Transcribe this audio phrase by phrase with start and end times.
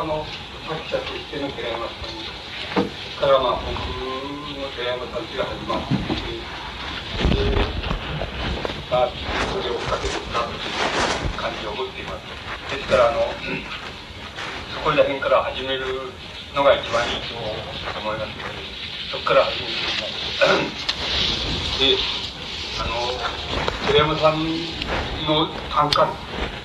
[0.00, 0.24] ょうか、短歌の
[0.68, 2.88] 作者としての寺山さん
[3.20, 3.68] から、まあ、僕
[4.56, 5.94] の寺山さんちが始まって、
[7.34, 7.52] で、
[8.90, 9.12] まあ、
[9.52, 10.58] それを追っかけてきたという
[11.36, 12.24] 感じを持っています。
[12.74, 13.28] ですから、あの、
[14.72, 16.12] そこら辺から始める
[16.54, 18.56] のが一番いいと思いますので、
[19.10, 20.20] そこから始めていきます。
[21.80, 21.96] で、
[22.80, 22.94] あの、
[23.86, 24.40] 寺山さん
[25.26, 26.08] の短歌っ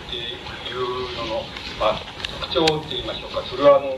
[0.09, 0.29] てい
[0.71, 1.43] うのの、
[1.79, 3.97] まあ、特徴って言いましょうか、それはあの、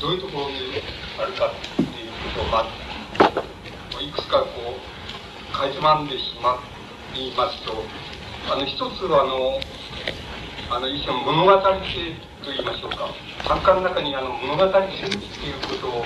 [0.00, 0.82] どういうところに
[1.18, 2.66] あるかっていうことを、まあ、
[4.00, 6.58] いくつかこう、かいつまんでしま
[7.14, 7.84] いますと、
[8.47, 9.62] あの、一つはあの、
[10.74, 12.10] あの、一種の物語性
[12.42, 13.06] と言いましょうか。
[13.46, 16.04] 短歌の中にあの物語性っていうことを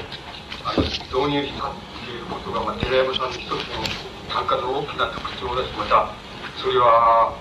[0.69, 3.89] あの導入したっていうことが、まあ、寺山さんの一つの
[4.29, 6.13] 短歌の大きな特徴だし、また、
[6.61, 7.33] それは、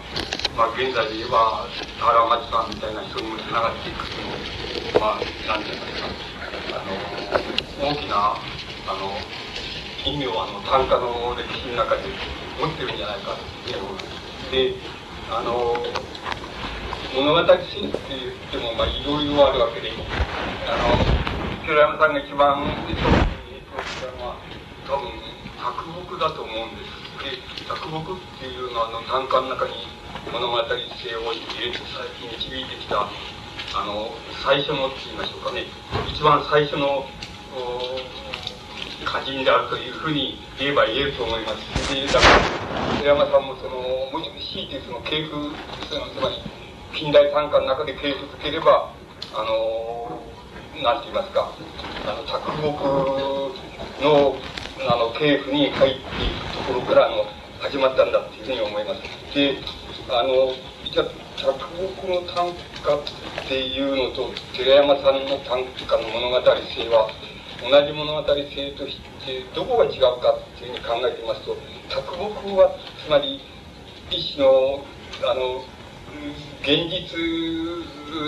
[0.55, 1.67] まあ、現在で言えば、
[1.99, 6.07] 田原町さんみたいな人にもつながっていくというのまあ、なんていうんですか、
[6.71, 6.95] あの、
[7.83, 8.39] 大きな、
[8.87, 9.11] あの、
[10.07, 12.07] 意味をあの短歌の歴史の中で
[12.57, 14.11] 持ってるんじゃないかっていう
[14.51, 14.75] で、
[15.31, 15.79] あの、
[17.15, 19.87] 物語性って言っても、まあ、いろいろあるわけで、
[20.67, 22.59] あの、寺山さんが一番
[22.91, 24.35] 印象にしたのは、
[24.83, 25.07] 多分、
[25.55, 27.63] 作木だと思うんです。
[27.63, 29.87] で、作木っていうのは、あの、短歌の中に
[30.35, 34.11] 物語性を入れて最近導いてきた、あの、
[34.43, 35.63] 最初のって言いましょうかね、
[36.11, 37.07] 一番最初の、
[39.05, 41.93] 歌人であるというふうに言えば言えると思います。
[41.93, 43.77] で、だから、寺山さんもその、
[44.11, 45.51] もし強いてその系譜、
[45.89, 46.41] つまり、
[46.93, 48.93] 近代短歌の中で形成づければ、
[49.33, 50.21] あの、
[50.83, 51.51] なんて言いますか、
[52.05, 52.71] あの、着目
[54.03, 54.35] の、
[54.89, 57.25] あの、系譜に入っていくところからの
[57.59, 59.01] 始まったんだっていうふうに思います。
[59.33, 59.57] で、
[60.09, 60.53] あの、
[60.91, 61.03] じゃ
[61.37, 61.47] 着
[61.77, 62.49] 目の短
[62.83, 63.01] 歌っ
[63.47, 67.09] ていうのと、寺山さんの短歌の物語性は、
[67.61, 71.55] 同じ物語性としてどこが違うかっていうふうに考えてみますと、
[71.89, 73.39] 着目は、つまり、
[74.09, 74.83] 一種の、
[75.29, 75.63] あの、
[76.61, 77.17] 現実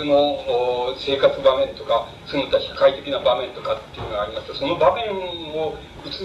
[0.06, 4.46] の生活場面とか、その他社会的な場面とかっていうのがあります。
[4.48, 5.10] と、その場面
[5.54, 5.74] を
[6.06, 6.24] 映す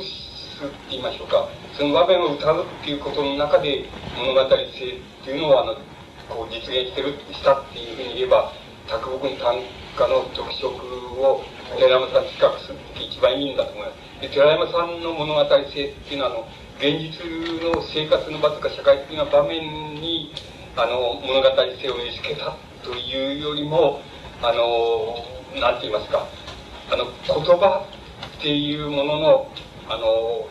[0.65, 4.69] って言いましょうか、その場面を歌うっていうことの中で物語性っ
[5.25, 5.75] ていうのをあの、
[6.29, 8.53] こう実現してる、したっていうふうに言えば、
[8.87, 9.55] 卓木の短
[9.95, 10.67] 歌の特色
[11.21, 11.43] を
[11.77, 14.21] 寺山さんに比較するって一番いいんだと思います。
[14.21, 16.47] で、寺山さんの物語性っていうのは、あの、
[16.79, 17.19] 現実
[17.61, 20.31] の生活の場とか社会的な場面に
[20.79, 21.49] あの、物語
[21.81, 24.01] 性を見つけたというよりも、
[24.41, 26.25] あの、なんて言いますか、
[26.89, 27.85] あの、言葉
[28.39, 29.51] っていうものの、
[29.89, 30.47] あの、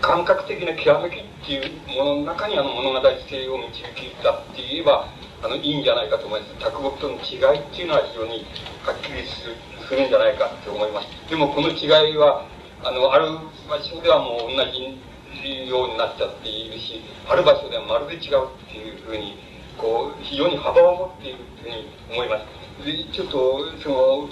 [0.00, 5.06] 感覚的な極めきっていうものの中にあの物語性を導きたって言えば、
[5.42, 6.54] あの、いいんじゃないかと思います。
[6.58, 8.44] 卓木との違いっていうのは非常に
[8.82, 9.54] はっきりする
[9.88, 11.08] するんじゃないかと思います。
[11.30, 12.44] でもこの違いは、
[12.84, 13.26] あの、ある
[13.68, 19.38] 場所ではもう同じようになっちゃっているし、ある場所ではまるで違うっていうふうに、
[19.78, 22.84] こう、非常に幅を持っているというふうに思います。
[22.84, 24.28] で、ちょっと、その、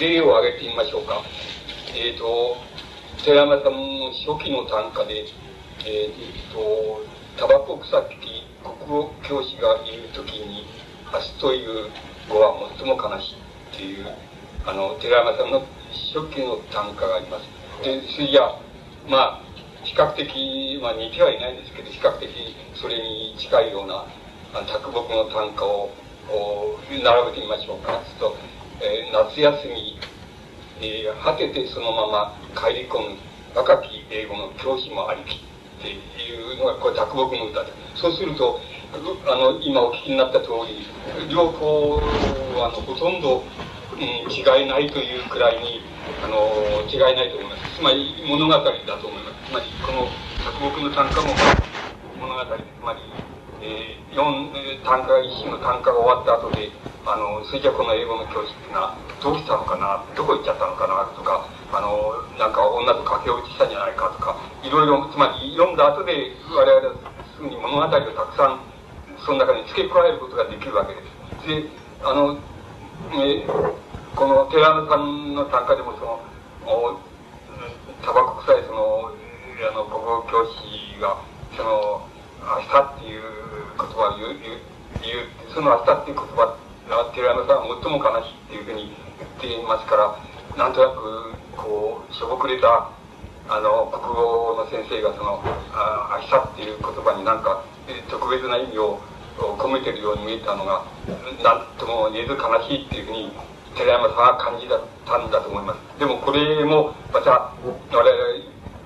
[0.00, 1.22] 例を挙げてみましょうか。
[1.94, 2.56] えっ、ー、と、
[3.24, 5.24] 寺山さんの初期の短歌で、
[5.84, 7.04] えっ、ー、と、
[7.38, 10.66] タバコ草木国語教師が言うときに、
[11.12, 11.90] 明日という
[12.28, 14.06] 語は最も悲しいっていう、
[14.64, 15.66] あの、寺山さんの
[16.14, 17.46] 初期の短歌があります。
[17.82, 18.58] で、それじゃ
[19.08, 19.42] まあ、
[19.82, 22.30] 比較的、まあ似てはいないんですけど、比較的
[22.74, 24.06] それに近いような、
[24.66, 25.90] 卓木の短歌を
[26.90, 28.00] 並べてみましょうか。
[28.06, 28.36] すると、
[28.80, 29.98] えー、夏休み、
[30.80, 33.16] えー、果ててそのまま帰り込む
[33.54, 35.38] 若き英語の教師もありきっ
[35.82, 37.72] ていうのが、これ卓木の歌で。
[37.96, 38.60] そうすると、
[39.26, 40.86] あの、今お聞きになった通り、
[41.28, 42.00] 両方、
[42.62, 43.42] あの、ほとんど、
[43.92, 45.82] うん、違いないというくらいに、
[46.24, 47.76] あの、違いないと思います。
[47.76, 49.50] つまり物語だと思います。
[49.50, 50.08] つまりこの
[50.44, 51.28] 作木の単価も
[52.18, 53.00] 物語つまり、
[53.60, 56.70] えー、4単価一種の単価が終わった後で
[57.04, 66.94] あのそれじゃこの英語の教師っていうのはどうしたのかなどこ行っちゃったのかなとかあのなんか女と駆け落ちしたんじゃないかとかいろいろ、つまり読んだ後で我々は
[67.34, 68.62] すぐに物語をたくさん、
[69.26, 71.48] その中に付け加えることができるわけです。
[71.48, 71.66] で、
[72.04, 72.38] あの、
[73.10, 73.46] え
[74.14, 76.20] この寺山さんの短歌でもその、
[76.66, 77.00] お
[78.04, 81.18] タバコ臭いその、あの、国語教師が、
[81.56, 82.06] その、
[82.40, 83.22] 明日っていう
[83.78, 84.38] 言葉を言う、
[85.02, 86.62] 言う、その明日っていう言葉
[87.14, 90.16] 寺山さんは最も悲しいっていうふうに言っていますから、
[90.56, 92.90] なんとなく、こう、しょぼくれた、
[93.48, 95.40] あの、国語の先生がその、
[95.72, 97.64] あ明日っていう言葉になんか、
[98.08, 99.00] 特別な意味を
[99.38, 100.84] 込めてるように見えたのが、
[101.42, 103.32] なんとも言えず悲しいっていうふうに、
[103.74, 104.76] 寺山さんは感じた
[105.18, 105.98] んだと思います。
[105.98, 108.12] でもこれも、また、我々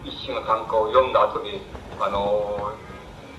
[0.04, 1.60] 一種の短歌を読んだ後で、
[1.98, 2.72] あの、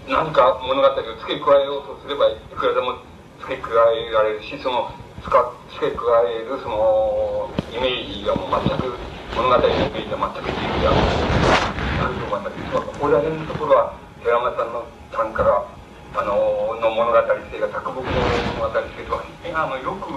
[0.07, 2.99] 何か物語を付け加えようとすれば、いくらでも
[3.41, 4.91] 付け加えられるし、その、
[5.23, 5.35] 付
[5.79, 8.95] け加えるその、イメージがもう全く、
[9.35, 12.55] 物語のイメージは全く違うであると思います。
[12.71, 13.93] ここら辺のところは、
[14.23, 15.76] 寺山さんの短歌が、
[16.17, 19.21] あの、の物語性が、作木の物語性とは、
[19.53, 20.09] あの、よく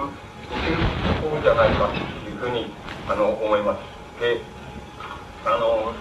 [0.49, 0.77] 似てる
[1.21, 1.93] ところじゃないかと
[2.27, 2.73] いうふうに、
[3.07, 3.79] あの、思います。
[4.19, 4.41] で、
[5.45, 5.93] あの、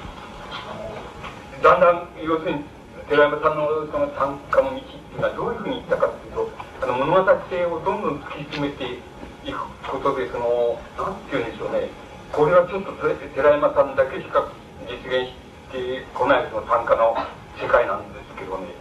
[1.62, 2.64] だんだん、要するに、
[3.10, 6.50] 寺山さんのその短歌の道っていうのはどういうふうにいったかというと、
[6.80, 9.02] あの物語性をどんどん突き詰めて
[9.44, 11.90] いくことで、その、なんて言うんでしょうね、
[12.30, 14.46] これはちょっと寺山さんだけしか
[14.86, 15.34] 実現し
[15.74, 17.18] てこないその短歌の
[17.58, 18.78] 世界なんですけどね、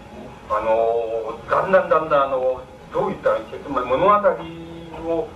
[0.50, 2.62] あの、だんだんだんだん、あの、
[2.92, 5.28] どういったらいいんですか、物語を、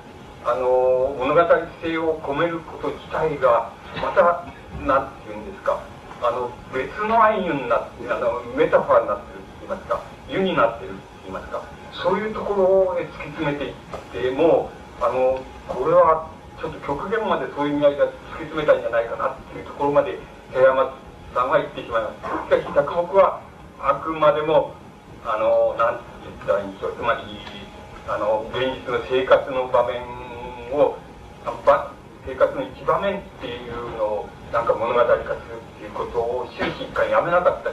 [0.43, 1.41] あの、物語
[1.83, 3.71] 性を込めること自体が、
[4.01, 4.43] また、
[4.81, 5.79] なんて言うんですか、
[6.23, 11.61] あの、別のアイユになって、あの、メタファーになってるって言いますか、湯になってるって言いますか、
[11.91, 13.73] そういうところへ突き詰めていっ
[14.11, 16.27] ても、あの、これは、
[16.59, 18.13] ちょっと極限までそういう意味合いが突き
[18.49, 20.17] 詰めたんじゃないかなっていうところまで、
[20.51, 20.95] 寺山
[21.35, 22.49] さんは言ってしまいます。
[22.49, 23.41] しかし、着目は、
[23.79, 24.73] あくまでも、
[25.25, 27.23] あの、なんて言ったらいいんでしょう、つまり、
[28.07, 30.03] あの、現実の生活の場面
[30.75, 30.97] を、
[32.25, 37.71] 生活の一場面っていうのを、なんか物語化するっていうことを終始一回やめなかった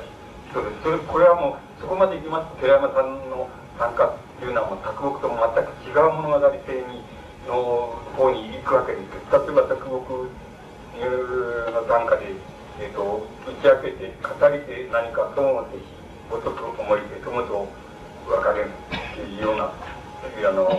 [0.50, 0.82] 人です。
[0.82, 3.49] それ、これはもう、そこまでいきますと、寺山さんの
[3.79, 7.02] 参加っていうのはもう、卓木とも全く違う物語性に、
[7.47, 10.31] の方に行くわけです、例えば卓木
[11.70, 12.31] の短歌で、
[12.81, 16.00] えっ、ー、と、打ち明けて、語りて何か損をせし、
[16.31, 17.67] ごとく思いて、ともと
[18.27, 20.71] 分かれるっていうような、あの、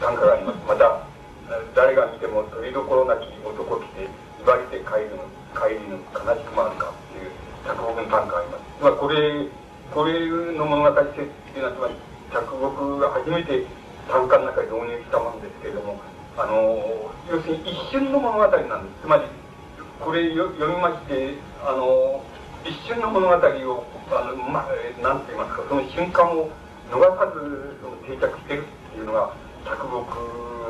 [0.00, 0.58] 短歌があります。
[0.66, 1.02] また、
[1.74, 5.26] 誰が見ても取りどころなき男来て、威張りて帰るの、
[5.58, 7.30] 帰りの悲しくもあるかっていう
[7.66, 8.62] 卓木の短歌があります。
[8.80, 9.48] まあ、これ、
[9.92, 10.12] これ
[10.56, 11.94] の物語性っていうのは、つまり、
[12.30, 13.66] 着木が初めて
[14.08, 16.00] 短歌の中に導入したものですけれども、
[16.38, 19.02] あの、要するに一瞬の物語なんです。
[19.02, 19.24] つまり、
[20.00, 21.34] これ読みまして、
[21.66, 22.24] あの、
[22.64, 26.50] 一瞬の物語を、あの、まあ、なんて言いますか、その瞬間を
[26.90, 27.76] 逃さず
[28.06, 29.34] 定着してるっていうのが、
[29.64, 29.94] 着木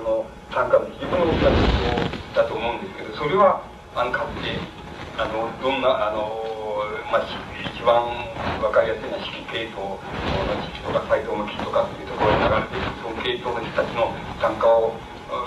[0.04, 3.62] の短歌の非常に大きな特徴だと思うんですけど、それは、
[3.94, 4.58] あの、かつて、
[5.16, 6.52] あの、どんな、あの、
[7.10, 7.26] まあ、
[7.82, 8.08] 一番
[8.62, 9.98] わかりやすいのは四季系統の
[10.64, 14.94] 四季とか斎藤の木とかっていうところに流れているその系統の人たちの単価を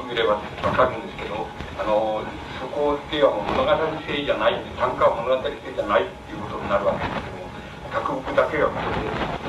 [0.04, 1.48] 見ればわかるんですけど
[1.80, 2.22] あの
[2.60, 3.72] そこでは物語
[4.06, 7.35] 性じゃない単価は物語性じゃないっていうことになるわけです
[7.96, 8.92] けども卓木だけがここ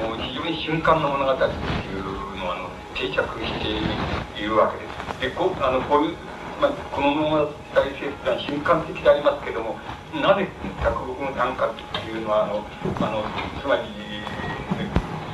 [0.01, 5.21] でもう非常に瞬間の物語っていうのはあの定着しているわけです。
[5.21, 6.17] でこあのこういう
[6.57, 9.77] まあ、この物語性ってのは瞬間的でありますけども
[10.25, 10.49] なぜ
[10.81, 12.65] 着木の短歌っていうのはあの
[12.97, 13.21] あの
[13.61, 13.85] つまり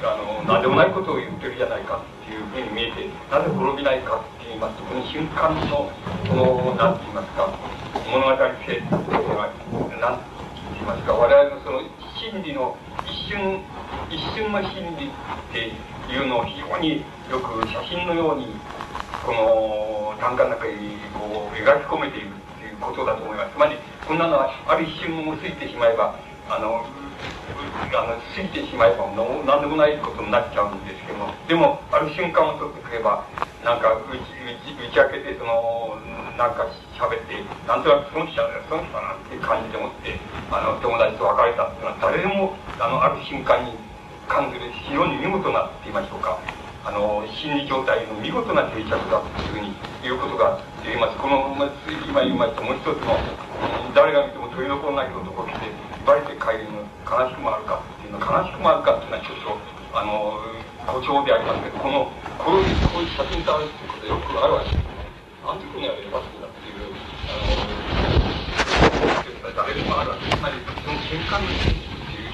[0.02, 5.94] あの何でもないことを言ってるじゃないかっていうふうに見えてなぜ滅びないかって言いますとこの瞬間の
[6.26, 7.46] この何て言いますか
[8.10, 9.46] 物語性っていうのは
[10.02, 10.18] 何
[10.82, 11.80] て言いますか我々のその
[12.18, 13.62] 心理の一瞬
[14.10, 15.10] 一瞬の心理っ
[15.52, 15.70] て
[16.12, 18.46] いうのを非常によく写真のように
[19.24, 23.54] この短歌の中にこう描き込めているっていうことだと思います。
[23.54, 26.18] つまり、こんなのはある一瞬も過ぎてしまえば、
[26.48, 26.86] あの、
[27.92, 33.26] あの過ぎてしまえばの何でもないことになっちゃうんですけども、でも、ある瞬間を取ってくれば、
[33.64, 35.98] なんか打ち打ち明けて、その、
[36.36, 36.66] なんか
[36.98, 40.18] 喋って、なんとなくその人だ、その人だなって感じでもって、
[40.50, 43.76] あの、友達と別れたっていうのは、誰でも、あの、ある瞬間に
[44.26, 46.38] 感じる非常に見事なって言いましょうか。
[46.84, 49.72] あの心理状態の見事な定着だというふうに
[50.02, 53.14] 言うことが言えますこの今言いましたもう一つの
[53.94, 59.58] 誰が見ても取り残らない男来てバレて帰るの悲しくもあるかっていうのは悲しくもあるかっていうのはちょっと
[59.94, 60.40] あの
[60.86, 64.86] 誇張でありますけどこのこういうこういう写真とあるっていうことよくあるわけです
[65.46, 66.90] なんでここにあればすんだっていう
[67.30, 67.38] あ
[69.46, 71.46] の誰でもあるわけつまりその瞬間の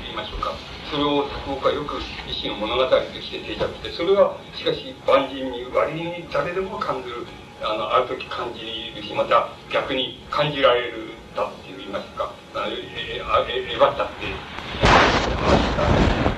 [0.08, 0.56] いましょうか。
[0.90, 7.26] それを作僕はよく一種の物語として定着して、それはしかし万人に割に誰でも感じる、
[7.60, 8.64] あの、ある時感じ
[8.96, 14.24] るし、また逆に感じられるだって言いますか、あのえ、え、え、えばったって、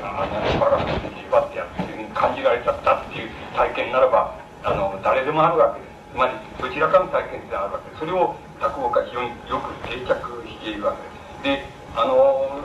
[0.02, 5.90] あんなにバカなってえばってやって感じられちゃったっていう体験ならば、あの、誰でもあるわけです。
[6.12, 8.00] つまり、どちらかの体験であるわけです。
[8.00, 10.18] それを落語家非常によく定着
[10.50, 10.96] しているわ
[11.42, 11.62] けです。
[11.62, 12.58] で、あの、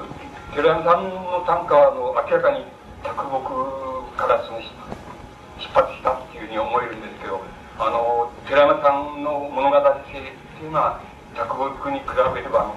[0.56, 2.66] 寺山さんの短歌は、あの、明らかに
[3.04, 7.42] 卓木からその出発したっていうふうに思えるんですけど、
[7.78, 11.00] あの、寺山さんの物語性っていうのは、
[11.36, 12.74] 卓木に比べれば、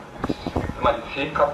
[0.88, 1.52] まり生活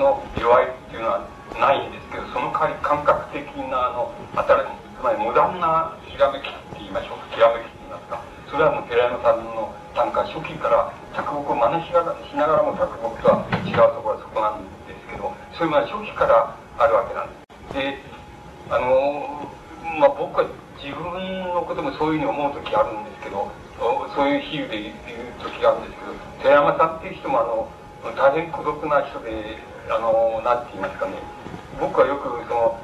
[0.00, 1.28] の弱いっていうのは
[1.60, 14.78] ないんですけど、その代わり感覚的な、あの、新しい、つまりモダンなひらめきって言いましょうか、ひらめきって言いますか、それはもう寺山さんの短歌、初期から卓木を真似しながらも卓木とは違うところはそこなんです。
[15.08, 17.40] けどそういうのは初期からあるわけなんで
[17.72, 17.98] すで
[18.70, 19.48] あの
[19.98, 23.50] まあ僕は自分のこともそういうふうに思う時あるんですけど
[24.14, 24.94] そういう比喩で言う
[25.40, 26.12] 時があるんですけど
[26.44, 27.68] 寺山さんっていう人もあの
[28.02, 29.58] 大変孤独な人で
[29.90, 31.18] あのなんて言いますかね。
[31.80, 32.78] 僕はよくその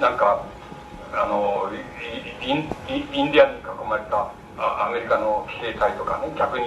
[0.00, 0.44] なんか
[1.12, 1.70] あの
[2.42, 6.66] インインディアンに囲まれたアメリカの騎兵隊とかね逆に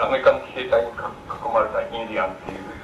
[0.00, 0.94] アメリカの騎兵隊に囲
[1.52, 2.74] まれたインディアンっていう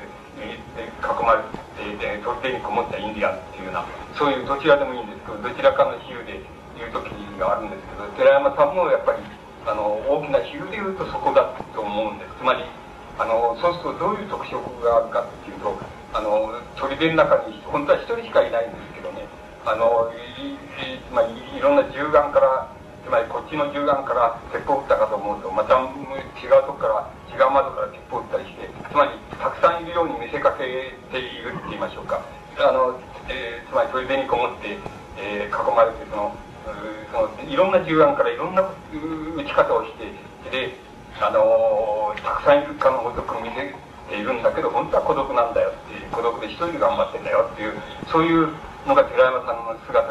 [0.40, 1.42] 囲まれ
[1.76, 3.84] てい取っ手にこもったインディアンっていうような
[4.16, 6.40] そういうどちらでもいいんですけどどちらかの比喩で
[6.76, 9.18] 言う時があるんですけど寺山さんもやっぱり
[9.66, 12.32] あの大きな比喩で言うとそこだと思うんです。
[12.40, 12.64] つまり
[13.20, 15.76] あのそうするとどういう特色があるかっていうと
[16.16, 19.28] あの砦の中に本当は一人しかいないんですけどね。
[19.68, 22.72] あのつまりいろんな銃眼から
[23.04, 30.64] つまりこっちの銃眼から鉄砲撃ったかと思うとまた違うとこから違う窓から鉄砲撃ったりしてつまりたくさんいるように見せかけ
[31.12, 32.24] ているって言いましょうか。
[32.56, 32.96] あの、
[33.28, 34.80] えー、つまり砦にこもって、
[35.20, 36.32] えー、囲まれてその
[37.12, 38.64] そのいろんな銃眼からいろんな
[39.36, 40.08] 撃ち方をして
[40.50, 40.72] で
[41.18, 43.74] あのたくさんいるかのごとく見せ
[44.08, 47.74] ているんだけど本当は孤独なんだよっていう孤独で一人で頑張ってんだよっていう
[48.10, 48.48] そういう
[48.86, 50.06] のが寺山さんの姿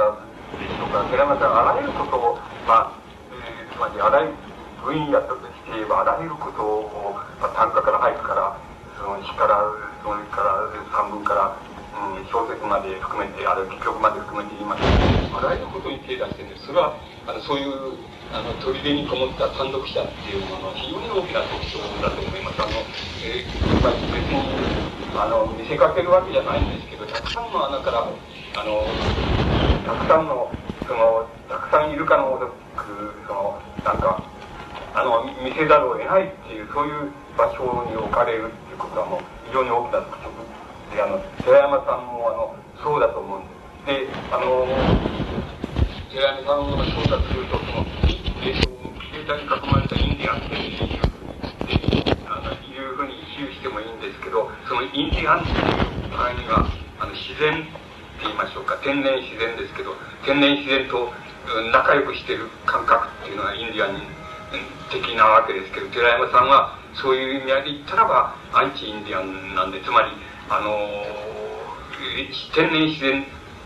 [0.60, 1.04] でしょうか。
[1.10, 2.38] 寺山さんあらゆることを
[2.68, 2.98] まあ、
[3.32, 4.34] えー、つまりあらゆる
[4.84, 8.58] 分野として言えばあらゆることを、まあ、短歌から俳句から
[8.98, 9.60] その詩から
[10.04, 14.84] それから散文から、うん、小説まで含めてあるいは戯曲まで含めて言います
[15.36, 16.68] あらゆることに手出してるんです。
[16.68, 16.96] それは
[17.28, 17.98] あのそういう
[18.32, 22.86] あの砦にこもった単独者っていうものの非常に大きな特徴だと思いますあの、
[23.26, 24.38] えー、まあ、別に
[25.18, 28.86] あの見せかけるわけじゃないんですけどたくさんの穴からあの
[29.86, 30.52] たくさんの
[30.86, 34.22] そのたくさんいるかのごとくそのなんか
[34.94, 39.20] あの見せざるを得ないっていうそういう場所に置かれるっていうことはもう
[39.50, 40.30] 非常に大きな特徴
[40.94, 44.70] であの寺山さんもあのそうだと思うんですであの
[46.14, 48.70] 寺山さんがそうだというとそのえっと
[49.12, 51.04] 携帯に囲まれたインディアンっていう
[52.28, 58.80] あのいうふうに比喩してもいいんですけどそのインディアンっていう場合にはあの自然って言いましょうか。
[58.84, 61.12] 天然自然ですけど天然自然と
[61.72, 64.02] 仲良くしてる感覚っていうのはインディアンに
[64.90, 70.10] 的なわけですけど寺山さんはそういう意味合いで言ったらばアンチインディアンなんでつまり
[70.50, 70.80] あの
[72.56, 73.20] 天然自然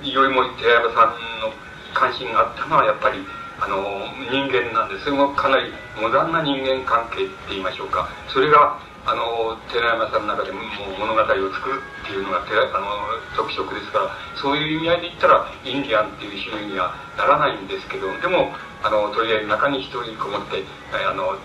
[0.03, 1.13] よりも寺山さん
[1.45, 1.53] の
[1.93, 3.23] 関心があったのはやっぱり
[3.63, 3.79] あの
[4.27, 8.09] 人間なんでそれもかなりモダンな人間関係って言いましょうか。
[8.27, 10.59] それがあの寺山さんの中でも
[10.99, 12.87] 物語を作るっていうのがあの
[13.35, 20.63] 特色ですからそういう意味合いで言ったらインディアンっていう種類にはならないんですけどでもあのとりあえず中に一人こもって
[20.95, 21.35] あの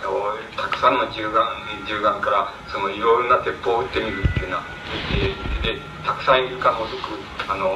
[0.54, 1.42] たくさんの銃眼
[1.86, 4.62] 銃眼からそのいろいろな鉄砲を撃ってみるっていうのは
[5.10, 7.18] ででたくさんいるかのごとく
[7.50, 7.74] あの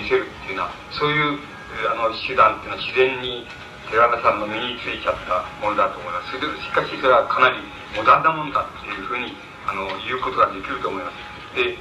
[0.00, 1.38] 見せるっていうのはそういう
[1.88, 3.46] あの手段っていうのは自然に
[3.90, 6.32] 寺田さんの身についちゃったものだと思います。
[6.32, 7.56] しかしそれはかなり
[7.96, 9.36] モダンなものだっていうふうに
[9.66, 11.16] あの言うことができると思います。
[11.56, 11.76] で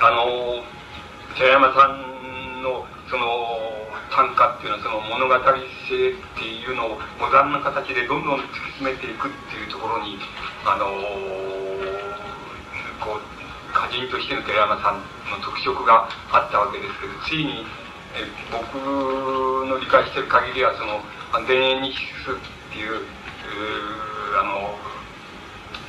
[0.00, 0.64] あの
[1.36, 5.34] 寺山さんのその短歌っていうのはその物語
[5.88, 10.18] 性っていうのをモダンな形でどんどん突き詰めていくっていうところに
[10.64, 10.86] あの
[13.02, 13.22] こう
[13.74, 17.66] 歌人としての寺山さんの特色があったわけですけどついに
[18.14, 18.78] え僕
[19.66, 21.02] の理解してる限りはその
[21.34, 23.02] 「田園にシス」っていう
[24.38, 24.78] あの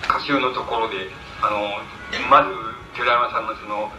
[0.04, 1.10] 歌集のところで
[1.42, 1.78] あの
[2.30, 2.50] まず
[2.96, 3.92] 寺山さんのその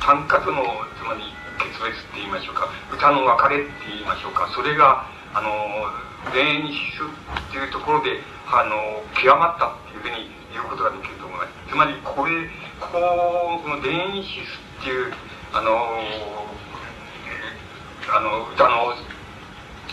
[0.00, 0.62] 短歌との
[0.96, 1.20] つまり
[1.58, 5.50] 決別って言いましょうか歌の別れって言いましょうかそれがあの
[6.32, 11.50] 田園に死すっていうところであの極まったっていうふうに言うことができると思います。
[11.68, 12.48] つまりこれ
[12.80, 15.12] ここの田園に死すっていう
[15.52, 16.00] あの
[18.10, 18.90] あの歌の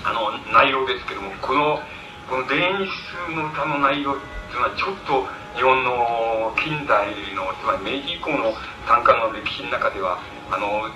[0.06, 1.78] あの内容ですけどもこの
[2.30, 4.16] この田園詩の歌の内容っ
[4.50, 8.54] ていうのはちょっと日本の近代のつまり明治以降の
[8.86, 10.18] 短歌の歴史の中では
[10.50, 10.90] あの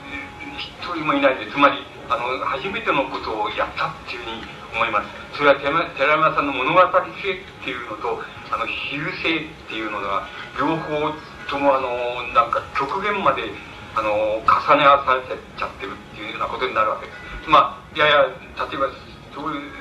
[0.57, 1.77] 一人もいないでつまり
[2.09, 4.41] あの初めてのことをやったっていうふうに
[4.73, 8.17] 思いますそれは寺山さんの物語性っていうのと
[8.49, 10.25] あの比喩性っていうのが
[10.57, 11.13] 両方
[11.49, 13.49] ともあのなんか極限まで
[13.95, 17.50] あの重ね合わされちゃってるっていうようなことになるわけです。
[17.50, 18.88] まあいやいや例えば
[19.36, 19.71] どういう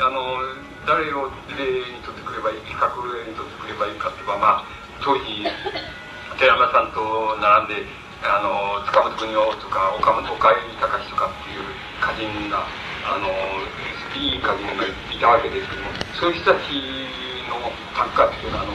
[0.00, 0.40] あの
[0.86, 4.64] 誰を例にとってくればいい比較例にとってくればいいかっていうまあ
[5.04, 5.44] 当時
[6.38, 7.84] 寺山さんと並んで
[8.24, 11.64] あの塚本邦夫とか岡本岡井隆とかっていう
[12.00, 12.64] 歌人が
[13.04, 13.28] あの
[14.16, 16.72] いい歌人がいたわけですけどもそういう人たち
[17.48, 17.56] の
[17.96, 18.72] 短歌っていうのはあの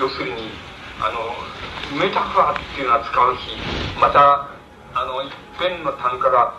[0.00, 0.52] 要するに
[1.00, 3.56] あのメタファーっていうのは使うし
[4.00, 4.48] また
[4.94, 6.54] あの一辺の短歌が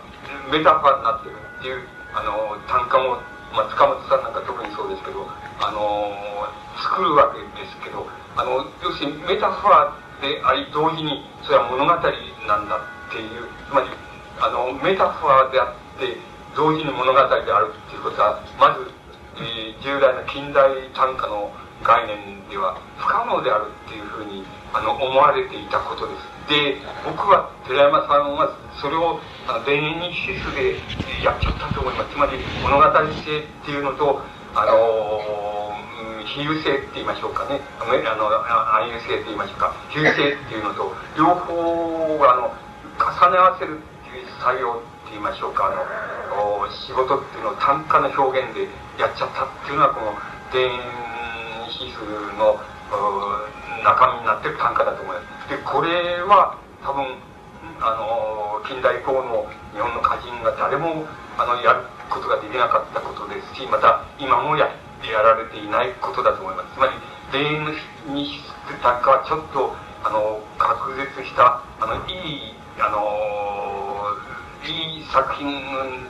[0.50, 1.82] メタファーになってるっていう
[2.14, 3.18] あの短歌も
[3.52, 5.24] まあ、塚本さんなんか特にそうですけど、
[5.60, 6.12] あの、
[6.76, 8.04] 作るわけですけど、
[8.36, 13.88] あの、要するにメタファーであり、同時にそれは物語なんだっていう、つまり、
[14.40, 16.16] あの、メタファーであって、
[16.56, 18.90] 同時に物語であるっていうことは、まず、
[19.40, 26.38] えー、従来の近代短歌の概念では不可能であるっていうふうにあの思われていたことです。
[26.48, 30.80] で、僕は寺山さんはそれをあの田園にシスで
[31.22, 32.10] やっちゃったと思います。
[32.12, 32.84] つまり物語
[33.22, 34.20] 性っていうのと、
[34.54, 37.60] あのー、比喩性って言いましょうかね。
[37.80, 37.84] あ
[38.16, 39.74] の、暗喩性って言いましょうか。
[39.90, 42.52] 比喩性っていうのと、両方あの、
[42.98, 43.80] 重ね合わせるっ
[44.10, 45.66] ていう作業って言いましょうか。
[45.66, 45.84] あの、
[46.70, 48.68] 仕事っていうのを単価の表現で
[48.98, 50.12] やっちゃったっていうのは、この
[50.50, 50.80] 田園
[51.78, 52.02] シス
[52.34, 52.58] の
[53.84, 55.48] 中身になってる単価だと思います。
[55.48, 57.06] で、これは多分、
[57.78, 61.06] あの、近代以降の日本の歌人が誰も、
[61.38, 64.66] あの、やることができなかったことですし、また今もや
[65.06, 66.74] やられていないことだと思います。
[66.74, 66.92] つまり、
[67.30, 67.46] 霊
[68.10, 74.10] にして単価はちょっと、あの、隔絶した、あの、いい、あの、
[74.66, 75.46] いい作品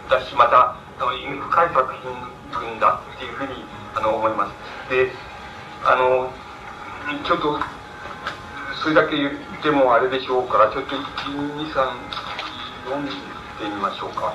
[0.08, 4.90] だし、また、あの、意味深い作品群だっていうふうに、あの、思います。
[4.90, 5.12] で、
[5.90, 6.30] あの、
[7.24, 7.58] ちょっと、
[8.82, 9.30] それだけ言っ
[9.62, 11.00] てもあれでしょうから、ちょっと1、
[11.56, 11.72] 2、3、
[12.84, 13.10] 読んで
[13.62, 14.34] みましょうか。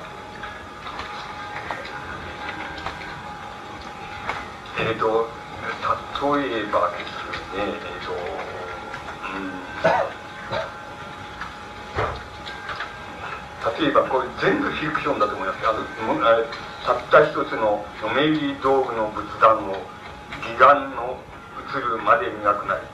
[4.80, 5.28] えっ、ー、と、
[6.34, 7.22] 例えばです
[7.54, 8.10] ね、えっ、ー、と、
[9.30, 9.54] うん、
[13.84, 15.84] 例えばこれ全部フィクションだと思いますあの
[16.84, 19.76] たった一つの嫁入り道具の仏壇を
[20.42, 21.16] 義眼の
[21.74, 22.86] 映るまで磨くなり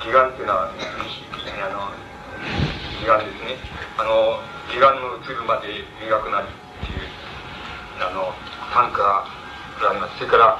[0.00, 0.72] 義眼っていうのはあ
[1.68, 1.92] の
[2.96, 3.56] 義眼ですね。
[3.98, 4.40] あの
[4.72, 6.50] 義眼の映るまで磨くなりっ
[6.80, 7.04] ていう
[8.00, 8.32] あの
[8.72, 10.16] 短歌があります。
[10.16, 10.58] それから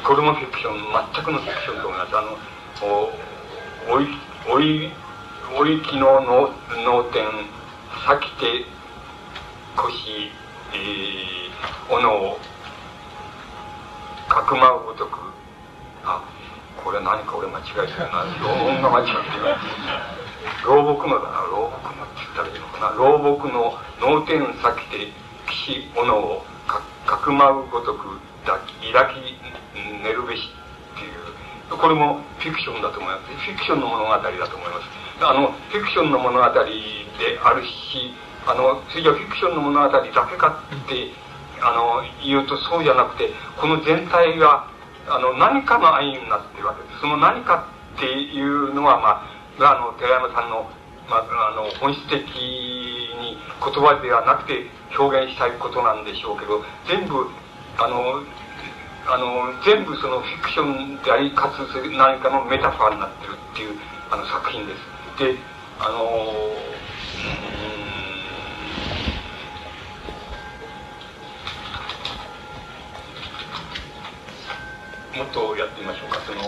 [0.00, 0.74] 子供フィクション
[1.14, 2.36] 全くのフィクションと思いますあの
[2.82, 4.06] おおい
[4.50, 4.90] おい
[5.54, 7.22] おいきの脳天
[8.06, 8.64] さきて
[9.76, 10.32] 腰、
[10.72, 12.38] えー、斧を
[14.28, 15.18] かくまうごとく
[16.04, 16.24] あ
[16.84, 19.46] これ何か俺間違えてるな老音が間違ってる
[20.66, 25.12] 老木のだな老木のって言ったらいいのかな老木の脳天さきて
[25.46, 29.38] 岸斧をかかくまうごとく抱き抱き
[30.02, 30.50] 寝るべし
[30.94, 35.02] っていうこれもフィクションだと思いますフィクションの物語だと思います。
[35.22, 36.60] あのフィクションの物語で
[37.42, 38.14] あるし
[38.46, 41.14] あのそれじゃフィクションの物語だけかって
[41.62, 44.66] あの言うとそうじゃなくてこの全体が
[45.08, 49.26] あの何かの愛になってるわけですその何かっていうのはま
[49.66, 50.70] ああの寺山さんの,、
[51.08, 54.66] まあ、あの本質的に言葉ではなくて
[54.98, 57.28] 表現したいことなんでしょうけど全部
[57.78, 58.22] あの
[59.06, 61.58] あの全部そのフィクションでありかつ
[61.90, 63.78] 何かのメタファーになってるっていう
[64.10, 64.78] あの作品です。
[65.18, 65.36] で
[65.80, 66.52] あの
[75.16, 76.20] もっとやってみましょうか。
[76.24, 76.40] その、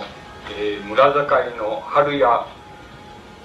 [0.57, 1.21] えー、村境
[1.57, 2.47] の春や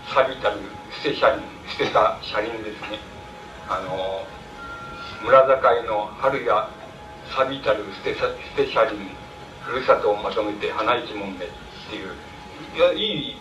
[0.08, 0.58] 錆びたる
[1.04, 3.00] 捨て車輪捨てた車輪ですね。
[3.68, 4.24] あの
[5.22, 6.70] 村境の春や
[7.36, 8.96] 錆びたる捨て捨て車輪
[9.62, 11.50] ふるさとをまとめて花一門目っ
[11.90, 12.16] ていう
[12.76, 13.36] いやいい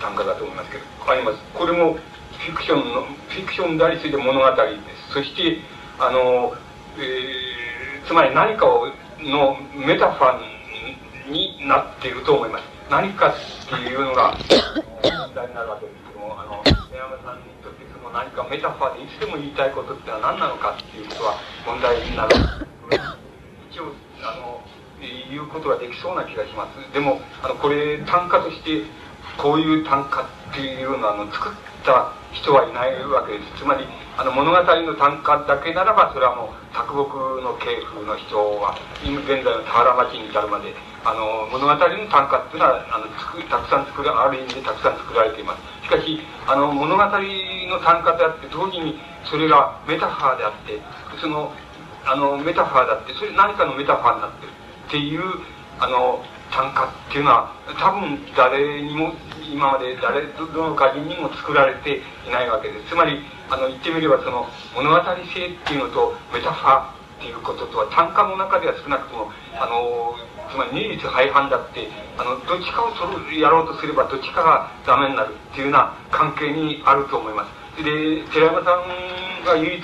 [0.00, 1.38] 短歌だと思いますけどあります。
[1.54, 5.14] これもフィクションのフィクションでありついて物語です。
[5.14, 5.58] そして
[5.98, 6.52] あの、
[6.98, 10.53] えー、つまり何かをのメタファー
[11.26, 12.64] になっていると思います。
[12.90, 13.34] 何かっ
[13.68, 14.36] ていうのが
[15.02, 21.34] 問題になるわけですけども、あの、山さんにとってその何かメタファーでいつでも言いたいことってのは何なのかっていうことは
[21.66, 22.36] 問題になる。
[23.70, 24.60] 一応、あの、
[25.00, 26.92] 言うことができそうな気がします。
[26.92, 28.82] でも、あの、これ、単価として、
[29.38, 31.52] こういう単価っていうのは、あの、作っ
[31.84, 33.62] た人はいないわけです。
[33.62, 40.70] つまり、あの物語の単価だけならばそれはもう卓木の系譜の人は今現在の田原町に至るまで
[41.02, 47.10] あの物語の単価っていうのはあのつくたくさん作らある意味でたくさん作られていますしかしあの物語の
[47.82, 50.78] 単価であって同時にそれがメタファーであって
[51.18, 51.50] その
[52.06, 54.50] あのメタファーだってそれ何かのメタファーになってる
[54.86, 55.22] っていう
[55.80, 56.22] あの
[56.54, 59.12] 単価っていうのは多分誰にも
[59.42, 62.90] 今まで誰どの歌人にも作られていないわけです。
[62.90, 63.18] つまり
[63.50, 70.14] あの言ってみればその物語性っていうのとメタファーっていうこととは単価の中では少なくともあの
[70.50, 77.82] つまり二律背反だってあのどっちかをそるやろうとすればどっちかがダメになるっていうような関係にあると思います。
[77.82, 79.82] で寺山さんが唯一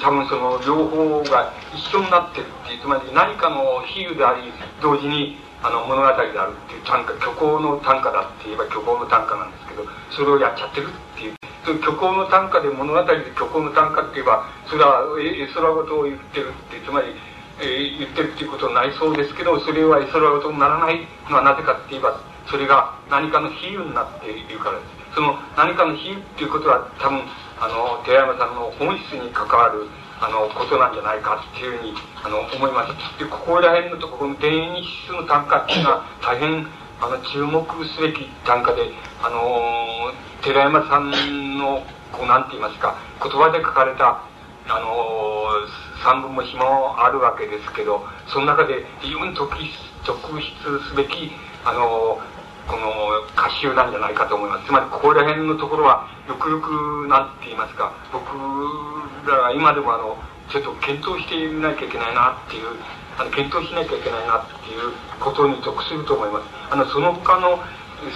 [0.00, 17.16] 多分その両方が一緒になってるっていうつまり何かの比喩であり同時にあの物語であるっていう単価虚構の単価だって言えば虚構の単価なんですけどそれをやっちゃってるっていう虚構の短歌で物語で虚構の短歌って言えばそれは絵空事を言ってるってつまり、
[17.64, 21.00] えー、言ってるっていうことになりそうですけどそれは絵空事にならない
[21.32, 27.24] のはなぜかって言えばそれが何かの比喩になっているからですその何かの比喩っていうことは多分
[27.56, 29.88] あの寺山さんの本質に関わる
[30.20, 33.18] あのことなんじゃないかっていうふうにあの思います。
[33.18, 36.66] でここら辺のところの田園日数の短歌っていうのは大変
[37.00, 44.22] あの注目すべき短歌であの寺山さんのこうなんて言いますか言葉で書かれた
[44.68, 45.34] あの
[46.04, 49.68] 三分も詞もあるわけですけどその中で非常に特筆
[50.04, 50.40] 特筆
[50.88, 51.32] すべき
[51.64, 52.20] あの
[52.66, 54.66] この歌集なんじゃないかと思います。
[54.66, 58.32] つまりここら辺のところはよくよくなんて言いますか僕
[59.28, 60.16] らは今でもあの
[60.48, 62.80] ちょっと検討してみなきゃいけないなっていう
[63.18, 66.48] あの検討しなきゃいけないなっていうことに属すると思います。
[66.70, 67.60] あのその他の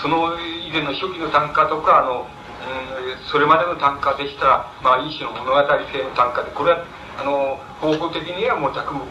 [0.00, 6.84] その以前の初期の単価とかあの、うん、それまでの単価でしたら、まあ、一種の物語性の単価でこれは
[7.20, 9.08] あの方法的にはもう着目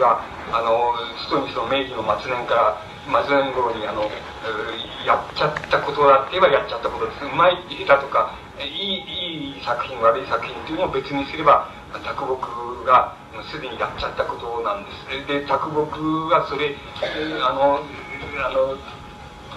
[0.00, 4.08] があの人にその明治の末年から末年頃にあの
[5.04, 7.24] やっちゃったことだって言えばやっちゃったことです。
[7.24, 12.40] うまい下手とかいいいい作品悪い作品っていうのを別にすれば着目
[12.84, 13.16] が
[13.50, 15.26] すでにやっちゃったことなんです。
[15.26, 15.84] で着目
[16.30, 16.74] がそれ
[17.42, 17.80] あの
[18.40, 18.76] あの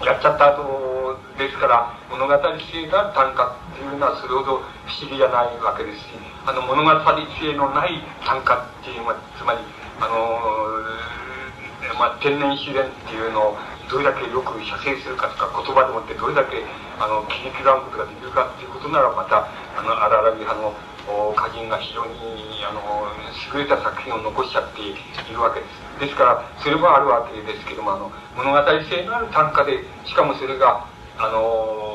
[0.04, 6.04] やっちゃった後ですから物語性が短歌っていうのはそれほど不思議じゃないわけですし
[6.46, 9.58] あの物語性のない短歌っていうのはつまり
[10.00, 10.14] あの、
[11.94, 16.60] まあ、天然自然っていうのをどれだけよく写生するかとか言葉でもってどれだけ
[17.00, 20.74] あの切り刻むことができるかっていうことならまたあの荒々派の
[21.32, 23.08] 歌人が非常にあの
[23.54, 24.92] 優れた作品を残しちゃってい
[25.32, 25.88] るわけです。
[25.98, 30.86] ですからそれもあるわけですけどもあの物語性のある短歌でしかもそれが
[31.18, 31.88] あの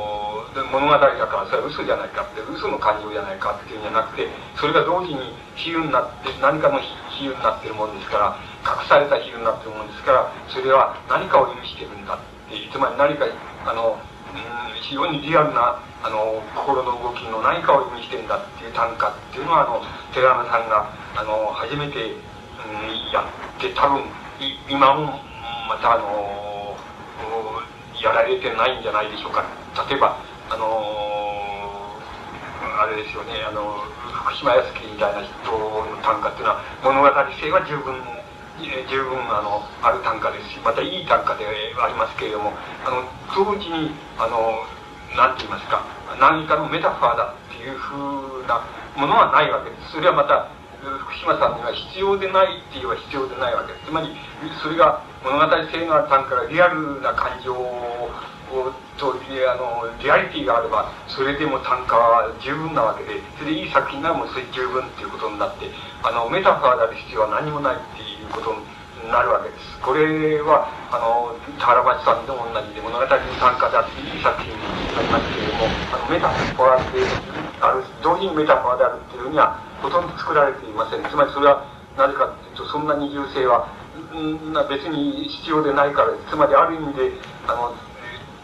[0.71, 12.17] 物語だからそれは嘘じゃないかって嘘の感情じゃないかっていうんじゃなくてそれが同時に比喩になって何かの比喩になってるもんですから隠された比喩になってるもんですからそれは何かを意味してるんだっ
[12.49, 13.27] てつまり何か
[13.67, 24.03] あの、うん、非常にリアルなあの心の動きの何かを意味してるんだっていう短歌っていうのはあの寺山さんがあの初めて、うん、やって多分
[24.39, 25.19] い今も
[25.67, 26.75] またあの
[28.03, 29.45] やられてないんじゃないでしょうか
[29.89, 31.23] 例えばあの
[32.83, 33.79] あれですよねあの
[34.11, 37.07] 福島康樹みたいな人の短歌っていうのは物語
[37.39, 37.95] 性は十分
[38.61, 42.53] 十分あのある短歌ですしまたいい短歌でありますけれども
[42.85, 44.61] あの同時にあの
[45.17, 45.85] 何て言いますか
[46.19, 48.61] 何かのメタファーだっていうふうな
[48.95, 49.93] ものはないわけです。
[49.93, 50.49] それはまた
[50.83, 53.85] 福島さんには必要でないって言えば必要でないわけです。
[53.85, 54.13] つまり
[54.61, 58.11] それが物語性のある単価がリアルな感情を
[58.97, 65.65] とあのリアリティがあればそれでも単価は十分なわけでそれでいい作品ならもうそれ十分っていうことになって
[66.03, 69.77] あのメタファーである必要は何もないっていうことになるわけです。
[69.79, 74.57] これは、あの、原町さんでも同じで、物語の参加であっていい作品に
[74.97, 77.05] ありますけれども、あのメタファーで
[77.61, 81.03] ある、同時にメタファーであるっていうふうには、ほとんど作られていません。
[81.05, 81.65] つまりそれは、
[81.97, 83.67] なぜかというと、そんな二重性は、
[84.13, 86.31] ん別に必要でないからです。
[86.31, 87.11] つまりある意味で、
[87.47, 87.75] あの、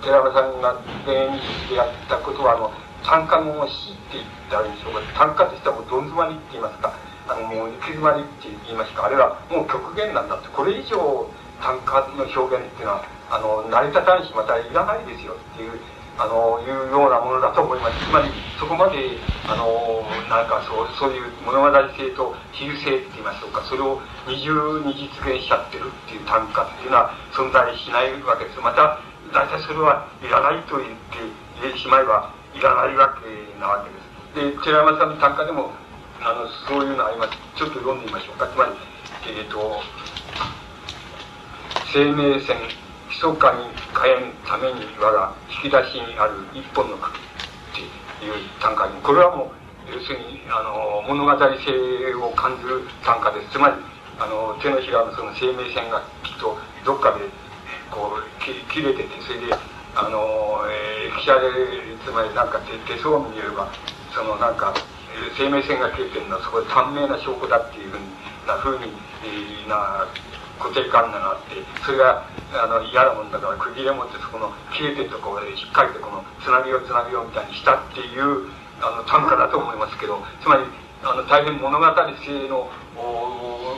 [0.01, 0.75] 寺山さんが
[1.05, 2.71] 田園にやったことは、あの、
[3.03, 5.01] 単価の死って言ってあるんでしょうか。
[5.15, 6.93] 単価としてはもうどん詰まりって言いますか。
[7.29, 11.29] あのう行き詰まりって言いますかあれはもう極限なんだってこれ以上
[11.61, 15.79] 単価の表現っていうのはあの成り立たんしまたいらないですよっていう
[16.19, 18.03] あの、いうようなものだと思います。
[18.03, 18.27] つまり、
[18.59, 19.15] そこまで、
[19.47, 28.59] あの、なんかそう、そういう物語性と比喩性って言いましょうか、それを二重に実現しちゃってるっていう単価っていうのは存在しないわけです。
[28.59, 28.99] また、
[29.31, 33.23] 大体それはいらないと言ってしまえば、いらないわけ
[33.55, 34.59] なわけです。
[34.59, 35.71] で、寺山さんの単価でも、
[36.21, 37.37] あの、そういうのあります。
[37.55, 38.47] ちょっと読んでみましょうか。
[38.47, 38.71] つまり、
[39.27, 39.79] えっ、ー、と、
[41.93, 42.57] 生命線、
[43.09, 49.51] 密かに火炎ために我が引き出しにある一本の茎っていう単価に、これはも
[49.87, 53.51] う、要するに、あの、物語性を感じる単価です。
[53.53, 53.75] つまり、
[54.19, 57.23] あの、手のひらのその生命線がきっとどっかで、
[57.89, 59.53] こう、切れてて、それで、
[59.95, 61.49] あの、えー、汽車で、
[62.05, 63.71] つまりなんか手手相を見れば、
[64.13, 64.73] そのなんか、
[65.37, 67.99] 生命線が切れてるのはそこで短命な証拠だっていうふう
[68.47, 68.93] なふうに、
[69.23, 70.07] えー、な
[70.59, 80.63] 固定観念があってそれがあの嫌なもんだから区切れ持ってそこの切れてるところでしっかりとこのつなげようつなげようみたいにしたっていうあの短歌だと思いますけどつまり
[81.03, 82.67] あの大変物語性の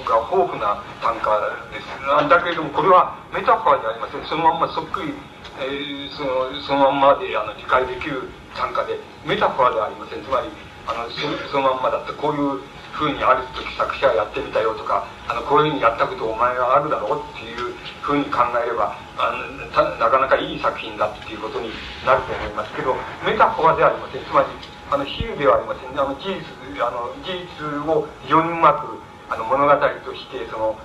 [0.02, 1.38] が豊富な短歌
[1.70, 5.13] ですなんだけれどもこれはメタファーじゃありませんそのまんまそっくり、
[5.62, 10.24] えー、そのそのまんまであの理解できる短歌でメタファーではありません。
[10.24, 10.50] つまり
[10.91, 11.10] あの
[11.47, 12.60] そのまんまだってこういう
[12.91, 17.71] ふうにある時作者がやってみたよとかあのこういうふうにやったことお前はあるだろうっていう
[18.04, 21.71] ふうに考えればあのなかなかいい作品だっていうことに
[22.04, 24.25] なると思いますけどメタフォーではありません。
[24.27, 24.47] つまり
[24.91, 26.43] あの比喩ではありませんあの事実
[26.84, 28.99] あの事実を非常にうまく
[29.32, 30.75] あの物語としてその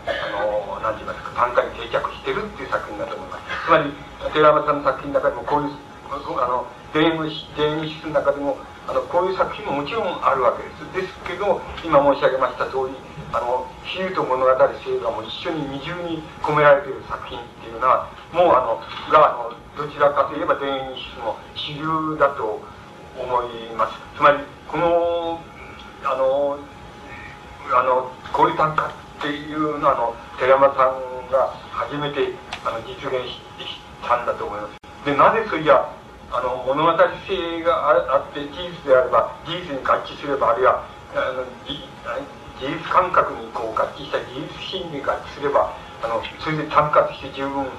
[0.78, 3.66] 何て言いますか短歌に定着してるっていう作品だと思います。
[3.66, 3.90] つまり
[4.30, 5.74] 寺山さんの作品の中でもこういう
[6.06, 6.66] あの
[6.96, 8.56] 田園詩の中でも
[8.88, 11.06] あのこういう作品ももちろんあるわけです。
[11.06, 12.96] ですけど今申し上げました通り
[13.32, 18.80] あの比喩と物語性がもう一緒に二重に込められている作品っていうのはもうあの
[19.12, 22.62] があのどちらかといえば田園詩の主流だと
[23.18, 23.98] 思います。
[24.16, 25.40] つまりこの
[26.04, 26.58] あの
[27.74, 32.32] あの氷短歌っていうのはあの寺山さんが初めて
[32.64, 33.40] あの実現し
[34.06, 34.76] たんだと思います。
[35.04, 35.95] でなぜそいや
[36.32, 36.92] あの物語
[37.26, 40.82] 性があって事実であれば事実に合致すればあるいは
[41.14, 47.70] あの事実感覚にこう合致した事実心理が合致すればあのそれで単価として十分、うん、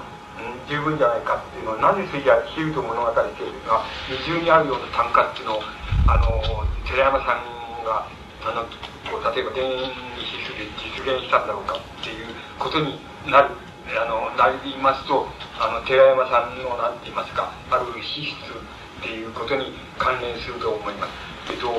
[0.68, 5.62] 十分じゃないかっていうのはなぜそれじゃ比喩と物語性が二重にあるような単価っていうのを
[6.08, 6.40] あの
[6.88, 8.08] 寺山さんが
[8.42, 8.64] あの
[9.10, 12.26] こう例えば田園指数で実現したんだろうかっていう
[12.58, 13.67] ことになる。
[13.96, 15.26] あのなりますと
[15.58, 21.12] あの寺山さんの何て言いますかある資質っていうことに関連すると思います。
[21.50, 21.72] えっと、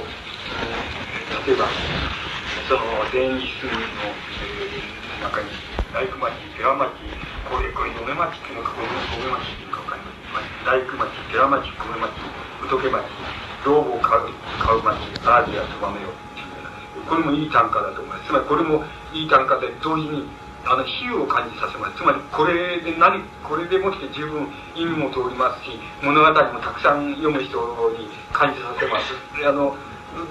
[1.46, 1.70] 例えば
[2.68, 3.74] その田園指数の、
[4.42, 5.50] えー、中に
[5.94, 6.90] 大工町寺町
[7.50, 12.14] これこれ米町っていうのか米町っていうか分かります大工町寺町米町
[12.66, 13.06] 仏町
[13.66, 16.10] 道具を買う買う町アージアツバメよ
[17.10, 20.26] これもいい単価だと思いますつまりこれもいい単価で同時に
[20.66, 21.98] あの比喩を感じさせます。
[21.98, 27.58] つまりこれで何これでもって十分意味も通りますし物語もたくさん読む人
[27.98, 29.14] に感じさせます。
[29.48, 29.76] あの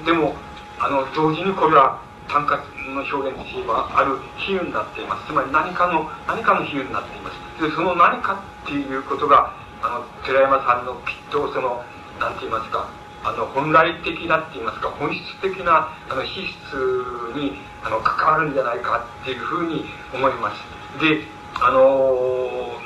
[0.04, 0.34] でも
[0.78, 2.56] あの同時にこれは短歌
[2.92, 5.26] の表現としてはある比喩になっています。
[5.26, 7.62] つまり何かの何かの比喩になっています。
[7.62, 11.82] でその何かっていうことがあの寺山さんのきっとその
[12.20, 12.88] 何て言いますか
[13.24, 21.24] あの本来的なって言いますか本質的なあの資質にあの関わるんじゃないかっていうふうに思いますで
[21.60, 22.78] あの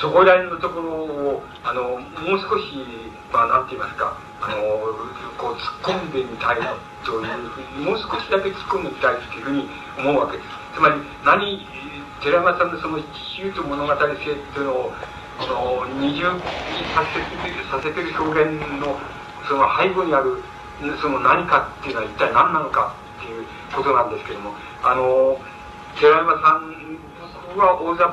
[0.00, 2.72] そこら辺のところをあのもう少し
[3.32, 4.56] まあ何て言いますかあの
[5.36, 6.56] こう突っ込んでみたい
[7.04, 10.48] というふうにもう少しだけ突っ込んでみたいっていうふうに思うわけです。
[10.74, 11.66] つまり何
[12.22, 14.92] 寺山さんのその比喩と物語性っていうのを
[15.38, 16.40] あの二重に
[16.96, 18.98] させてさせてる表現の
[19.48, 20.42] その背後にある
[21.00, 22.94] その何かっていうのは一体何なのか。
[23.20, 23.44] っていう
[23.76, 25.36] ことなんですけどもあの
[26.00, 28.08] 寺山さんは大雑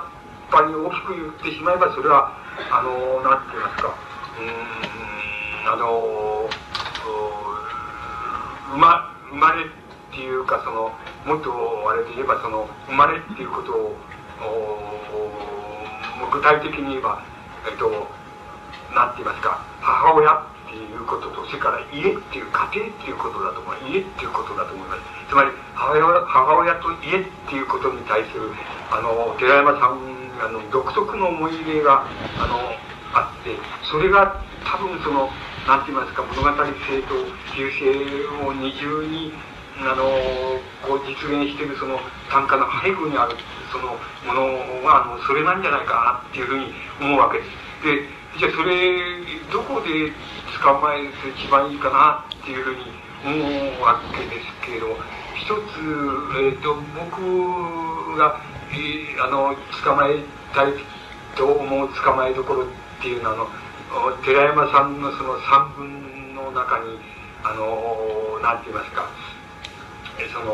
[0.51, 2.35] 把に大きく言ってしまえばそれは
[2.71, 3.95] あの何て言いますか
[4.39, 6.49] うんあの
[8.71, 9.67] 生ま生まれっ
[10.11, 10.91] ていうかその
[11.25, 11.51] もっと
[11.89, 13.95] あれで言えばその生まれっていうことを
[16.31, 17.23] 具体的に言えば
[17.69, 17.89] えっと
[18.95, 28.51] 何て言いますか母親いうこととそれから家っていう家庭っていうことだと思い家っていうことだと思いますつまり母親母親と家っていうことに対する
[28.91, 32.05] あの寺山さんあの独特の思い入れが
[32.37, 32.59] あの
[33.13, 33.55] あって
[33.89, 35.29] それが多分その
[35.67, 36.47] 何て言いますか物語
[36.87, 37.15] 性と
[37.53, 39.33] 比喩性を二重に
[39.79, 40.03] あの
[40.81, 43.35] こう実現しているその短歌の背後にある
[43.71, 43.93] その
[44.25, 47.49] ものはあのそれなんじゃないかなっていうふうに思うわけです。
[47.83, 48.93] でじゃあそれ
[49.51, 50.13] どこで
[50.61, 52.85] 捕まえると一番いいかなっていうふうに
[53.25, 54.95] 思うわけですけれども
[55.33, 55.81] 一つ、
[56.37, 60.21] えーと、僕が、えー、あの捕まえ
[60.53, 60.73] たい
[61.35, 62.67] と思う捕まえどころっ
[63.01, 63.47] ていうのは
[63.89, 66.99] あの寺山さんのその三文の中に
[67.43, 69.09] あのなんて言いますか
[70.31, 70.53] その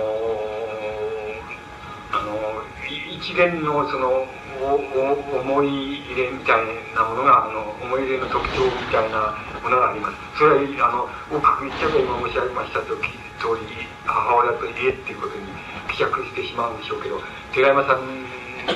[2.14, 2.62] あの
[3.10, 4.26] 一連のその
[4.62, 6.62] おお思い入れみたい
[6.94, 10.38] なものがあの思い入れの特徴みたいなものがあります。
[10.38, 12.94] それはあの大く言っちゃえば今申し上げましたと
[13.42, 15.50] 通り母親と家っていうことに
[15.90, 17.20] 希釈してしまうんでしょうけど
[17.52, 18.06] 寺山さん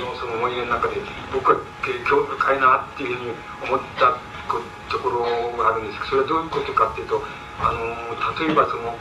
[0.01, 0.97] のその思い出の中で
[1.31, 1.61] 僕は
[2.09, 3.31] 興味深いなっていうふうに
[3.69, 4.17] 思った
[4.89, 5.23] ところ
[5.57, 7.21] があるんですけどそれはどういうことかっていうと
[7.59, 8.97] あの例えばその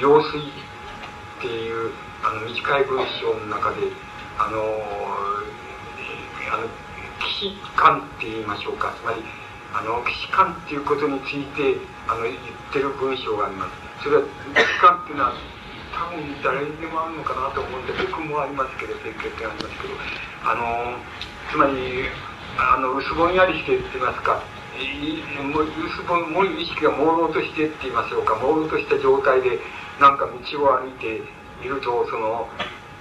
[0.00, 3.76] 用水っていうあの短い文章の中で
[4.38, 4.58] あの
[6.50, 6.68] あの
[7.18, 8.94] 騎士官って言いましょうか。
[9.00, 9.22] つまり
[9.74, 11.76] あの騎士官っていうことについて
[12.08, 12.36] あの言っ
[12.72, 14.04] てる文章があります。
[14.04, 14.22] それは
[14.54, 15.32] 騎士官っていうのは
[15.92, 19.94] 多分誰にでもあるのかなと思うんで僕もありますけど経験ありますけど。
[20.44, 20.96] あの
[21.50, 22.06] つまり
[22.56, 24.42] あの薄ぼんやりしてって言いますか。
[25.42, 28.34] もう薄ぼんもう意識が朦朧としてって言いましょうか。
[28.36, 29.58] 朦朧とした状態で
[30.00, 30.32] なんか道
[30.64, 31.22] を歩いて
[31.62, 32.48] いるとその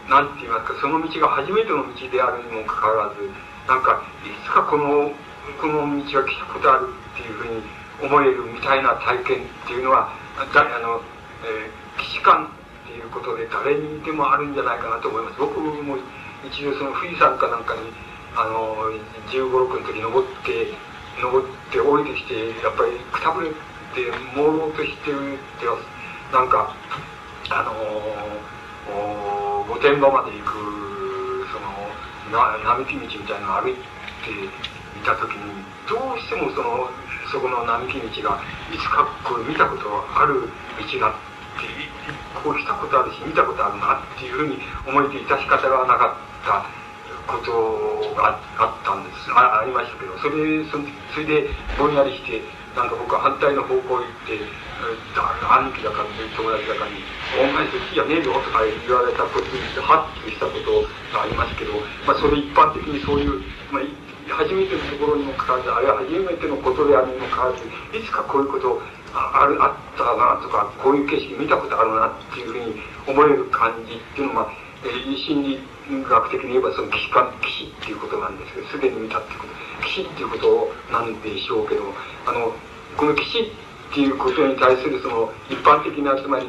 [0.10, 3.30] なんて言いますかその道が初めての道であるにもかかわらず
[3.68, 5.12] なんかいつかこの
[5.60, 7.62] この道は来たことあるっていうふうに
[8.02, 10.14] 思えるみたいな体験っていうのは
[10.54, 11.02] だあの、
[11.44, 15.40] えー、騎士官っていうことで誰にでもあるんじゃないかなと思います。
[15.40, 15.98] 僕も
[16.46, 17.82] 一度その富士山かなんかに
[18.36, 18.76] あの
[19.28, 20.72] 1 5 6の時登って
[21.20, 25.66] 登って降りてきてやっぱりくたぶれて朦朧としてるって
[26.32, 26.76] なんか
[27.50, 27.74] あの
[29.68, 31.72] 御殿場まで行くその
[32.32, 33.80] な並木道みたいなのを歩いて
[34.32, 36.90] いた時にどうしてもその
[37.32, 41.14] そこの並木道がいつかこう見たことある道だっ
[41.60, 41.68] て
[42.44, 46.66] こう来たことあるし見たことあるなっていうふうに思えて致し方がなかった
[47.28, 49.32] ことがあったんです。
[49.32, 50.80] あありましたけどそれそ
[51.14, 52.42] それでぼんやりして
[52.76, 57.02] なんか僕は反対の方向へ行って兄貴だか友達だかに
[57.42, 60.86] 「お前そっちじゃねえぞ」とか言われたことにハッとしたこと
[61.16, 61.74] がありますけど、
[62.06, 63.84] まあ、それ一般的にそういう、まあ、
[64.30, 67.66] 初めてのところにもかかわらずあるいは初めてのことであるにもかかわらず
[67.98, 68.82] いつかこういうこと
[69.14, 74.52] ああるあったなとかこういう景色見たことあるなっていうふうに思える感じっていうのは、
[74.84, 75.60] えー、心理
[75.90, 79.54] 学的に言えばその騎士官騎士っていうことなんですけどすでに見たっていうこと
[79.88, 81.94] 騎士っていうことなんでしょうけど
[82.28, 82.54] あの
[82.98, 83.52] この騎士
[83.92, 86.48] っていうことに対するその一般的なつまり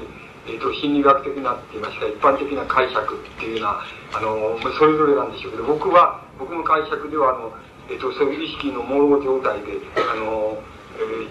[0.48, 3.84] えーと、心理学的なって言いますか一般的な解釈っていうのは
[4.16, 7.52] あのそれぞれなんでしょうけど僕は僕の解釈ではあの、
[7.92, 9.76] えーと、そういう意識の朦朧状態で
[10.08, 10.56] あの、
[10.96, 11.28] え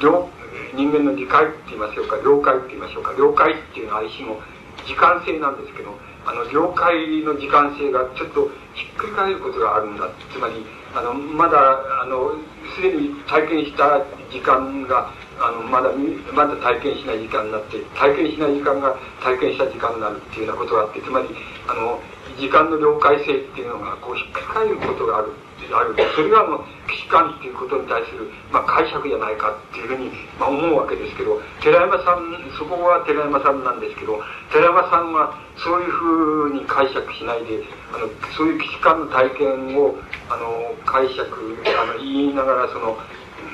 [0.00, 4.40] ー、人間の理解って言いましょうか了解って言いましょうか了解っていうのは一種の
[4.88, 5.92] 時間性なんですけど
[6.24, 10.08] あの了解の時間性がちょっとひっくり返ることがあるんだ。
[10.32, 10.64] つまり
[10.96, 11.58] あのまだ
[12.02, 12.34] あの
[12.74, 14.00] すでに体験した
[14.32, 15.92] 時間があのまだ
[16.32, 21.28] まだ体験しない時間になって体験しない時間が体験した時間になるっていうようなことがあってつまり
[21.68, 22.00] あの
[22.40, 25.32] 時間の了解性っていうのがこうひっくり返ることがある
[25.72, 25.96] ある。
[26.14, 32.22] それがあの危機感っていうことに対する、まあ、解釈じゃないかっていうふうに、まあ、思うわけですけど寺山さん
[32.58, 34.20] そこは寺山さんなんですけど
[34.52, 39.96] 寺山さんはそういうふうに解釈しないであのそういう危機感の体験を
[40.28, 42.98] あの解釈あの言いながらその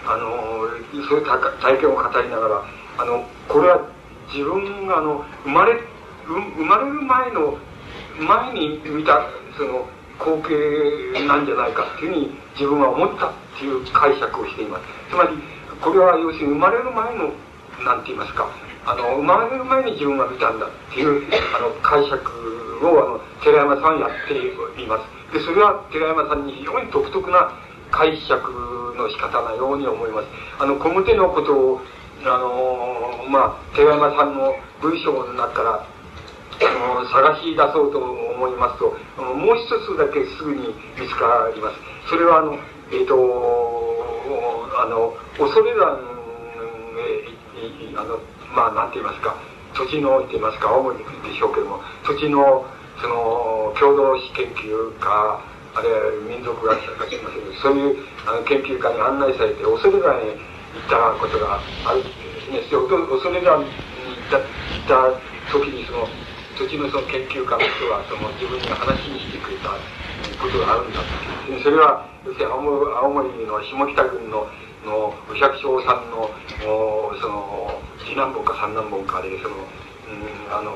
[0.06, 0.68] あの
[1.08, 1.26] そういう
[1.60, 2.64] 体験を語りながら
[2.98, 3.88] あのこれは
[4.32, 5.78] 自分があの生まれ
[6.26, 7.58] 生まれる前の
[8.18, 9.86] 前に見たその
[10.18, 14.84] 光景なんじゃないかっていうふうに自分は思ったっていう解釈をしています。
[15.10, 15.36] つまり
[15.80, 17.32] これは要するに生まれる前の
[17.84, 18.46] なんて言いますか
[18.86, 21.26] あの生まれる前に自分が見たんだっていう
[21.56, 25.04] あの解釈をあの寺山さんやっています。
[25.32, 27.52] でそれは寺山さんに非常に独特な
[27.92, 30.28] 解釈の仕方なように思います。
[30.58, 31.80] あの小牟手のことを
[32.24, 35.86] あのまあ寺山さんの文章の中から
[36.62, 38.96] あの探し出そうと思いますと
[39.34, 41.76] もう一つだけすぐに見つかります。
[42.08, 42.54] それはあの
[42.90, 43.14] えっ、ー、と
[44.78, 45.98] あの恐れ山
[47.04, 48.18] へあの
[48.54, 49.36] まあなんて言いますか
[49.74, 52.64] 土地の言いますか青森でしょうけども土地の
[53.00, 63.80] その共同史研究家あるいは民族学者かしませんけどそういうあの研究家に案内されて恐れ山へ行ったことがあるんですね恐れ山に行
[64.28, 65.16] った行っ
[65.48, 66.08] た時にその
[66.56, 69.72] 土地のその研究家の人はその自分に話にしてくれた
[70.36, 71.00] ことがあるんだ
[71.64, 72.60] それは要するに青
[73.10, 74.46] 森の下北郡の
[74.84, 76.28] のお百姓さんの
[76.60, 80.74] その次男坊か三男坊かでその、うん、あの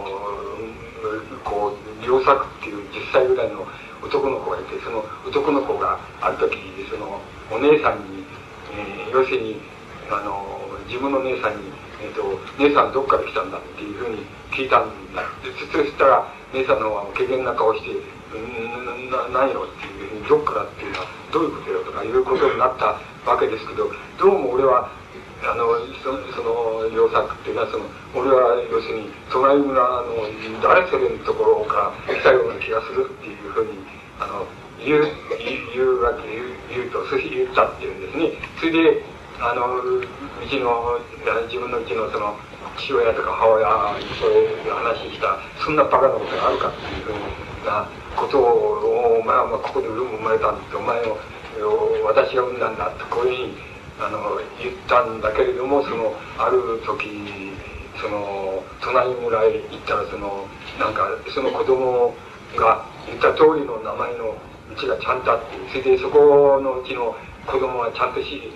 [1.44, 3.66] こう良作っていう10歳ぐらいの
[4.06, 6.56] 男の子がいてその男の子がある時
[6.90, 8.24] そのお姉さんに、
[8.72, 9.60] えー、要するに
[10.10, 10.42] あの
[10.86, 12.22] 自分の姉さんに、えーと
[12.62, 17.90] 「姉さんどっから来たんだ?」っていうふうに聞いたんだってそしたら姉さんの方は怪げな顔して
[18.34, 22.86] 「うんな何よ」っていうふうに「どっから?」っていうのはどういうことよとかいうことになった
[23.28, 24.88] わけですけどどうも俺は
[25.42, 25.66] あの
[26.02, 27.84] そその良作っていうのはその
[28.14, 30.06] 俺は要するに隣村の
[30.62, 33.70] 誰それのところから来たような気がするっていうふうに
[34.20, 34.46] あの
[34.78, 35.04] 言う
[35.74, 38.32] 言うわけ言う言うとそして言ったっていうんですね。
[38.58, 39.04] それで
[39.40, 40.02] あのう
[40.48, 40.98] ちの
[41.48, 42.36] 自分のうちのその
[42.78, 51.18] 父親とか母親にそういう話したそんなバカなことがあるかっていうふうなことをお前はここで生まれたんだってお前を
[52.04, 53.54] 私が産んだんだってこういうふうに
[53.98, 57.52] あの言ったんだけれどもそのある時
[58.00, 60.46] その隣村へ行ったらその
[60.78, 62.14] なんかその子供
[62.56, 64.34] が言った通りの名前の
[64.70, 67.14] うちがちゃんとあってそれでそこのうちの
[67.46, 68.52] 子供がちゃんとし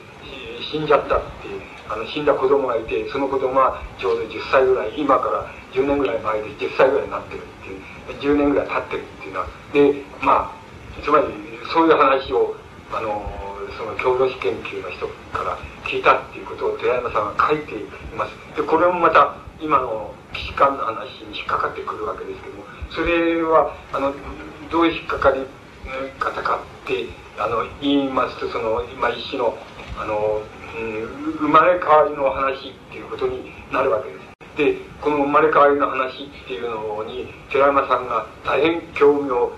[0.70, 1.48] 死んじゃったって
[1.88, 8.00] あの死んだ子供がいてその子供はちょうど10歳ぐらい今から10年ぐらい前で10歳ぐらいになってるっていう。
[8.18, 11.26] 10年ぐらい経ってるっていうのはでまあつまり
[11.72, 12.56] そういう話を
[12.92, 13.22] あの
[13.78, 17.86] その郷土史研究の人から聞いたっていうことを寺山さんが書いてい
[18.16, 18.34] ます。
[18.56, 24.14] でこれもまた今の危機感の話に引っかかってくるわけですけどもそれはあの
[24.70, 25.46] どう引っかかり
[26.18, 27.06] 方かって
[27.38, 29.56] あの言いますとその今一種の
[29.98, 30.42] あの、
[30.76, 34.20] うん、生まれ変わりの話っていうことになるわけです。
[34.56, 39.52] でこの生まれ変わりの話っていうのに寺山さんが大変興味を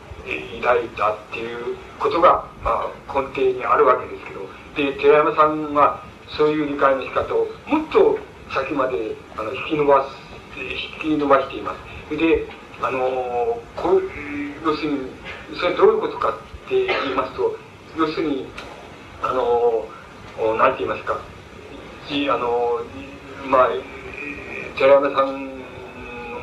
[0.61, 6.05] 抱いたっていうことが、まあ、根底にあるわけですけどで寺山さんは
[6.37, 8.19] そういう理解の仕方をもっと
[8.55, 10.17] 先まであの引き伸ばす
[11.03, 11.75] 引き伸ばしていま
[12.11, 12.17] す。
[12.17, 12.47] で
[12.83, 14.03] あのこう
[14.65, 14.99] 要するに
[15.59, 17.57] それどういうことかって言いますと
[17.97, 18.47] 要するに
[19.23, 19.87] あの
[20.59, 21.21] 何て言いますか。
[22.13, 22.83] あの
[23.49, 23.69] まあ
[24.77, 25.49] 寺山さん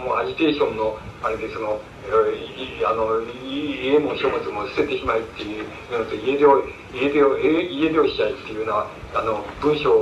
[0.05, 1.79] のアジテーションのあれでその
[2.87, 6.63] あの家も書物も捨ててしまいっていうのと家出を
[6.93, 8.87] 家出を家出をしちゃいっていうような
[9.19, 9.93] あの文章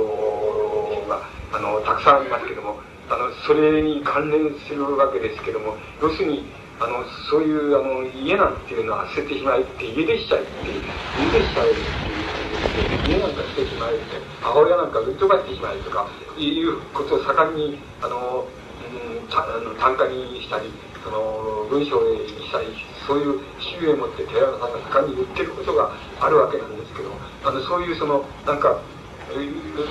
[1.08, 2.80] があのたくさんありますけども
[3.10, 6.44] あのそれに関連するわけですけども要するに
[6.80, 10.82] あのそういうあの家なんていうのは捨ててしまいって家出しちゃいって
[11.16, 12.30] 家出しちゃえっていう
[13.02, 16.06] 家なんか捨ててしまいって母親なんか売り飛ばしてしまいとか
[16.36, 20.70] いうことを盛んにあの、うん、たあの単価にしたり
[21.02, 22.68] その文章にしたり
[23.06, 25.90] そういう主義を持って寺山さんが盛んに言ってることが
[26.20, 27.10] あるわけなんですけど
[27.42, 28.78] あのそういうそのなんか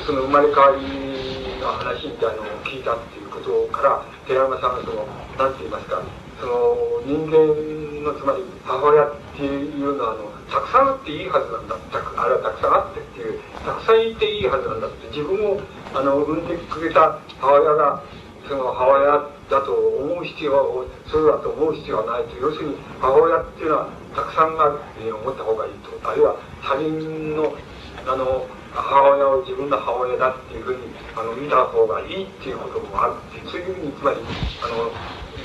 [0.05, 5.05] その生まれ変わりの話みたいなのを聞いたっていうことから寺山さんがその
[5.37, 6.01] 何て言いますか
[6.41, 15.61] その人間のつまり母親っていうのはあのたくさんあっていいはずなんだたくあれはたくさんあってっていうたくさんいていいはずなんだって自分を
[15.93, 18.03] あの産んでくれた母親が
[18.49, 22.35] その母親だと思う必要はそうだと思う必要はないと。
[22.41, 25.91] 要するに母親っていうのはたくさんあるって思った方がいいと。
[26.09, 27.53] あるいは他人の
[28.07, 28.47] あの
[28.81, 30.81] 母親を自分の母親だっていうふうに
[31.15, 34.17] あの見た方がいいっていうこともあるってそういうふうにつまり
[34.61, 34.91] あの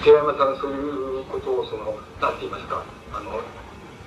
[0.04, 3.40] 寺山さんそういうことをその何て言いますかあの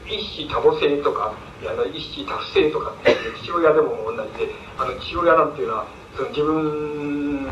[0.05, 1.33] 一子多母性とか
[1.65, 7.43] あの一子多父性とかって父親でも同じであの父親なんていうのはその自分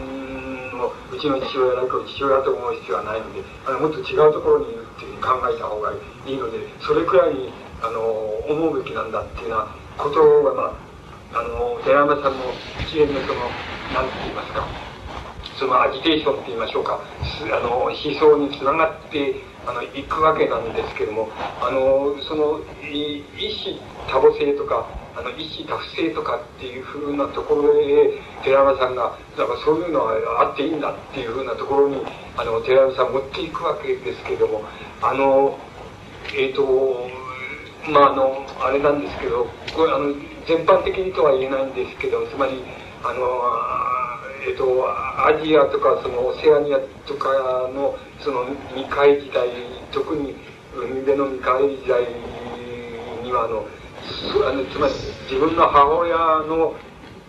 [0.77, 7.49] のうちの父親なんかを父親と思う必要はないのであのもっと違うところにいるっていうふうに考えた方がいいのでそれくらいに
[7.81, 7.99] あの
[8.47, 10.82] 思うべきなんだっていうようなことがまあ
[11.33, 12.53] あの寺山さんの
[12.85, 13.49] 一連のその
[13.89, 14.67] 何て言いますか
[15.57, 21.29] そのアジテーションって言いましょうかあの思想につながってあの行くわけなんですけども
[21.61, 24.85] あのその一子多母性とか
[25.17, 31.97] あの一子多父性とかっていうふうなところへ寺山さんがだからそういうのはあっていいんだっていうふうなところに
[32.37, 34.61] あの寺山さん持っていくわけですけども
[35.01, 35.57] あの
[36.35, 37.09] えっ、ー、と
[37.89, 40.13] まああのあれなんですけどこれあの
[40.47, 42.63] 全般的にとは言えないんですけどつまり
[43.03, 43.23] あの
[44.45, 47.31] えっ、と、アジアとかそのオセアニアとか
[47.73, 49.47] のその未開時代
[49.91, 50.35] 特に
[50.75, 52.03] 海辺の未開時代
[53.23, 53.65] にはあの
[54.45, 54.93] あのつまり
[55.31, 56.75] 自分の母親の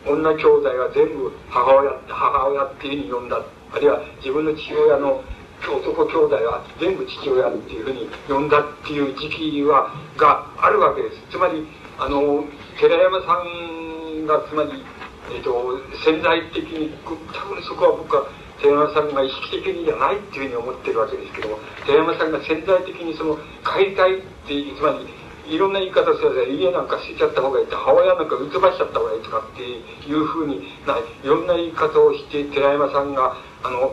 [0.07, 3.45] 女兄弟が全部母親母親っていうふうに呼んだ。
[3.73, 5.23] あるいは自分の父親の
[5.63, 11.17] 男兄弟は全部父親っていうふうに呼んだっていう時期はがあるわけです。
[11.31, 11.67] つまり
[11.99, 12.45] あの
[12.79, 14.85] 寺山さんがつまり
[15.31, 18.29] え、ー、と、潜在的に、多分そこは僕は、
[18.61, 25.09] 寺山さんが意識的にじゃないっていうふうに思ってるわけですけども、寺山さんが潜在的にその、帰りたいっていう、つまり、
[25.49, 33.93] いろんな言い方すると家なんか捨てちゃった方がいいと母親なんかうつばしちゃった方がいいとかっていうふうにないろんな言い方をして寺山さんがあの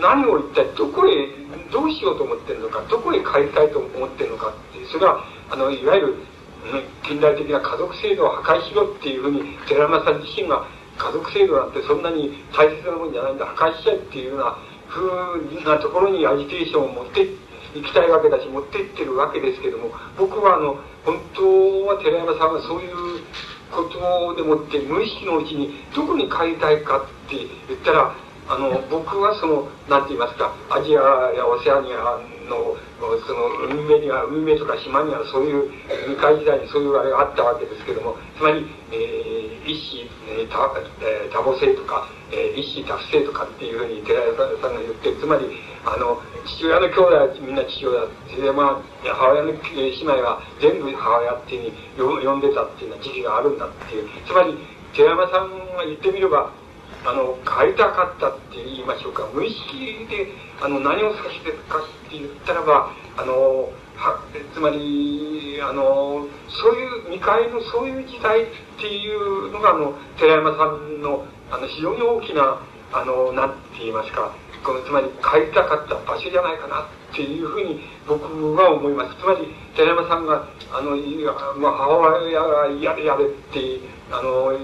[0.00, 1.26] 何を一体どこへ
[1.72, 6.14] どうしようと思ってるのかどこへ帰りたいと思ってるのかってそれはあのいわゆる
[7.06, 13.46] 近代的な家族制度を破壊しろっていうふうに寺山さん自身が家族制度なんてそんなに大切なもんじゃないんだ。
[13.46, 14.56] 破壊しちゃえっていうような
[14.86, 17.26] ふうなところにアジテーションを持って
[17.74, 23.24] 行きたいわけだし持って行ってるわけですけども僕はあの本当は寺山さんはそういう
[23.72, 27.36] ことでもって無意識のうちにどこに帰りたいかって
[27.68, 28.14] 言ったら
[28.48, 32.76] あの僕はその何て言いますかアジアやオセアニアの
[33.26, 35.70] その海辺には海辺とか島にはそういう
[36.06, 45.46] 未開時代にそういうあれがあったわけですけどもつまり、えー、一子、えー、多母性とか、えー、一子多父性とかっていうふうに寺屋さんが言ってつまり
[45.84, 54.08] あの父親の兄弟はみんな父親で、まあ、母親の姉妹は全部母親っていうふうに呼んでたっていうような時期があるんだっていう。
[54.26, 54.56] つまり
[54.94, 56.52] 寺山さんが言ってみれば
[57.04, 60.28] あの変えたかったって言いましょうか無意識で
[60.60, 64.22] あの何を指してるかって言ったらばあのは
[64.54, 68.46] つまりあのそういう未開のそういう時代っ
[68.78, 74.34] ていうのがあの寺山さんのあの非常に大きなあのなんて言いますか
[74.64, 78.22] このつまり帰りたかった場所じゃないかなっていうふうに僕
[78.54, 79.18] は思います。
[79.18, 80.96] つまり寺山さんがあの、
[81.58, 83.80] まあ、母親が嫌でやれって
[84.10, 84.54] あの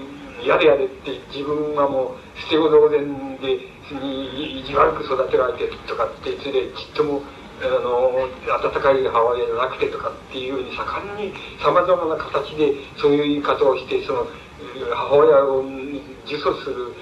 [0.45, 7.21] やれやれって自分はもう捨て子同然でに意地悪く育てられてとかってそれでちっとも
[7.61, 14.27] あの温かい母親じゃなくてとかっていうふうに盛んにさまざまな形でそういう言い方をしてその
[14.93, 16.93] 母親を呪詛する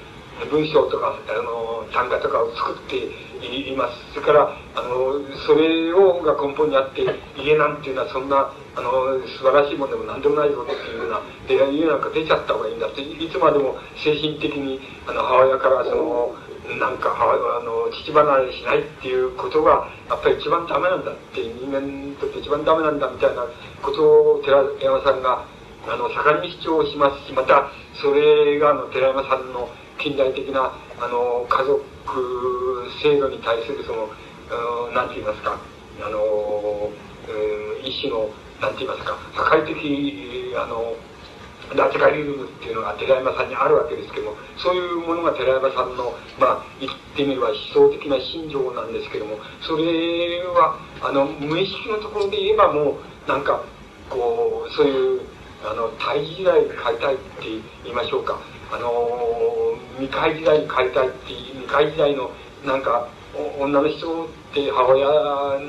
[0.46, 2.98] 文章とかあの短歌とかを作って
[3.42, 4.14] います。
[4.14, 7.02] それからあのそれをが根本にあって
[7.38, 13.02] 家なんていうのはそんなあの素晴らしいものでも何でもないぞっていうようなで家なんか出ちゃった方がいいんだって。
[13.02, 16.36] いつまでも精神的にあの母親からその
[16.80, 23.46] なんかあの父離れしないっていうことがやっぱり一番ダメなんだって人間にとって一番ダメなんだみたいな
[23.82, 25.46] ことを寺山さんが
[25.88, 27.72] あの盛んに主張しますしまた
[28.02, 29.70] それがあの寺山さんの
[30.00, 31.82] 近代的なあの家族
[33.02, 34.10] 制度に対するその
[34.94, 35.60] 何て言いますか
[36.02, 36.90] あの、
[37.28, 38.30] えー、一種の
[38.62, 40.96] 何て言いますか破壊的あの
[41.76, 53.64] ラテカリズムっていうのが寺山さんにあるわけですけどもそういうものが寺山さんのまあ言ってみれば思想的な信条なんですけどもそれはあの無意識のところで言えばもうなんか
[54.10, 55.22] こうそういう
[55.66, 57.24] あの胎児時代に変えたいって
[57.84, 58.40] 言いましょうか。
[58.72, 62.32] あの未開時代に変えたいって未開時代の
[62.66, 63.08] なんか
[63.60, 65.08] 女の人って母親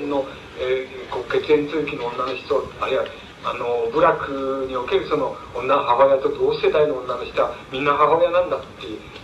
[0.09, 0.25] の、
[0.59, 3.05] えー、血縁続きの女の人あるいは
[3.45, 8.67] あの部落におけるその女母親と同世代の女の人はみんな母親なんだって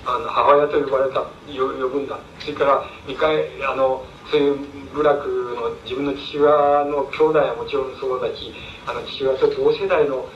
[0.07, 2.19] あの母親と呼ばれた呼ぶんだ。
[2.39, 4.59] それから2回あのそういう
[4.95, 8.55] 部落の自分の父親の兄弟はもちろんそうだし
[8.87, 10.29] あの父親と同世代の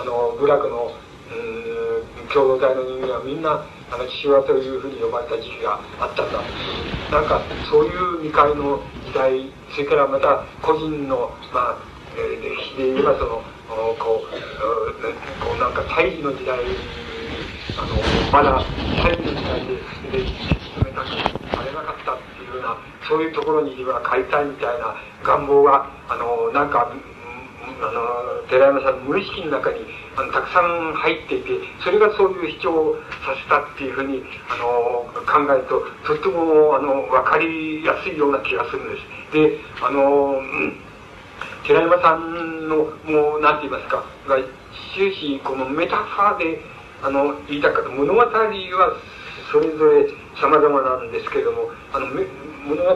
[0.00, 0.92] あの部落の
[1.30, 1.75] うん
[2.32, 6.40] 共同体の人間はみんなあの父親というふうに呼ばれた時期があったんだ。
[7.10, 7.40] なんか
[7.70, 11.78] そういう未開の時代それからまた個人のまあ
[12.18, 13.42] え歴史で言えばその
[13.98, 14.30] こう
[15.44, 16.58] こうなんか大義の時代
[17.78, 17.94] あの
[18.32, 18.64] まだ
[19.04, 19.76] 大義の時代で
[20.18, 21.08] で進めたく
[21.54, 22.76] されなかったっていうような
[23.08, 26.92] そういうところには帰りたいみたいな願望があのなんか
[27.80, 29.80] あの寺山さんの無意識の中に
[30.16, 31.50] あのたくさん入っていて
[31.82, 39.06] それがそういう主張をさせたっていうふうにあの考えるととってもあの分かりやすいような気がするんです。
[39.32, 40.40] であの、
[41.66, 44.38] 寺山さんのもう何て言いますかが
[44.94, 46.60] 終始このメタファーで
[47.02, 48.96] あの言いたかった物語は
[49.52, 50.06] それぞれ
[50.40, 52.90] 様々なんですけれどもあの物語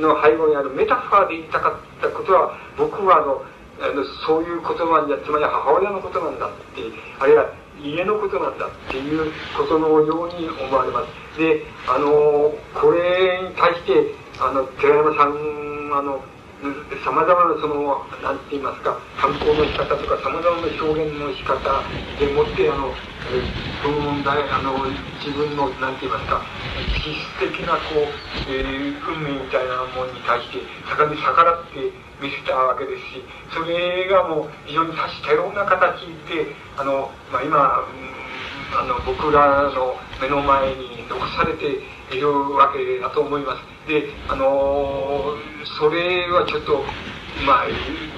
[0.00, 3.42] の背後にあるメタファーで言いたかったことは僕はあの
[3.80, 6.82] あのそういうことなんだつまり母親のことなんだって
[7.20, 7.46] あるいは
[7.80, 11.38] 家のことなんだっていうことのように思われます。
[11.38, 16.24] であのこれに対してあの寺山さんあの
[17.04, 21.54] さまざまなその何て言いますか観光の仕方とかさまざまな表現の仕方
[22.18, 22.90] でもってあの
[23.82, 24.74] その問題あの
[25.22, 26.42] 自分の何て言いますか
[26.98, 28.10] 実質的なこう、
[28.50, 30.58] えー、運命みたいなものに対して
[30.90, 31.78] 盛んに逆らって
[32.18, 33.22] 見せたわけですし
[33.54, 37.86] それがもう非常に多種多様な形であの、まあ、今
[38.74, 43.88] あの僕らの目の前に残されてるわけだと思います。
[43.88, 45.36] で、あの
[45.78, 46.84] それはちょっと、
[47.46, 47.66] まあ、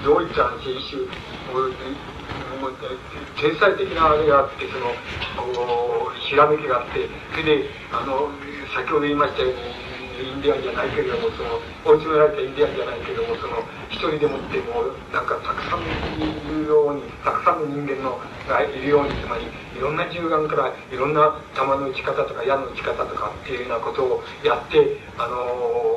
[0.04, 1.06] どういった人、種、
[3.40, 4.92] 天才的なあれがあって、その、
[6.28, 8.30] ひらめきがあって、それで、あの、
[8.74, 9.58] 先ほど言いましたように、
[10.20, 15.82] インディアンじゃないけれども、その、追い詰められたインディアンじゃないけれども、その、一人でもってもう、なんかたくさん
[16.20, 25.36] いるように、たくさんの人間のがいるように、つまり、いろんな銃眼からいろんな弾の打ち方とか矢の打ち方とかっていうようなことをやって、あの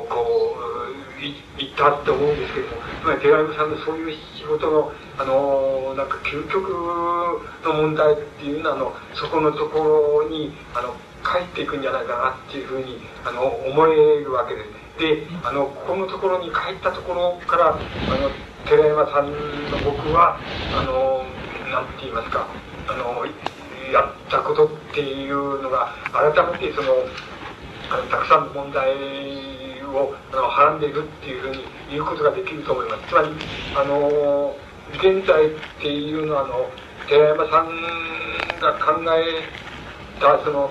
[0.08, 0.64] こう、
[1.60, 6.68] いったと思うんですけれども、つまり寺山さんのそういう仕事の、あのなんか究極
[7.64, 10.94] の問題っていうのは、あの、そこのところに、あの、
[11.24, 14.84] 帰っていくんじゃないかなっていうふうに、あの、思えるわけです。
[14.98, 18.30] で、あの、ここのところに帰ったところから、あの、
[18.66, 19.32] 寺山さん
[19.70, 20.38] の僕は、
[20.72, 21.24] あの、
[21.70, 22.46] なんて言いますか、
[22.86, 23.26] あの、
[23.92, 26.92] やったことっていうのが、改めてその、
[27.90, 28.90] あのたくさんの問題
[29.84, 33.08] をあのはらんでいるっていうふうに言うことができると思います。
[33.08, 33.28] つまり、
[33.76, 34.56] あの、
[34.94, 35.50] 現在っ
[35.80, 36.70] ていうのは、あの、
[37.08, 39.63] 寺山さんが考え
[40.20, 40.70] が、その、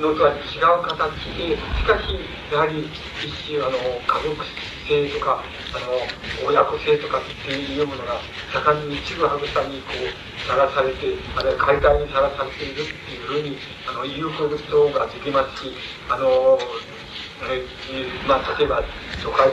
[0.00, 2.20] のとは違う形で、しかし、
[2.52, 2.88] やはり
[3.24, 4.44] 一種、あの、家族
[4.86, 5.42] 性とか、
[5.74, 8.20] あの、親子性とかっていうものが
[8.52, 13.56] 盛んに一部はぐさにこう、さらされて、あるいは解体にさらされているっていうふうに、
[13.88, 15.72] あの、言うことができますし、
[16.08, 16.58] あの、
[18.26, 18.82] まあ、例えば、
[19.22, 19.52] 都会、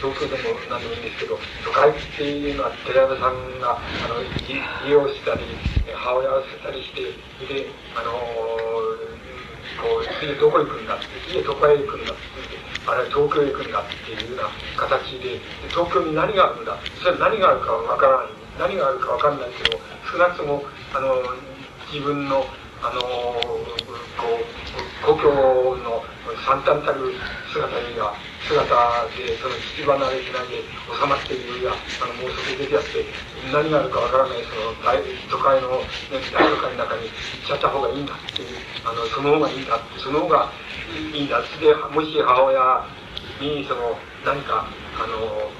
[0.00, 4.22] 東京でも何でもいいんですけど、都会っていうのは寺山さんが、あの、
[4.86, 5.44] 家をしたり、
[5.94, 7.00] 母親を捨てたりして、
[7.48, 8.12] で、あの
[9.80, 12.20] こう、次どこ行くんだって、次どこへ行くんだって、
[12.86, 15.40] あれ東京へ行くんだっていうような形で、
[15.72, 18.40] 東京に何があるんだ、それは何があるかわからない。
[18.60, 19.80] 何があるかわかんないけど、
[20.12, 21.16] 少なくとも、あの、
[21.92, 22.44] 自分の、
[22.82, 26.02] あの、こう、故郷の
[26.46, 27.12] 惨憺たる
[27.52, 28.16] 姿には、
[28.48, 28.64] 姿
[29.16, 33.04] で、その父離れしないで収まっているや、あの、もうそこ出てやって、
[33.52, 34.96] 何があるかわからない、その、大
[35.28, 40.48] 都会の、ね、大都会の中に行っちゃった方がいいんだっていう、あの、その方がいいんだって、その方が
[40.88, 42.88] いいんだって、で、もし母親
[43.40, 43.92] に、その、
[44.24, 44.64] 何か、
[44.96, 45.52] あの、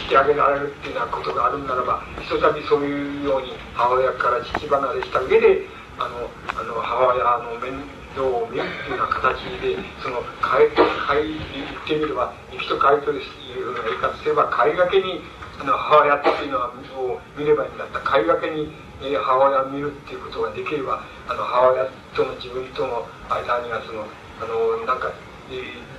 [0.00, 6.28] してあげられるっていうようなことがあるならば、ひとたびそういうように母親から父離れした上で、あの、
[6.58, 7.72] あの母親の面
[8.14, 15.20] 倒を見るっていうような形で、その、かい、かい、言ってみれば、生きと帰というような言い方すれば、帰りがけに、
[15.60, 18.00] あの、母親っていうのは、を見ればいいんだった。
[18.00, 24.04] 帰りがけに、えー、母親を見るっていうことができれば、あの、母親との自分との間には、その、
[24.40, 25.12] あの、なんか、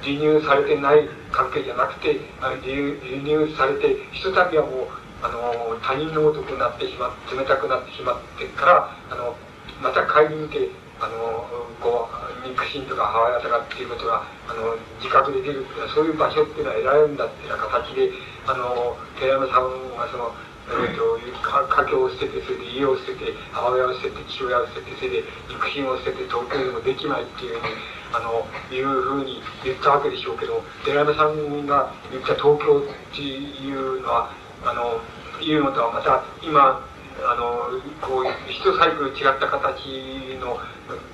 [0.03, 4.87] 離乳されてない関係じゃなくて、離乳されて、ひとたびはもう、
[5.23, 9.35] あの、他人のごとくなってしまって、冷たくなってしまってから、あの、
[9.81, 10.69] また帰り見て、
[10.99, 11.45] あの、
[11.79, 18.09] こう、肉親とか母親とかっていうことが、あの、自覚できるっていうのは、そういう場所っていうのは得られるんだっていうような形で、
[18.47, 20.33] あの、寺山さんはその、
[20.67, 27.73] えーと、家境を捨てて、それで家を捨てて、母親を捨てて、父親を捨てて、それで肉親を捨てて、東京でもできないっていうふうに、
[28.11, 34.31] あの、いうふうに言ったわけでしょうけど、寺山さんが言った東京っていうのは、
[34.65, 34.99] あの、
[35.39, 36.83] いうのとはまた、今、
[37.25, 40.59] あの、こう、一サイクル違った形の、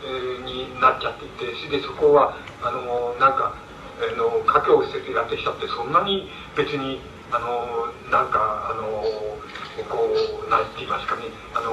[0.04, 3.56] えー、になっちゃっていて、それでそこは、あの、なんか、
[4.02, 7.00] あの、家境を捨ててやってきたって、そんなに別に、
[7.32, 8.84] あの、なんか、あの、
[9.90, 10.10] こ
[10.46, 11.24] う、なんて言いますかね、
[11.56, 11.72] あの、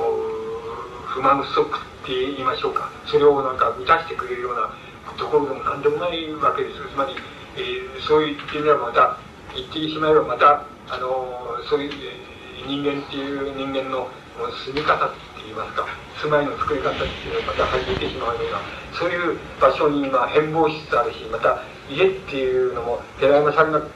[1.06, 2.90] 不満不足って言いましょうか。
[3.06, 4.70] それをなんか満たしてくれるような
[5.18, 6.76] ところでも何でもないわけです。
[6.88, 7.14] つまり、
[7.56, 9.18] えー、そう言ってみればまた、
[9.54, 14.08] 言ってしまえばまた、あの、そういう、え、人間っていう人間の
[14.48, 15.86] 住み方って言いますか、
[16.22, 18.60] 住まいの作り方っていうのがまた入ってしまうような、
[18.96, 23.88] そういう場所に今変貌しつつあるし、また、家っていうのも寺山さんがぶっ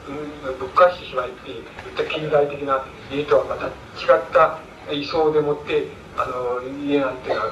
[0.75, 1.63] 返してしまいっていっ
[1.95, 4.59] た近代的な家とはまた違った
[4.91, 5.87] 位相でもって
[6.17, 7.51] あの家なんていうのは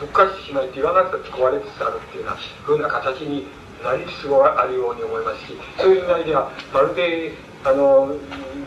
[0.00, 3.46] ぶっ返してしまいって言わなくて壊れつつあるっていうようなふうな形に
[3.82, 7.32] なりつつあるように思いますしそういう意味ではまるで
[7.68, 8.16] あの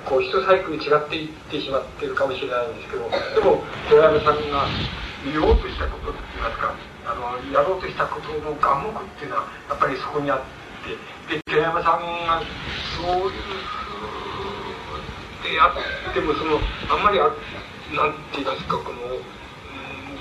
[0.05, 4.69] こう一サイクル違っていってしまってるかもしれないんですけどでも寺山さんが
[5.25, 6.77] 言おうとしたことって言いますか
[7.09, 10.51] あのやろうとしたことの眼目っていうのはやっぱりそこにあって。
[11.29, 12.41] で寺山さんが
[12.97, 13.41] そういう
[15.43, 16.57] であってもその
[16.89, 17.29] あんまりあ
[17.93, 19.21] なんて言いますかこの、うん、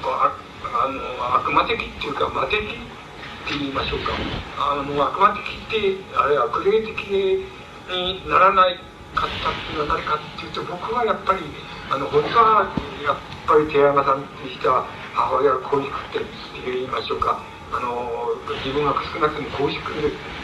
[0.04, 0.36] あ
[0.84, 2.62] あの悪魔的っていうか魔的っ
[3.48, 4.12] て言いましょうか
[4.58, 7.59] あの悪魔的ってあれ悪霊的で
[7.90, 8.78] にならない
[9.14, 11.40] かったっていうのは何かっていうと僕はやっぱり
[11.90, 12.70] あの本当は
[13.02, 13.16] やっ
[13.46, 17.42] ぱり寺山さんとしては母親が恋しくてって言いましょうか。
[17.72, 18.34] あの
[18.66, 19.94] 自分が少なくとも恋しく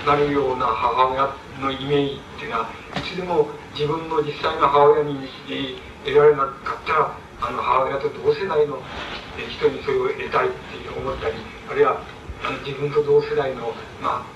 [0.06, 1.26] なるような母親
[1.58, 5.26] のイメージっていうのはいつでも自分の実際の母親に
[6.04, 8.78] 得られなかったらあの母親と同世代の
[9.50, 11.34] 人にそれを得たいって思ったり
[11.68, 11.98] あるいは
[12.46, 14.35] あの自分と同世代のまあ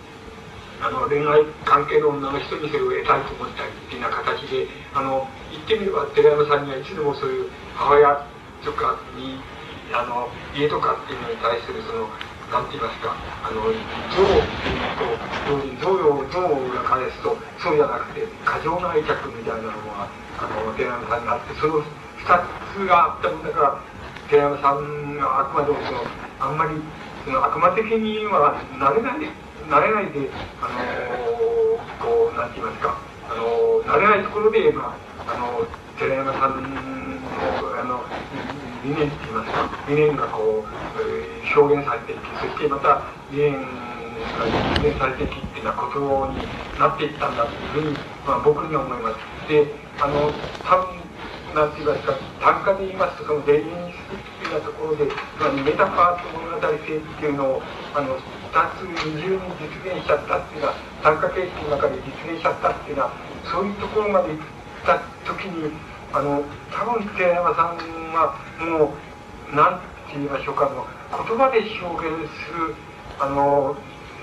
[0.81, 8.27] あの恋愛関係の女の人にそれを得たいと思ったりっていうような形であの言ってみれば寺山さんにはいつでもそういう母親
[8.65, 9.37] とかに
[9.93, 12.09] あの家とかっていうのに対するその
[12.51, 13.15] なんて言いますか
[13.45, 14.25] あの像
[15.47, 20.09] と像を像を裏返すとそうじゃなくて過剰な愛着みたいなのが
[20.39, 21.87] あの寺山さんにあってその2
[22.75, 23.81] つがあったもんだから
[24.29, 26.03] 寺山さんがあくまでもその
[26.41, 26.81] あんまり
[27.25, 30.31] その悪魔的にはなれない慣れないで、
[30.63, 32.99] あのー、こう、なんて言いますか、
[33.31, 34.97] あのー、慣れないところで、ま
[35.27, 38.05] あ、あのー、寺山さんの、あの、
[38.83, 40.69] 理念って言いますか、理念がこう、
[41.03, 44.47] えー、表現されていき、そしてまた理念が
[44.81, 46.01] 実現されていきっていうようなこと
[46.33, 46.39] に
[46.79, 49.49] なっていったんだというふうに、まあ、僕には思います。
[49.49, 49.67] で、
[50.01, 50.33] あの、
[50.65, 51.01] 多分、
[51.55, 55.05] なんて言いますか、単価で言いますと、そのデイリーにするっていうようなところで、
[55.39, 57.63] まあ、メタファーと物語性っていうのを、
[57.95, 58.17] あの、
[58.51, 63.13] つ二重に実現しちゃったっていうのは参加形式の中で実現しちゃったっていうのは
[63.51, 64.39] そういうところまで行っ
[64.85, 65.73] た時に
[66.13, 66.43] あの
[66.73, 67.77] 多分寺山さん
[68.13, 69.79] はもう何
[70.11, 72.75] て言いましょうかの言葉で表現する
[73.21, 73.77] あの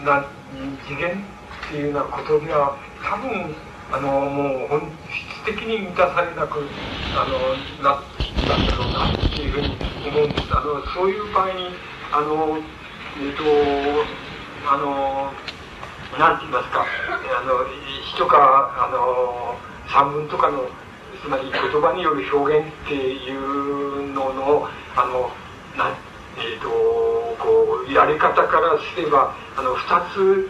[0.04, 0.26] な
[0.88, 1.24] 次元
[1.68, 3.56] っていうようなことでは多分
[3.92, 6.68] あのもう本質的に満たされなく
[7.16, 8.04] あのなっ
[8.48, 9.78] たんだろうなっていうふうに
[10.10, 10.52] 思うんです。
[10.52, 11.70] あのそういう場合に
[12.12, 12.58] あの
[13.20, 13.44] えっ、と、
[14.70, 15.34] あの、
[16.20, 17.66] なんて言いますか、あの、
[18.12, 19.58] 詩とか、あの、
[19.88, 20.70] 散文とかの、
[21.24, 25.32] つまり言葉による表現っていうのの、あの、
[25.76, 25.90] な
[26.38, 26.70] えっ、ー、と、
[27.40, 30.50] こう、やり方からすれば、あの、二つ、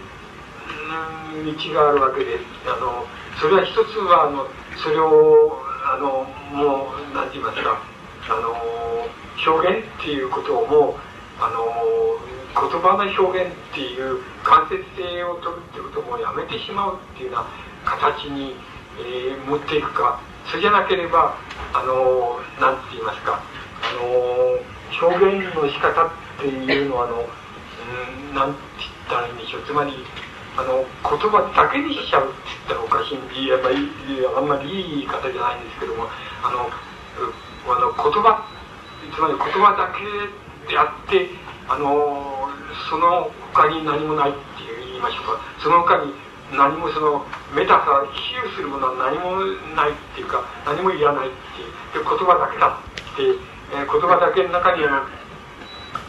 [1.46, 3.06] 道があるわけで、あの、
[3.40, 7.80] それは一つは、あの、それを、あの、もう、なんて言いますか、
[8.30, 9.08] あの、
[9.46, 10.96] 表現っていうことをもう、
[11.40, 12.28] あの、
[12.58, 17.48] 言葉の表現っていう間接性を取るってこともやめてしまうっていうような
[17.86, 18.56] 形に、
[18.98, 20.20] えー、持っていくか。
[20.48, 21.36] それじゃなければ
[21.74, 23.38] あの何て言いますか。
[23.38, 24.58] あの
[24.98, 27.28] 表現の仕方っていうのはあの
[28.34, 29.64] 何、て言ったらいいんでしょう。
[29.68, 29.92] つまり
[30.58, 33.78] あの言葉だけにしちゃうって言ったらおかしいんでやっぱり
[34.36, 36.10] あんまりいい言い方じゃないんですけども
[36.42, 38.42] あのあの言葉
[39.14, 40.02] つまり言葉だけ
[40.72, 41.30] であって
[41.70, 42.50] あの
[42.90, 45.42] その他に何もないっていう言いましょうか。
[45.60, 46.14] その他に
[46.54, 49.36] 何もそのメタファー比喩するものは何も
[49.76, 51.32] ないっていうか何もいらないっ
[51.92, 53.24] ていう言葉だけだって、
[53.76, 55.04] えー、言葉だけの中にあの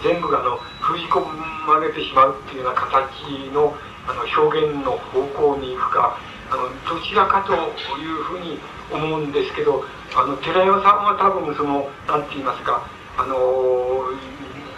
[0.03, 1.19] 全部があの封じ込
[1.67, 3.75] まれてしまうっていうような形の
[4.07, 6.17] あの表現の方向に行くか
[6.51, 8.59] あのどちらかというふうに
[8.91, 9.85] 思うんですけど
[10.17, 12.89] あの寺山さんは多分その何て言いますか
[13.19, 13.37] あの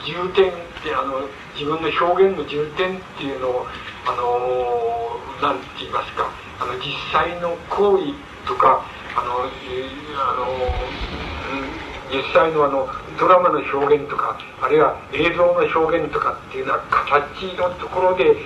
[0.03, 0.51] 重点
[0.81, 3.67] ってあの自分の表現の重点っていうのを
[4.09, 8.17] あの何て言いますかあの実際の行為
[8.49, 8.85] とか
[9.17, 10.47] あの、あの、
[12.11, 18.37] 実際のあのドラマの表現とかあるいは映像の表現とかっていうような形のところで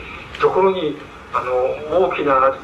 [0.40, 0.96] ところに
[1.32, 2.56] あの大きなあの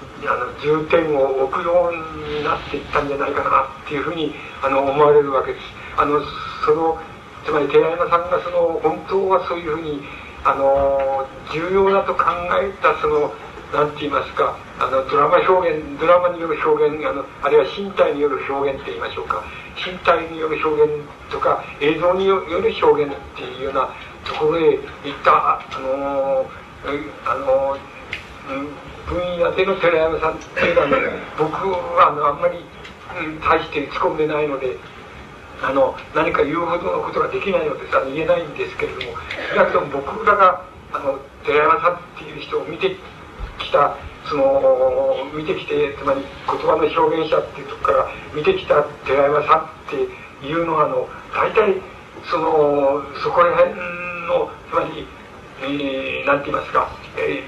[0.60, 5.64] 重点を置くようになっていったんじゃないかなっていうふうにあの思われるわけです。
[5.96, 6.20] あの
[6.64, 6.98] その
[7.44, 10.02] つまり寺山さんがその本当はそういうふうに
[10.44, 12.24] あの重要だと考
[12.60, 13.32] えたその
[13.72, 19.44] 何て言いますかあのドラマ表現ドラマによる表現あのあるいは身体による表現って言いましょうか。
[19.76, 20.92] 身体による表現
[21.30, 22.46] とか映像による
[22.82, 23.88] 表現っていうような
[24.24, 26.46] ところへ行ったあの
[27.24, 27.78] あの
[29.06, 30.96] 分野での寺山さんっていうのはね
[31.38, 32.58] 僕はあのあんまり、
[33.24, 34.76] うん、大して打ち込んでないので
[35.62, 37.90] あの何か言うほどのことができないのです。
[38.14, 39.12] 言えないんですけれども
[39.56, 42.96] だけども僕らがあの寺山さんっていう人を見て
[43.58, 43.96] きた
[44.28, 51.80] その見てきてつまり言葉の表現者っていうとこから見てきた寺山さんっていうのはあの大体
[52.30, 55.06] そのそこら辺のつまり、
[55.62, 57.42] えー、なんて言いますか、え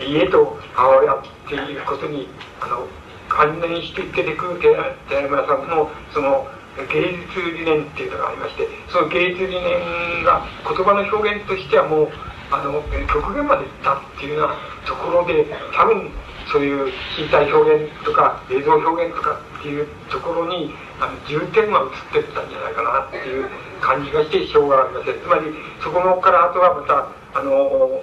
[0.00, 2.28] ー、家と母親っていうことに
[2.60, 2.86] あの
[3.28, 6.46] 関連して出てくる寺山さんのその
[6.86, 12.08] 芸術理念っていうのがありましてその芸術理念が言葉の表現としてはもう
[12.50, 14.54] あの極限までいったっていうような
[14.86, 16.10] ところで多分
[16.50, 21.80] そういう身体表現とか映像表現とかっていうところにあの重点が
[22.12, 23.48] 移ってったんじゃないかなっていう
[23.80, 25.20] 感じがしてしょうがありません。
[25.20, 25.52] つまり
[25.82, 28.00] そこのからあとはまたあの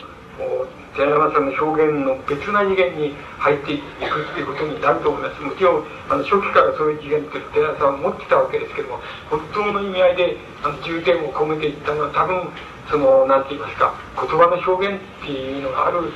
[0.95, 5.41] 寺山さんの表現の別な次元に入っていくっていうことになると思います。
[5.41, 12.49] もちろんあの初期からそういう次元って寺山さんは持ってたわけですけども本当の意味合いであの重点を込めていったのは多分
[12.89, 16.13] その何て言いますか言葉の表現っていうのがある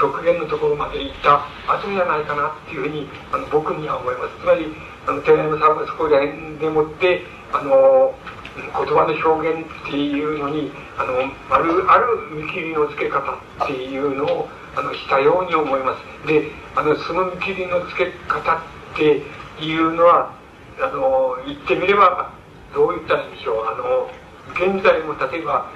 [0.00, 4.40] 極限のところまで行った後じゃないかなっていうふうにあの僕には思います。
[4.40, 4.66] つまり
[5.06, 8.14] あの寺山さんはそこら辺でもってあの
[8.62, 13.32] 言葉の表現っていうのにあのあるある見切りのつけ方
[13.64, 16.26] っていうのをあのしたように思います。
[16.26, 18.60] であのその見切りのつけ方っ
[18.96, 19.22] て
[19.60, 20.34] いうのは
[20.80, 22.32] あの言ってみれば
[22.74, 23.64] どう言ったんでしょう。
[23.66, 24.10] あの
[24.54, 25.70] 現在も例えば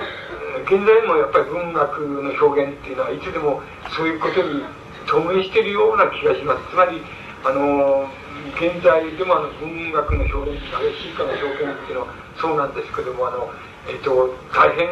[0.64, 3.60] 現在もやっぱり文学の表現っていうのはいつでも
[3.96, 4.64] そういうことに
[5.06, 6.70] 透明してるような気がします。
[6.70, 7.02] つまり
[7.44, 8.08] あの
[8.56, 13.50] 現在でもあの文学の表現あるいは詩歌の表現っていうのはそうなんですけどもあの、
[13.88, 14.88] えっと、大変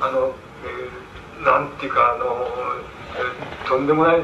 [0.00, 0.32] あの、
[0.64, 2.48] えー、なんていうかあの、
[3.16, 4.20] えー、とんでもない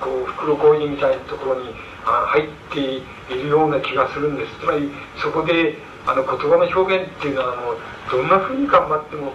[0.00, 1.70] こう袋小路みたいなところに
[2.04, 4.60] あ入っているような気がするんです。
[4.60, 4.90] つまり
[5.22, 7.78] そこであの言葉の表現っていうのはあの
[8.10, 9.34] どんなふうに頑張っても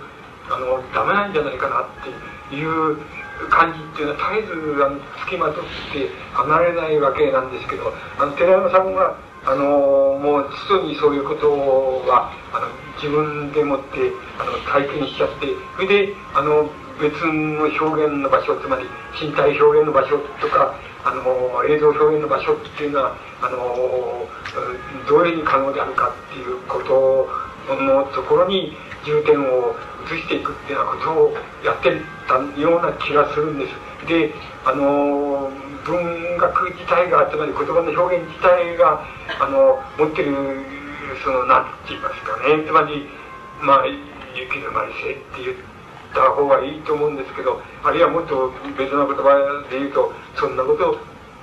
[0.50, 1.88] あのダメなんじゃないかなっ
[2.50, 2.98] ていう
[3.50, 11.50] 感じっていうのは絶えずあの付きまとって離れないわけなんですけどあの寺山さんはあのもうすぐにそういうこと
[12.08, 12.68] はあの
[13.02, 16.70] 自分でもってあの体験しちゃってそれであの
[17.02, 18.86] 別の表現の場所つまり
[19.20, 23.58] 身体表現の場所とかあの映像表現の場所っていうのはあの
[25.10, 27.28] どういうふうに可能であるかっていうこと
[27.82, 28.74] のところに
[29.06, 29.76] 重点を
[30.06, 31.34] 移していくっていうようなことを
[31.66, 31.92] やって
[32.28, 34.08] たような気がするんです。
[34.08, 34.34] で、
[34.66, 35.52] あの、
[35.86, 39.06] 文学自体が、つまり言葉の表現自体が、
[39.40, 40.34] あの、持ってる、
[41.24, 43.08] その、なんて言いますかね、つまり、
[43.62, 43.86] まあ、
[44.34, 45.58] 雪のまりせって言っ
[46.14, 50.98] た方がいいと思うんですけど、あるいはもっと別な言葉で言うと、そんなこと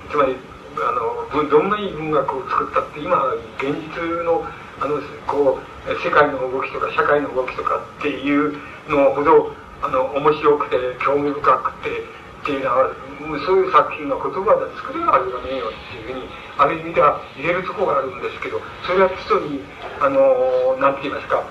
[0.09, 0.35] つまり、
[0.75, 0.91] あ
[1.37, 3.15] の、どんないい文学を作ったって、今、
[3.57, 4.43] 現実の、
[4.81, 4.97] あの、
[5.27, 5.68] こう、
[6.03, 8.57] 世界の動きとか社会の動きとかっていう
[8.89, 12.91] のほど、あの、面白くて、興味深くて、っていうのは、
[13.45, 16.27] そういう作品の言葉で作れるはずがねえよっていうふうに、
[16.57, 19.61] ある意味では入れるところがあるんですけど、それは基礎に、
[19.99, 21.43] あの、なんて言いますか、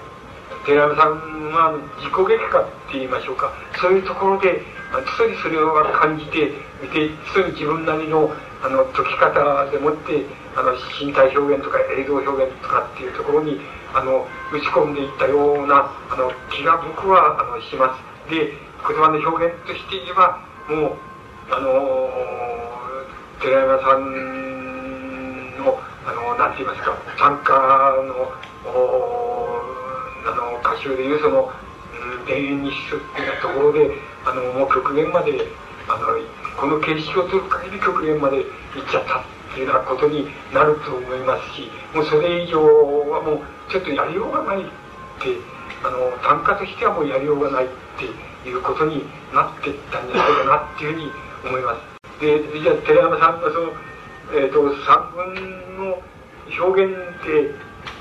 [0.67, 4.61] 寺山さんは自己劇化って言いましょうか、そういうところで、
[5.05, 8.33] 基礎にそれを感じて、で、基礎に自分なりの、
[8.65, 10.25] あの、解き方でもって、
[10.59, 13.61] あの身体表現とか映像表現とかっていうところに
[13.95, 18.31] あの打ち込んでいったようなあの気が僕はあのします。
[18.31, 18.53] で
[18.87, 20.93] 言葉の表現として言えばもう
[21.51, 22.11] あの
[23.41, 27.53] 寺山さんのあのなんて言いますか参加
[28.07, 28.33] の
[30.27, 31.51] あの歌集でいうその
[32.27, 33.91] 「田園日誌」っていうところで
[34.25, 35.49] あのもう極限まで
[35.89, 36.07] あの
[36.59, 39.23] この形式を取る限り極限まで行っちゃったっ
[39.55, 45.37] ていうようなことになると思いますしもうそれ以上はもうちょっとやりようがないって
[45.85, 51.11] あの単価としてはもうやりようがないっていうことになっていったんじゃないかなっていうふうに
[51.45, 51.99] 思います。
[52.21, 53.73] でじゃあ寺山さんがその、
[54.35, 56.03] えーと、散文の
[56.67, 57.55] 表現って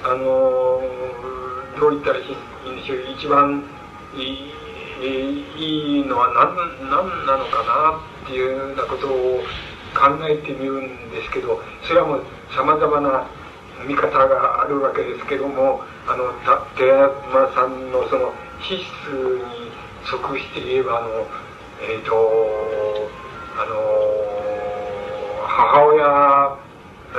[0.03, 0.82] あの
[1.80, 3.63] どう言ったらいいんでしょう一番
[4.15, 9.43] いいいいのは何何なのかなっていうようなことを
[9.93, 12.24] 考えてみるんですけどそれはもう
[12.55, 13.28] さまざまな
[13.86, 16.34] 見方があるわけですけどもあの
[16.75, 19.71] 寺山さんのその資質に
[20.05, 21.09] 即して言えばあの
[21.82, 23.09] えっ、ー、と
[23.59, 23.75] あの
[25.45, 26.57] 母親、
[27.13, 27.17] え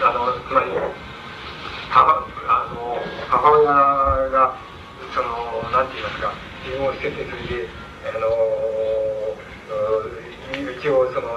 [0.00, 0.70] ー、あのつまり
[1.90, 3.64] 母あの母親
[4.30, 4.56] が
[5.14, 6.32] そのなんて言いますか
[6.64, 7.68] 自分を捨ててそれで
[8.08, 8.28] あの
[10.84, 11.28] 一応その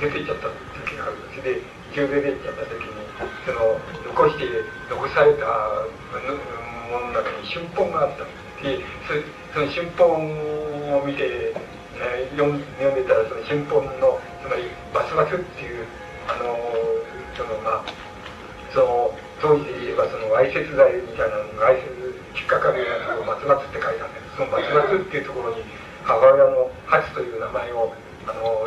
[0.00, 1.60] 出ていっちゃった時があるそれで
[1.92, 2.97] 一応出ていっちゃった時に
[3.46, 4.44] その残して
[4.90, 8.24] 残されたものの中に春本があった。
[8.62, 8.82] で
[9.54, 11.54] その春本を見て、
[12.36, 15.86] 読んでたらその春本のつまりバスバスっていう
[16.28, 16.58] あの
[17.36, 17.84] そのまあ
[18.72, 25.62] その当時で言えばそのわいせつ罪みたいなのわいせつ引っかかるようなところバツバツって書いてあるんですそのバツバツっていうところに
[26.02, 27.94] 母親のハツという名前を
[28.26, 28.66] あの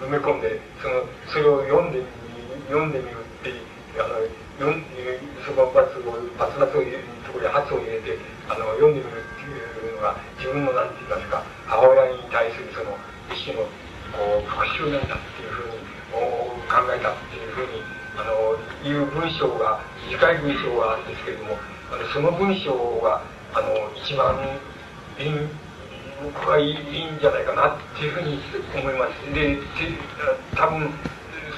[0.00, 2.02] 埋め込んでそのそれを読んで
[2.68, 3.25] 読んでみる
[3.98, 4.20] あの
[4.58, 4.84] 読ん
[5.44, 8.18] そこバツをバツバツを入れるところに発を入れて
[8.48, 12.96] あの読んでみるっていうのが自分の何て言いますか母親に対するその
[13.32, 13.64] 一種の
[14.12, 15.86] こう復讐なんだっていうふうに
[16.68, 17.82] 考えたっていうふうに
[18.16, 21.58] あのいう文章が短い文章があるんですけれども
[21.92, 23.22] あのその文章が
[23.52, 24.34] あの一番
[25.18, 25.66] いい
[26.22, 28.40] 僕はいいいいんじゃないかなっていうふうに
[28.74, 29.34] 思います。
[29.34, 29.58] で
[30.54, 30.90] 多分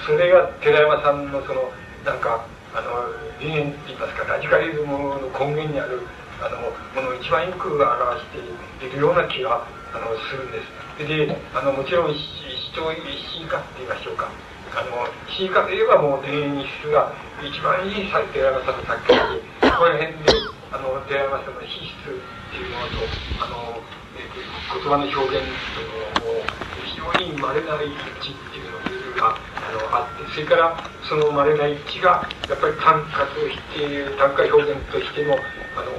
[0.07, 1.70] それが寺山さんのその
[2.09, 2.41] なんか
[2.73, 6.01] あの理念って言いますかラジカリズムの根源にある
[6.41, 6.57] あの
[6.97, 7.85] ものを一番よく表
[8.25, 9.61] しているような気が
[9.93, 11.05] あのするんです。
[11.05, 14.33] であのもちろん主張詩歌って言いましょうか
[14.73, 17.13] あの詩歌といえばもう田園日数が
[17.45, 19.21] 一番いい寺山さんの作品
[19.61, 20.33] でこの辺で
[20.73, 22.17] あの寺山さんの資質っ
[22.51, 23.05] ていうものと
[23.45, 23.85] あの、
[24.17, 26.49] えー、言葉の表現というのを
[26.89, 27.93] 非常に稀な一
[28.25, 29.37] 致っていうのが
[29.69, 35.37] あのあってそれからその稀な一致がやっぱり短歌として短歌表現としての
[35.77, 35.93] あの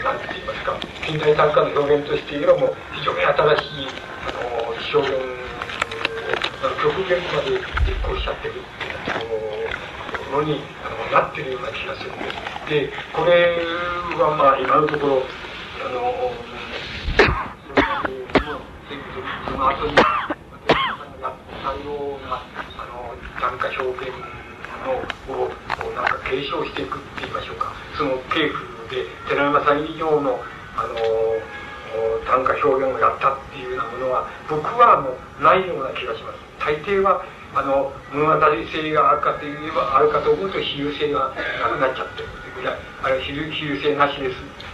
[0.00, 3.90] なんて言いますか近代短歌の表現としていえばも非常に新しい
[4.26, 5.46] あの表現
[6.82, 8.62] 極限まで実行しちゃってるっ
[9.04, 9.28] てい
[10.28, 12.46] うのにあのなってるような気がするんです。
[12.68, 13.58] で、これ
[14.18, 15.22] はまあ今のところ、
[15.86, 16.32] あの、
[19.46, 22.75] その後に、やった
[23.46, 24.10] 参加、表現
[24.82, 24.98] の
[25.30, 25.46] を、
[25.94, 27.72] なんか継承していくって言いましょうか。
[27.96, 30.42] その系譜で、寺山さん以上の、
[30.74, 30.98] あの、
[32.26, 36.38] 短歌表現をやったっていうようなものは、僕はもうないような気がします。
[36.58, 37.22] 大抵は
[37.54, 41.32] あの物語性があるかといえばあるかと思うと比喩性が
[41.62, 42.28] なくなっちゃってる。
[43.02, 44.30] あるいは比喩性なしで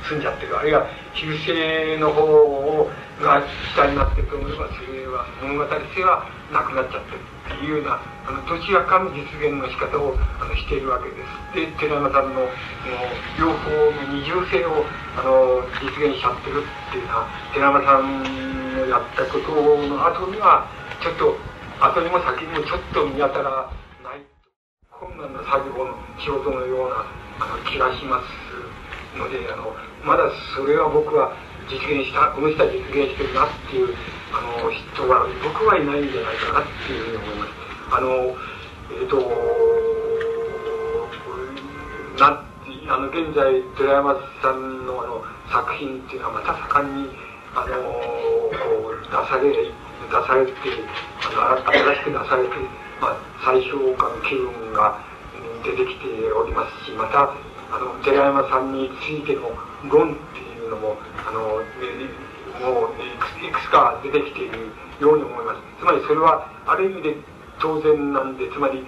[0.09, 0.57] 済んじゃってる。
[0.59, 3.43] あるいは比喩性の方をが
[3.75, 5.65] 主体になってると思えばそれは物語
[5.95, 11.55] 性はなくなっちゃってるっていうようなあのどちらかの実現の仕方をあのしているわけです。
[11.55, 12.49] で寺山さんの
[13.39, 14.85] 両方の二重性を
[15.19, 18.23] あの実現しちゃってるっていうのは寺山さん
[18.75, 19.53] のやったこと
[19.87, 20.67] の後には
[21.03, 21.37] ちょっと
[21.83, 23.67] 後にも先にもちょっと見当たら
[24.07, 24.23] ない
[24.87, 27.03] 困難な作業の仕事のような
[27.43, 29.75] あの気がしますのであの
[30.07, 31.35] まだそれは僕は
[31.67, 33.95] 実現したこの人は実現してるなっていう
[34.31, 37.51] あの人は僕はいないんじゃないかなっていうふうに思います。
[37.91, 38.09] あの
[38.95, 39.19] えっ、ー、と
[42.23, 42.47] な
[42.95, 47.11] あの現在寺山さんのあの作品っていうのはまた盛んに
[47.55, 49.51] あのこう出され
[50.09, 50.53] 出されて
[51.37, 52.55] あの新しく出されて、
[53.01, 54.99] まあ、最小化の機運が
[55.65, 57.35] 出てきておりますしまた
[57.73, 59.51] あの寺山さんについての
[59.89, 60.97] 論っていうのも
[61.27, 61.63] あの
[62.61, 62.93] もう
[63.45, 67.17] いくつか出てきているように思いますつまりそれはある意味で
[67.61, 68.85] 当然なんでつまり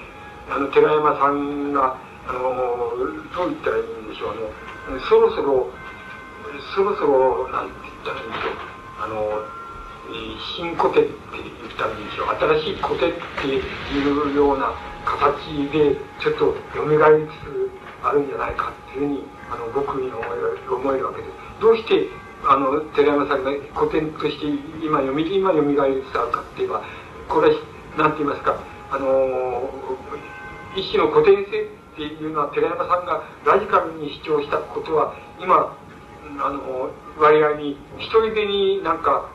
[0.50, 1.96] あの寺山さんが
[2.28, 2.40] あの
[3.34, 4.34] どう言ったらいいんでしょう
[4.88, 5.70] あのそろそろ
[6.74, 8.54] そろそろなんて言ったらいいんでしょう
[9.02, 9.63] あの
[10.56, 14.74] 新古典って言ったらいいでしょう新しい古典っていうような
[15.04, 17.70] 形でちょっと蘇りつつ
[18.02, 21.34] あるんじゃないかっていうふうにあの僕に思えるわけです。
[21.60, 22.08] どうして
[22.46, 24.46] あの寺山さんが古典として
[24.84, 26.84] 今読み今蘇りつつあるかって言えば
[27.28, 27.56] これは
[27.96, 29.70] 何て言いますかあの
[30.76, 35.76] 一種の古典性っていうのは寺山さんがラジカルに主張したことは今
[36.44, 39.30] あの割合に一人でになんか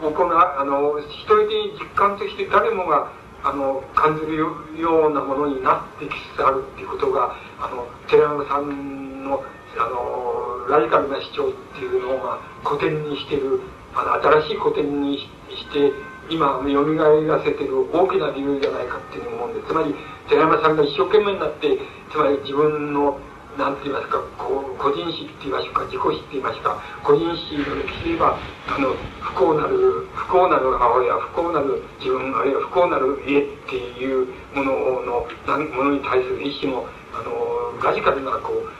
[0.00, 9.42] 行う、あの、一人で実感として誰もが、あの、感じるようなものになってきつつあるっていうことが、あの、寺山さんの、
[9.78, 13.60] あの、ラジカルな主張っていうのを、古典にしてる、
[13.94, 15.26] あの、新しい古典にし
[15.72, 15.92] て、
[16.30, 16.84] 今、蘇
[17.26, 19.94] らせてる大きな理由じゃないかっていうふうに思うんで、つまり、
[20.28, 21.78] 寺山さんが一生懸命になって、
[22.10, 23.18] つまり自分の
[23.58, 28.38] なんて言いますか、こう個人史って言いましょうか、自己史って言いますか、個人史の歴史で言えば、
[28.70, 34.70] あの、不幸なる、不幸なる母親、不幸なる自分、あるいは不幸なる家っていうもの
[35.02, 35.26] の、
[35.74, 38.70] ものに対する意思も、あの、ラジカルな、こう、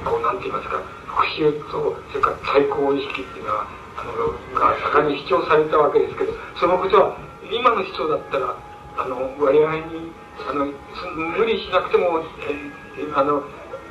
[0.00, 0.80] こう、なんて言いますか、
[1.12, 3.68] 復讐と、それから最高意識っていうのは、
[4.00, 7.20] あの、が盛んに主張されたわけですけど、そのことは、
[7.52, 8.56] 今の人だったら、
[8.96, 10.08] あの、我々に、
[10.48, 10.72] あの、
[11.36, 12.24] 無理しなくても、
[12.96, 13.44] えあの、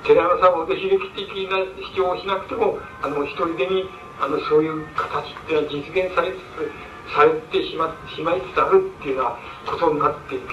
[0.05, 1.65] 寺山さんほど悲劇的な
[1.97, 3.89] 主張をしなくても、あの、一人でに、
[4.21, 6.71] あの、そういう形っていうのは実現されつつ、
[7.13, 9.37] されてしましまいつつあるっていうような
[9.71, 10.45] ことになっていて、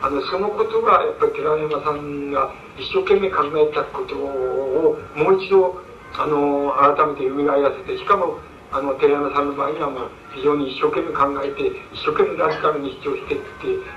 [0.00, 5.80] あの、そのことが、やっぱり寺山さんが一生懸命考えたことを、もう一度、
[6.16, 8.38] あの、改めて蘇らせて、しかも、
[8.72, 13.38] あの、寺山さんの場合にはもう、非常に一生懸命考えて、一生懸命ラジカルに主張してっ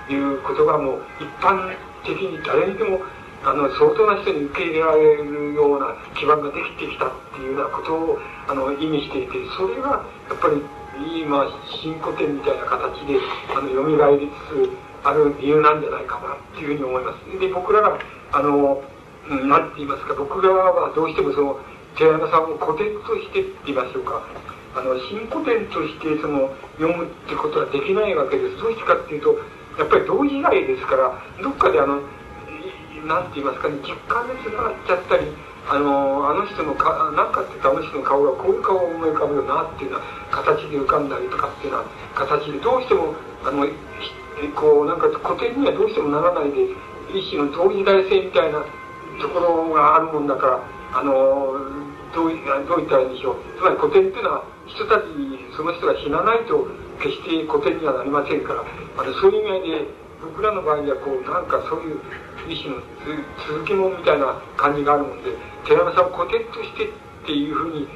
[0.07, 2.99] ていうことがもう、一般的に誰にでも
[3.43, 10.61] あの相当な人に受け入れられるような基盤ができてきたっていうようなことをあの意味していてそれがやっぱり
[11.23, 11.47] 今
[11.81, 13.17] 新古典みたいな形で
[13.49, 17.39] あの蘇りつつある理由なんじゃないかなっていうふうに思います。
[17.39, 17.97] で、僕らが、
[18.31, 18.81] あの、
[19.47, 21.59] なんて言いますか、僕らはどうしてもその、
[21.97, 24.21] 寺山さんを古典としてって言いましょうか、
[24.75, 28.57] あの、新古典としてその、読むってことはできないわけです。
[28.61, 29.39] どうしてかっていうと、
[29.79, 32.01] やっぱり同時代ですから、どっかであの、
[33.05, 35.27] なんて言いますかね、実感でつながっちゃったり、
[35.69, 43.13] あの、あの人のか、なんかってあの人の顔がこういう顔を思い浮かぶよなっていうような形で浮かんだりとかっていうような形で、どうしても、
[43.45, 43.65] あの、
[44.55, 46.73] こう、なんか古典にはどうしてもならないで、
[47.13, 48.63] 一種の同時代性みたいな
[49.21, 50.59] ところがあるもんだから、
[50.93, 51.13] あの、
[52.13, 52.31] どう
[52.67, 53.35] どう言ったらいいんでしょう。
[53.57, 55.05] つまり古典っていうのは、人たち、
[55.55, 56.67] その人が死なないと、
[56.99, 61.99] 決して古典にはなりませんから、あのそういう意味合いで、僕らの場合には、こう、なんかそういう
[62.47, 62.81] 一種の
[63.47, 65.23] 続きもみたいな感じがあるもん。
[65.23, 65.31] で、
[65.65, 66.13] 寺山さん。
[66.13, 66.89] を古典としてっ
[67.25, 67.87] ていうふうに、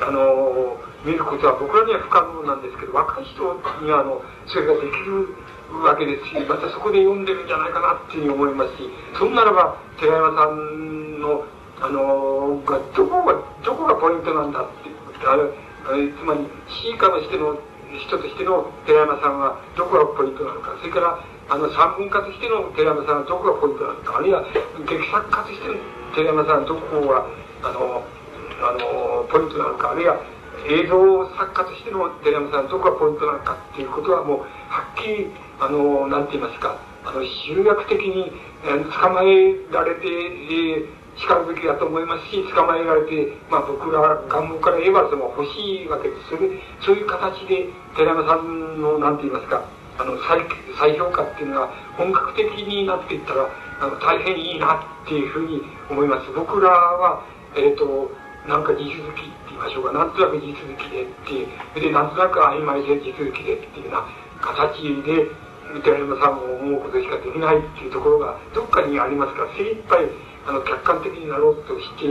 [0.00, 2.62] あの、見ることは僕らには不可能なん。
[2.62, 3.42] ですけど、若い人
[3.82, 5.28] には、あの、それができる
[5.84, 7.24] わけですし、またそこで読ん。
[7.24, 7.48] でるん。
[7.48, 9.34] じゃないかなっていうふうに思いますし、そん。
[9.34, 11.04] ならば、寺山さん。
[11.24, 11.44] の、
[11.80, 13.34] あの、が、どこが、
[13.64, 14.52] どこがポイントなん。
[14.52, 14.90] だって、
[15.26, 15.48] あれ、
[16.12, 17.58] つまり、詩歌のしての、
[17.94, 19.38] 人としての寺山さん。
[19.38, 24.44] はどこがポイントなのか、それから、あの、三文化としての寺山さんはどこがポイントなのか、あるいは、
[24.88, 25.74] 劇作家としての
[26.14, 27.26] 寺山さんはどこが、
[27.62, 28.04] あの、
[28.64, 30.16] あの、ポイントなのか、あるいは、
[30.68, 34.38] 映像作家としての寺山さんはどこがポイントなのかっていうことはもう、
[34.72, 35.30] はっきり、
[35.60, 38.32] あの、なんて言いますか、あの、集約的に、
[38.64, 46.30] えー、捕まえられて、えー、しかるべきだと思いますし、捕まえられて、まあ僕ら願望から言えばその欲しいわけです。
[46.30, 46.48] それ
[46.80, 49.62] そういう形で寺山さんの、なんて言いますか、
[49.98, 50.40] あの再
[50.78, 53.48] 再評価っていうのが本格的になっていったら
[53.80, 56.30] あの大変いいなっていうふうに思います。
[56.34, 57.24] 僕らは
[57.56, 58.10] えっ、ー、と
[58.48, 64.06] なんか地続きって言いましょうかなんとなく地続きでっていうでなんとなく曖昧で地続きでっていうような
[64.42, 65.30] 形で
[65.82, 70.06] 寺山さんも思うことしかできないっていうところがどっかにありますから精一杯
[70.46, 72.04] あの客観的になろうとして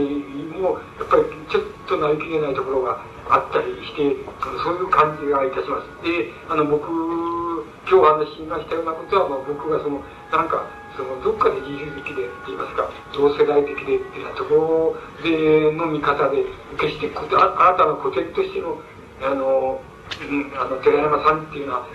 [0.58, 2.98] もやっぱりちょっとなりきれないところが
[3.30, 4.16] あったりして
[4.62, 5.86] そういう感じがいたします。
[6.02, 6.90] であの僕
[7.84, 10.00] 今日話しましたようなことは、まあ、僕がその
[10.32, 10.64] なんか
[10.96, 16.44] そのどっかで自主的でって言いますか同世代的でっていうようなところでの見方で
[16.78, 18.78] 決して新たな古典としての
[19.22, 21.86] あの、うん、あの寺山さんっていうのは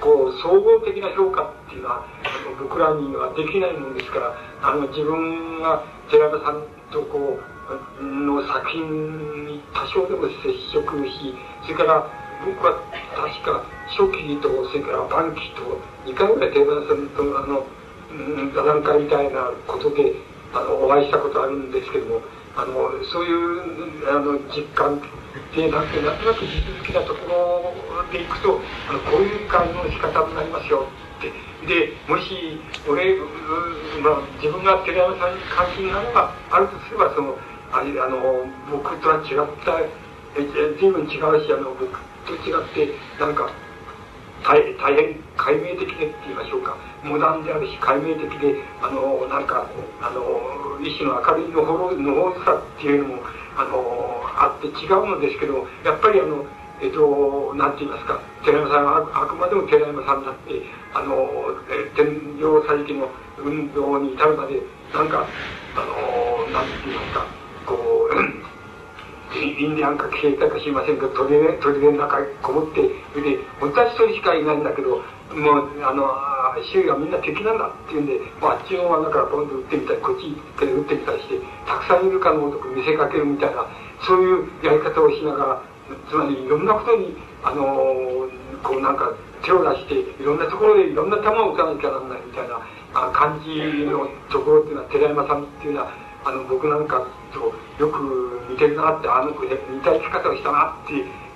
[0.00, 2.06] こう総合的な評価っていうのは
[2.58, 12.82] 僕らにはできないもんですからあの自分が寺山さんとこうの作品に多少でも接触しそれから僕は
[13.14, 17.66] 確か初期とそれから晩期と2回ぐらい寺田さんとあの
[18.10, 20.14] うん座談会みたいなことで
[20.52, 22.20] あのお会いしたことあるんですけども
[22.56, 25.00] あのそういうあの実感
[25.56, 30.88] でなんてなんとなく地続きなところでいくとあのこういう感の仕方になりますよ
[31.18, 31.52] って。
[31.62, 32.58] でもし
[32.90, 33.16] 俺、
[34.02, 37.38] まあ、自分が寺山さんに関心があればあるとすればその
[37.70, 39.78] あの僕とは違った
[40.34, 41.86] 随分違うしあの僕
[42.26, 43.50] と違ってなんか
[44.44, 46.76] 大大変解明的でって言いましょうか。
[47.02, 49.66] モダンであるし解明的であのなんか
[50.00, 53.22] あの一種の明るいのほろのほろさっていうのも
[53.56, 56.44] あのあって違うのですけどやっぱりあの
[56.82, 61.30] えっと、なんて言いますか、寺山さんはあくまでも寺山さんだって、あの、
[61.94, 63.06] 天井再起の
[63.38, 64.58] 運動に至るまで、
[64.92, 65.24] なんか、
[65.76, 67.26] あの、なんて言いますか、
[67.66, 68.51] こう、
[69.38, 76.04] インディアンか消えたか知りませんけど、鳥で、鳥の中にこもって、それで、本当は一人しかいないんだけど、もう、あの、
[76.72, 80.28] 周囲がみんな敵なんだっていうんで、もうあっちの罠からポンと撃ってみたり、こっち
[80.58, 83.66] から撃ってみたりして、たくさんいるかのごとく見せかけるみたいな、
[84.04, 85.62] そういうやり方をしながら、
[86.08, 88.28] つまりいろんなことに、あの、
[88.62, 92.60] こうなんか手を出して、いろんなところでいろんな球を打たなきゃならないみたいな
[93.12, 95.90] 感じのところっていうのは、寺山さんっていうのは、
[96.24, 97.52] あの僕なんかと
[97.82, 99.50] よく似てるなってあの子似
[99.80, 100.92] た生き方をしたなって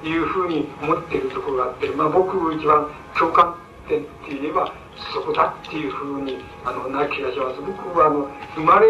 [0.06, 3.56] いうふうに思っているところがあって、まあ、僕一番共感
[3.88, 4.72] 点って言えば
[5.12, 7.60] そこだっていうふうにあのな気がします。
[7.60, 8.86] 僕はあの生まれ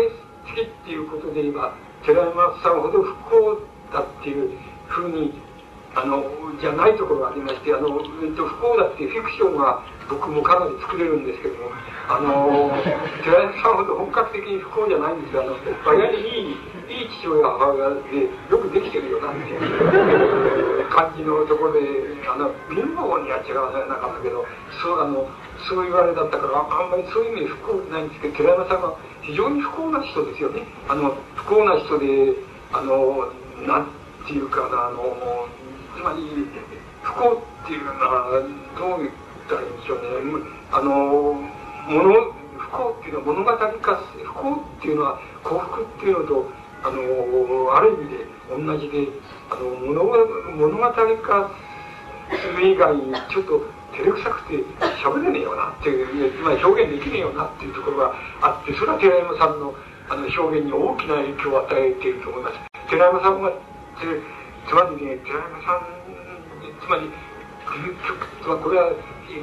[0.47, 1.75] つきっていうことで言えば
[2.05, 3.61] 寺山さんほど不幸
[3.93, 5.33] だっていうふうに
[5.95, 6.23] あの
[6.61, 7.89] じゃないところがありましてあの、
[8.23, 11.71] えっと、不幸だっていうフィクションが僕もかなり作れるんですけども
[12.09, 12.71] あの
[13.25, 20.77] 寺山さんほど本格的に不幸じゃないんですがあの割合にいいいい父親母親でよくできてるよなっていう。
[20.97, 21.81] 感じのところで
[22.25, 24.47] あの貧乏には違わなかったけど
[24.81, 25.29] そうあの
[25.69, 30.63] そう言われだったからあんまりそういう意味で不幸ないんですけど寺山さんは非常に不幸な人ですよね。
[30.89, 32.33] あの不幸な人で
[32.73, 33.29] あの
[33.67, 33.91] なん
[34.27, 35.49] ていうかなあの
[35.97, 36.25] つまり
[37.03, 38.43] 不幸っていうのは
[38.79, 39.13] どういう
[39.47, 40.43] ったらいいんでしょうね。
[40.73, 46.51] あの、もの、不幸っていうのは物語化、不幸っていうのは幸福っていうのと、
[46.83, 49.09] あの、ある意味で同じで、
[49.51, 51.51] あの、物物語化
[52.31, 53.63] する以外にちょっと
[53.95, 54.59] 照れくさくて
[55.03, 59.75] 喋れねえよなっていう、つまり表現できねえよなっていうところがあって、それは寺山さんの
[60.09, 62.55] あの表現に大きな影響を与えていると思います。
[62.89, 63.51] 寺山さんは、
[63.99, 65.87] つまりね、寺山さん、
[66.79, 67.11] つまり、
[67.67, 68.93] つまりこれは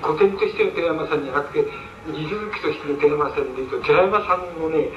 [0.01, 4.89] 古典としての寺山さんじゃなくて、地続きとしての寺山さんでいうと、寺山さんのね、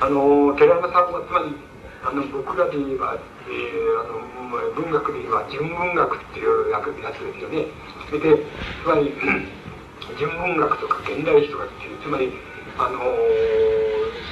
[0.00, 1.56] あの、寺山さんはつまり、
[2.04, 7.66] あの、僕らで言えば、えー、あの、文学で言えば、純文学っていうやつですよね。
[8.08, 8.46] それで、
[8.82, 9.12] つまり、
[10.18, 12.32] 純文学とか現代史とかっていう、つまり、
[12.80, 12.98] あの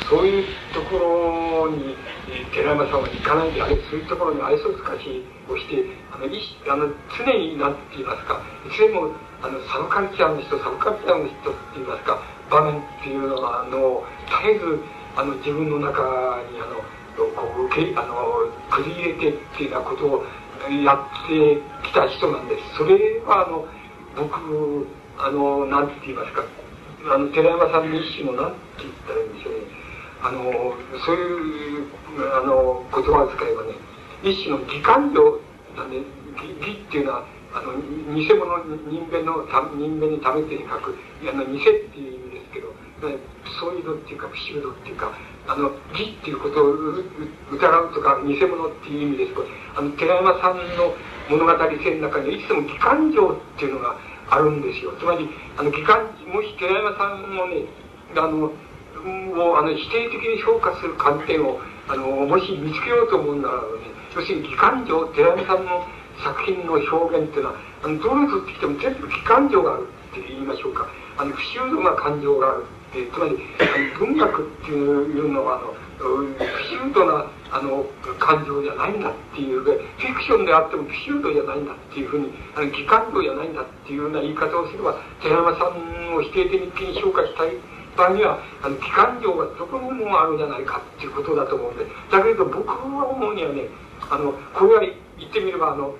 [0.08, 1.94] そういうところに
[2.54, 9.12] 寺山さんは行かないであれそういうところに愛想尽かしをしてあのいあの常に何て言いますかいつでも
[9.42, 12.18] あのサブカルチャーの人サブカルチャーの人って言いますか
[12.50, 14.02] 場面っていうのはあの
[14.42, 14.82] 絶えず
[15.16, 16.02] あの自分の中
[16.50, 16.82] にあの
[17.16, 20.24] こう受けあの繰り入れてっていうようなことを
[20.70, 22.78] やってきた人なんです。
[22.78, 23.66] それはあの
[24.16, 24.86] 僕
[25.18, 26.44] あの何て言いますか
[27.14, 29.60] あの寺山さんの一種の何て言ったらいいんでしょうね。
[30.22, 30.42] あの
[31.04, 31.86] そういう
[32.34, 33.74] あの言葉を使えばね
[34.22, 35.40] 一種の義感情
[35.76, 37.72] なんで義っていうのはあの
[38.14, 38.58] 偽物
[38.88, 39.44] 人間の
[39.74, 40.94] 人間に食べて書く
[41.28, 42.74] あの偽っていう意味ですけど
[43.60, 45.12] そういうのっていうか不思議度っていうか
[45.46, 46.72] あの義っていうことを
[47.50, 49.44] 疑うとか偽物っていう意味ですと
[49.76, 50.92] あの寺山さんの
[51.30, 53.96] 物語性の中にいつも義感情っていうのが
[54.30, 54.92] あるんですよ。
[54.98, 57.64] つまり、あの、機関、もし寺山さんもね、
[58.16, 58.52] あの、
[59.06, 63.62] をあの否定的に評価する観点をあのもし見つけようと思うならね
[64.14, 65.86] 要するに機関情寺山さんの
[66.24, 70.88] 作品の表現っていうのはあのどれ取ってきても全部機関情があるって言いましょうか。
[71.18, 77.84] あの不修道な感情があるってつまりあの文学っていうのはあの不修道なあの
[78.18, 87.56] 感情じゃないんだっていうフィクションであっても不修道じゃないんだっていうふうにあの義感情じゃないんだっていうような言い方をすれば寺山さんを否定的に評価したい
[87.96, 93.66] 場合にはあの機関情がどこにもあるんじゃないかっていうことだと思うんでだけど僕は思うにはね
[94.10, 94.82] あのこれは
[95.18, 95.94] 言ってみればあの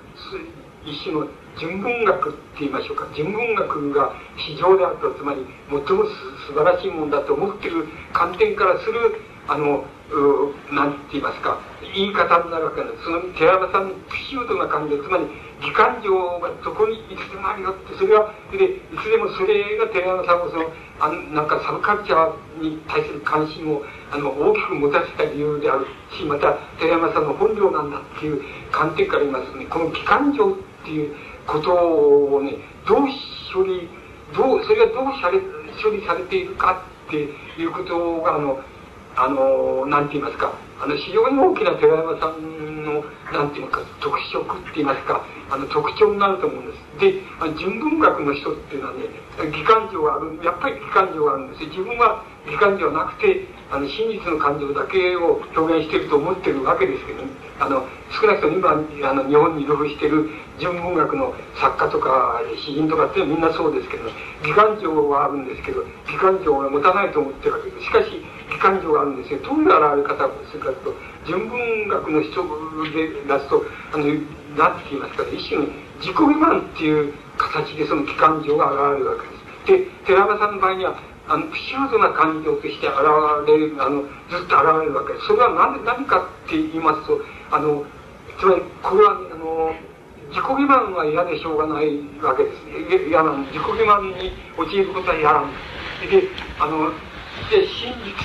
[0.85, 1.27] 一種の
[1.59, 3.07] 純文学って言いましょうか。
[3.15, 6.05] 純文学が市場であるとつまり最も
[6.47, 9.83] 素晴らしいものだと思ってる観点からするあの
[10.71, 11.59] 何て言いますか。
[11.81, 13.03] 言い方になるわけです。
[13.03, 15.25] その寺山さんの不修道な感じでつまり
[15.61, 23.81] 義感情がそこにいつでもあるよってそれはでいつでもそれが寺山さんをそのあなんかサブカルチャーに対する関心を
[24.11, 25.85] あの大きく持たせた理由である
[26.17, 31.15] しまた寺山さんの本領なんだっていう観点から言いますとねこの義感情っていう
[31.47, 32.57] ことをね
[32.87, 33.07] どう
[33.53, 33.87] 処理
[34.35, 35.39] どうそれがどうされ
[35.81, 37.15] 処理されているかって
[37.59, 38.59] いうことがあの
[39.15, 43.03] あのなんて言いますかあの非常に大きな寺山さんの
[43.33, 46.88] なんて言いますか特色って言いますかあの特徴になると思うんです。
[46.99, 47.23] で
[47.57, 49.07] 純文学の人っていうのはね
[49.39, 58.73] 義感情があるやっぱり義感情があるんです自分は義感情なくてあの真実の感情だけを表現していると思ってるわけですけど、ね、あの少なくとも今
[59.09, 64.09] あの日本に流布している純文学の作家とか詩人とかってみんなそうですけど
[64.43, 67.85] 義感情はあるんですけど義感情は持たないと思ってるわけです。
[67.85, 68.09] しかし
[68.49, 69.39] 義感情があるんですよ。
[69.45, 70.95] どういう現れ方をするかというと
[71.27, 72.43] 純文学の人
[72.91, 73.63] で出すと
[73.93, 74.03] あの
[74.57, 75.67] 何て言いますかね一種の
[75.99, 79.39] 自己欺瞞っていう形でその義感情が現れるわけです。
[79.67, 82.95] で寺山さんの場合にはあの不修道な感情として現
[83.47, 85.27] れるあのずっと現れるわけです。
[85.27, 87.21] それは何何かって言いますと
[87.51, 87.85] あの
[88.39, 89.75] つまりこれはあの
[90.29, 93.09] 自己欺瞞は嫌でしょうがないわけです。
[93.09, 95.57] 嫌な自己欺瞞に陥ることは嫌なんで
[96.07, 96.23] すで
[96.59, 96.91] あの
[97.49, 98.15] で真実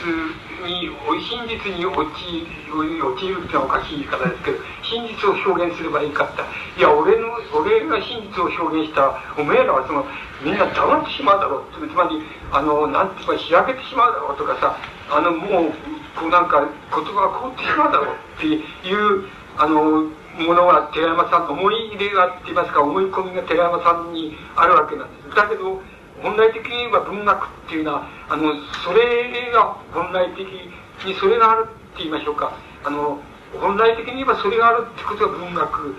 [0.65, 6.43] に真実に陥陥るってのはおかしい言い方ですけど真実を表現すればいいかって
[6.81, 10.05] いや俺の俺が真実を表現したらおめえらはその
[10.43, 12.21] みんな黙ってしまうだろうつまり
[12.51, 14.77] あのなんていうかしらけてしまうだろうとかさ
[15.11, 15.73] あのもう
[16.17, 25.37] こうなんか言葉が凍ってしまうだろうっていうあのものが寺山さんの思い入れがって言いますか思い込みが寺山さんにあるわけなんです。
[25.37, 25.81] だけど
[26.23, 28.55] 本来的に言えば文学っていうのはあの
[28.85, 32.53] それが本来的にそれがあるって言いましょうか。
[32.85, 33.21] あの
[33.61, 35.97] 本来的に言えばそれがあるってことが文学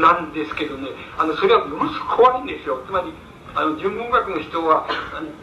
[0.00, 0.88] なんですけどね。
[1.16, 2.82] あのそれはものすごく怖いんですよ。
[2.86, 3.12] つまり
[3.54, 4.86] あの純文学の人は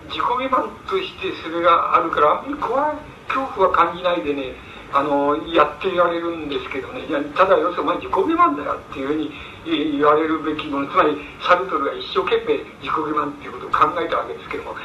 [0.07, 2.95] 自己欺瞞としてそれがあるからあんまり怖い
[3.27, 4.53] 恐怖は感じないでね
[4.93, 7.01] あのやっていられるんですけどね。
[7.35, 9.31] ただ要するに自己欺瞞だよっていうふうに
[9.65, 14.75] 言われるべきものつまりサルトルが一生懸命自己欺瞞っていうことを考えたわけですけども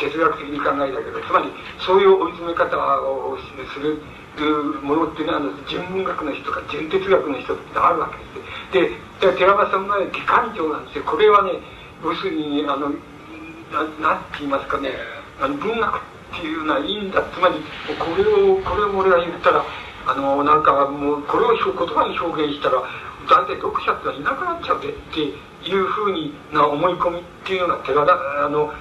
[0.00, 1.52] 哲学的に考えたけどつまり
[1.84, 4.00] そういう追い詰め方をする
[4.82, 8.16] ものっていうのは純文学の人とか純哲学の人ってあるわけ
[8.80, 11.60] ですで寺間さんの機関情なんですよこれはね
[12.02, 12.88] 要するにあの
[13.70, 14.90] ななんて言いますかね
[15.40, 16.00] あの文学っ
[16.40, 17.56] ていうのはいいんだつまり
[17.98, 19.64] これをこれを俺が言ったら
[20.06, 22.82] あのなんかもうこれを言葉に表現したら
[23.30, 28.12] 大体読者ってはいなくなっちゃうでっていうふうにな思い込みっていうのが寺田
[28.44, 28.74] あの、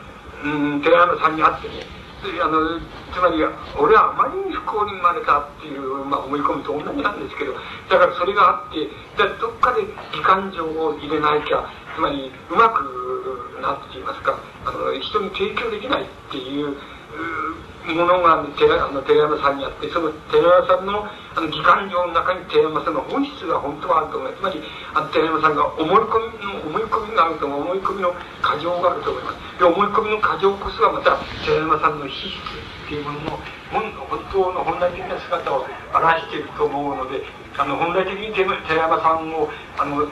[0.44, 2.00] うん、寺山さんにあってね。
[2.20, 2.84] あの
[3.16, 3.40] つまり
[3.80, 11.64] 俺はあまりに不幸に生まれたっていう、まあ、思い込みと同じなんですけどだからそれがあってだどっかで時間情を入れなきゃ
[11.96, 12.84] つまりうまく
[13.64, 14.36] なんて言いますか
[14.68, 16.76] あの人に提供できないっていう
[17.88, 24.42] ものが寺あの寺山さんにあってその寺山さんのあの議官状の中に寺山さんの本質が本当はあると思います。
[24.42, 24.62] つまり
[24.94, 29.60] あの寺山さんが思い込みの思い込みがあると思い込みの過剰があると思います。
[29.60, 32.36] で思い込みの過剰こそがまた寺山さんの資質
[32.86, 33.40] っていうものの
[33.72, 33.84] 本
[34.32, 37.22] 当の本来的な姿を表していると思うので
[37.58, 40.10] あの本来的に寺山さんをあの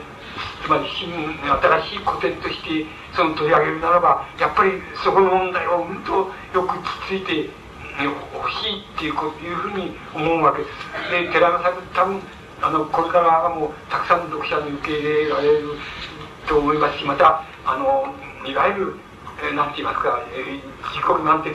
[0.64, 2.86] つまり新新しい古典として
[3.16, 4.72] その取り上げるならばやっぱり
[5.04, 6.78] そこの問題をうんとよく
[7.08, 7.50] つついて
[8.04, 11.12] 欲しいっていういうふうに思うわけです。
[11.12, 12.22] で寺山さん多分
[12.62, 15.78] あのこれからもうたくさんの読者に受け入れられる
[16.48, 18.14] と思いますしまたあの
[18.50, 18.96] いわゆる、
[19.44, 20.62] えー、なんて言いますか、えー、
[20.94, 21.54] 自己満的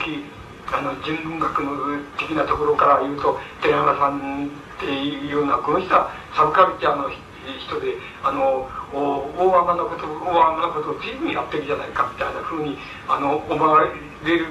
[0.71, 4.49] あの純文学の的なところから言うと寺山さんっ
[4.79, 7.19] ていうようなこの人はサブカルチャーの人
[7.51, 14.47] 人であの大雨のこと大雨のことを随分やってるじゃないかみたいなふうにあの思われる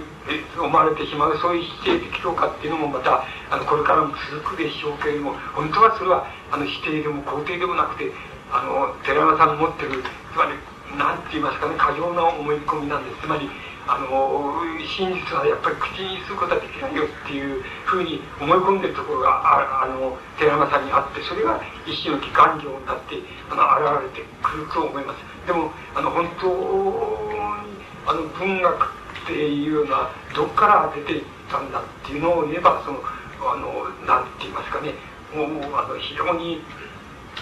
[0.59, 8.12] 思われてしまうそういう否定的評価っていうのもまたあのこれからも続くでしょうけれども本当はそれはあの否定でも肯定でもなくて
[8.52, 10.02] あの寺山さんの持ってる
[10.32, 10.52] つまり
[10.98, 13.23] 何て言いますかね過剰な思い込みなんです。
[13.23, 13.48] つまり
[13.87, 23.19] あの真実はやっぱり口にすることはできないよっていうふうに思い込んでるところがああの寺山さんにあってそれが一種の機関情になって
[23.51, 32.99] あの現れてくると思いますでもあの本当にあの文学っていうのはどっから出ていったんだっていうのを言えばその
[33.43, 34.95] あのなんて言いますかね。
[35.35, 36.61] もうあの非常に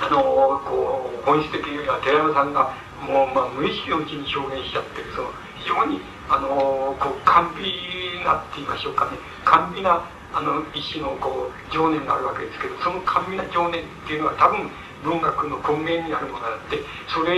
[0.00, 0.22] あの
[0.64, 2.72] こう本質的には寺山さんが
[3.02, 6.00] もう、まあ、無意識のうちに表現しちゃってるその非常に
[6.30, 9.18] あのこう甘美なって言いましょうかね。
[9.44, 14.70] 甘美なあの一種のこう情念があるわけですけどその甘美な情念っていうのは多分
[15.02, 16.78] 文学の根源にあるものであって
[17.10, 17.34] それ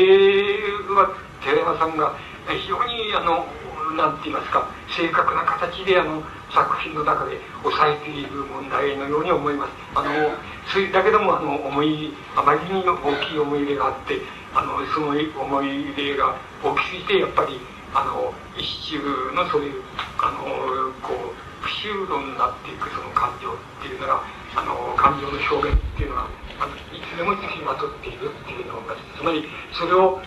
[0.93, 2.13] は寺山さんが
[2.53, 3.49] 非常にあの
[3.97, 9.73] なんて言いますか正確な形であの作品の中で抑えている問題のように思います。
[9.95, 10.37] あの
[10.69, 14.21] それだけどもあの思いあまりに大きい思い入れがあって
[14.55, 15.17] あのその思
[15.63, 17.59] い入れが大きすぎてやっぱり
[17.95, 19.03] あの一種
[19.37, 19.83] のそういう
[20.19, 24.23] あのこう不修道になっていくその感情っていうのが
[24.57, 26.29] あの感情の表現っていうのは
[26.61, 30.21] あのいつでもつきまとっているっていうのがつまりそれを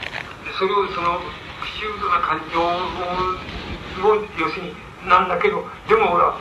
[0.58, 4.74] それをその不修道な感情を要するに
[5.08, 6.38] なんだけどでもほら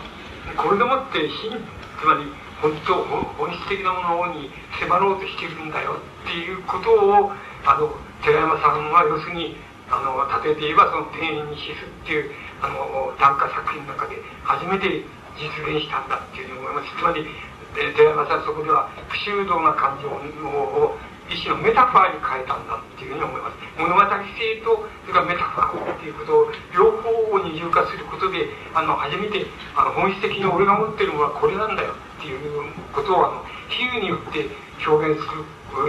[0.56, 1.56] これでもって真
[2.00, 2.28] つまり
[2.60, 3.04] 本当
[3.36, 7.32] 本質的なものに迫ろうとしてるんだよっていうことを
[7.66, 7.92] あの
[8.22, 9.56] 寺山さんは要するに
[9.90, 12.30] あの例えて言えばその「天に死す」っていう
[12.62, 15.04] あの短歌作品の中で初めて
[15.36, 17.26] 実現したんだっていうふうに思いますつまり
[17.74, 20.96] 寺山さんそこでは不修道な感情を
[21.28, 34.46] 一種のメタファーに変えたんだっていうふうに思います物語性とそれからメタファーっていうことを両方を二重化することであの初めてあの本質的に俺が持ってるものはこれなんだよっていうことをあの比喩によって
[34.86, 35.44] 表現する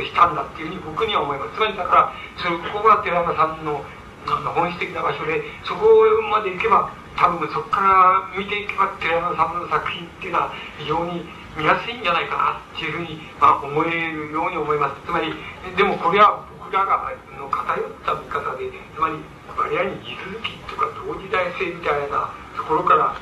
[0.05, 3.81] したんだっていうふうに僕には思いますつまりだからそここが寺山さんの
[4.25, 5.85] 本質的な場所でそこ
[6.31, 7.79] まで行けば多分そこか
[8.33, 11.23] ら見ていけば寺山さんの作品っていうのは非常に
[11.55, 15.31] 見やすいんじゃないかなっていうふうに、まあ、思えるように思いますつまり
[15.77, 19.15] でもこれは僕らがの偏った見方でつまり
[19.55, 23.15] 割合に地続きとか同時代性みたいなところから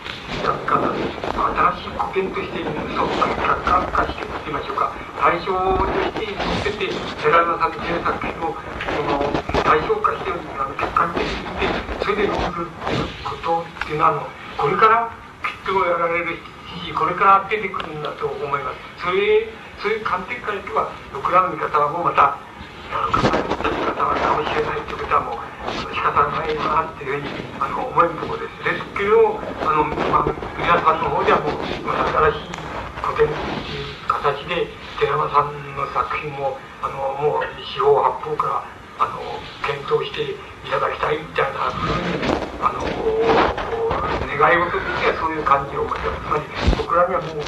[0.43, 4.93] 学科が新しい古典としてそう客観化していきましょうか。
[5.19, 6.87] 対象として乗せて
[7.21, 9.31] 寺山さんの作品をその
[9.63, 11.67] 対象化してあの客観的に見て
[12.03, 14.27] それで論ずるっていうことっていうのは
[14.57, 15.11] これから
[15.43, 16.37] きっとやられる
[16.85, 19.03] しこれから出てくるんだと思います。
[19.03, 19.47] それ
[19.81, 22.37] そういう観点から言えば僕らの見方はもうまた
[22.93, 27.29] 方はかもしれないということはもう仕方ないなっていうふうに
[27.59, 29.83] あの思えるところですですけどあの、
[30.13, 32.63] まあ、皆さんの方ではもう新しい
[33.01, 34.67] 古典っていう形で
[34.99, 39.19] 寺山さんの作品もあのもう四方八方からあの
[39.65, 42.29] 検討していただきたいみたいなふうに
[42.61, 42.85] あの
[44.37, 45.93] 願い事としてはそういう感じをつ
[46.29, 46.43] まり
[46.77, 47.45] 僕らにはもう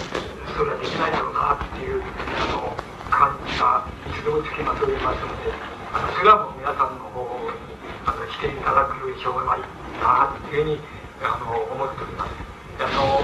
[0.55, 2.74] それはできないだろうなっていうあの
[3.15, 5.47] 感じがいつでもつきまといますので
[5.95, 7.55] あのそれはもう皆さんの方に
[8.03, 9.63] あのしていただくしょうがない
[10.03, 10.83] なっていうふうに
[11.23, 12.35] あの思っております。
[12.75, 13.23] あの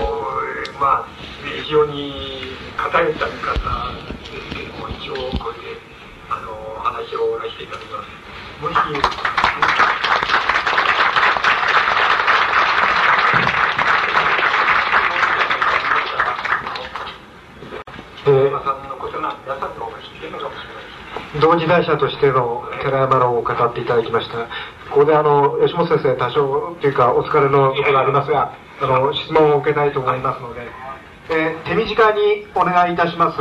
[0.80, 1.08] まあ
[1.44, 5.76] 非常に偏った見方ですけども一応これで
[6.32, 8.08] あの話を終わらせていただきます。
[8.64, 8.76] もし
[18.24, 18.81] えー
[21.40, 24.50] 同時代者としての寺山論を語っていただきました。
[24.92, 30.68] ここであの、吉本先生多少というかお疲れのところがありますが、あの、質問を受けたいと思いますので、
[31.30, 33.38] えー、手短にお願いいたします。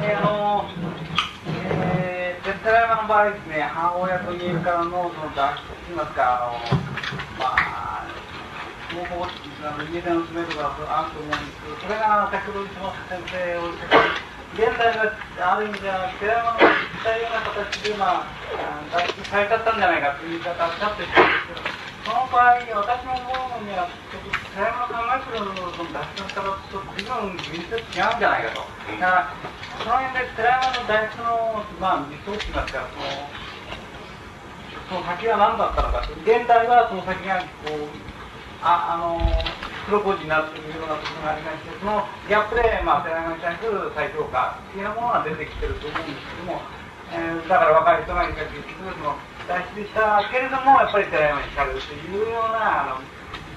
[0.00, 0.64] えー、あの
[1.70, 6.78] えー、寺山の場合ですね、母親と家からのその脱出といいますか、あの
[7.38, 8.06] まあ、
[8.94, 9.28] もう
[9.66, 13.68] あの家での詰めとかあると思うんですけど、それが先ほど石本先生を
[14.54, 15.12] 現代が
[15.52, 18.32] ある意味では寺山の実際ような形で、まあ、
[18.90, 23.84] 脱出されちゃったんじゃないかという言い方をおっしゃってるんですけど、その場合、私も思うのには、
[24.56, 28.64] 寺山の考えてるその脱出の仕方と随分現実違うんじゃないかと。
[28.96, 29.36] だから、
[29.76, 33.04] その辺で寺山の脱出の、まあ、理想といいますか、その、
[34.88, 36.16] その先は何だったのかと。
[36.24, 37.92] 現代はその先が、こう、
[38.64, 39.20] あ、あの、
[39.88, 46.60] 黒工事になっているようなことがありまして、そのギャップで、まあ、寺山に対する再評価というようなものが出てきてると思うんですけども、
[47.08, 49.16] えー、だから若い人がいた結局その
[49.48, 53.00] 脱出したけれども、やっぱり寺山に光るというような、あの、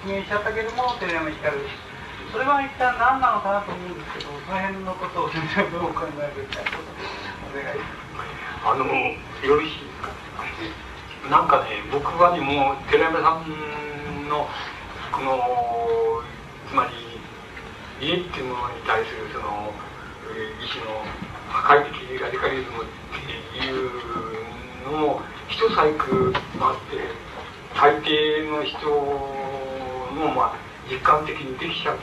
[0.08, 1.68] 実現しちゃったけれども、寺山に光る。
[2.32, 6.64] それは一体何なのかなと思うんですけど、その辺のことを先生どうお考えですか
[7.44, 7.84] お願いし
[8.16, 8.32] ます。
[8.64, 11.28] あの、よろしいですか？
[11.28, 14.48] なんかね、僕はね、もう、寺山さんの、
[15.12, 15.36] この
[16.72, 16.96] つまり
[18.00, 19.76] 家っていうものに対するその
[20.56, 21.04] 意志の
[21.52, 22.88] 破壊的ラディカリズムっ
[23.52, 23.92] ていう
[24.88, 26.34] のも一サイクル
[26.64, 27.12] あって
[27.76, 30.58] 大抵の人のまあ
[30.90, 31.98] 実感的にできちゃ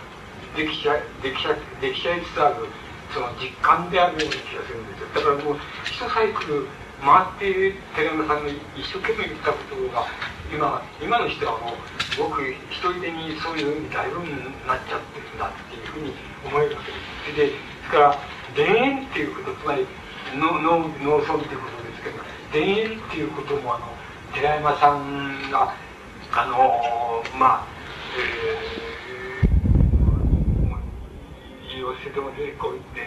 [0.55, 2.69] できちゃできちゃできちゃいつつある
[3.15, 5.57] その実感であるような気がするんですよだからもう
[5.89, 6.69] 一サイクル
[7.01, 10.05] 回って寺山さんの一生懸命言ったことが
[10.51, 14.21] 今今の人はもうすごく一人でにそういうふうにだいぶ
[14.67, 16.13] なっちゃってるんだっていうふうに
[16.45, 16.99] 思えるわけで
[17.29, 17.37] す。
[17.37, 17.53] でで
[17.85, 18.17] すから
[18.57, 19.87] 田園っていうことつまり
[20.35, 22.19] 農農農村っていうことですけど
[22.53, 23.87] 田園っていうこともあの
[24.35, 25.75] 寺山さんが
[26.33, 27.67] あのまあ、
[28.17, 33.05] えー、利用してでも出てこいって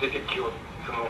[0.00, 0.52] 出てきよう
[0.86, 1.08] その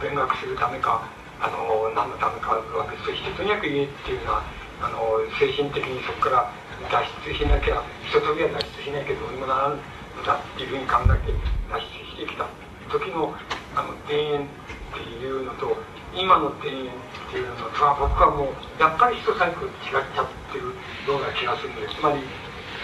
[0.00, 1.08] 勉学するためか
[1.40, 4.42] あの何のためかは別としてとにかく家っていうのは
[4.80, 5.00] あの
[5.38, 6.52] 精神的にそこから
[6.90, 11.32] 脱出しなきゃ一通りは脱出しなきゃどうにもならんのだっていうふうに考えて
[11.70, 12.46] 脱出してきた。
[12.90, 13.34] 時の
[13.74, 14.48] あの田園っ
[14.94, 15.76] ていうのと
[16.14, 20.72] 今の田園っていうのとは僕はもうやっぱり一サイクル違っちゃってる
[21.04, 22.22] ような気がするんでつまり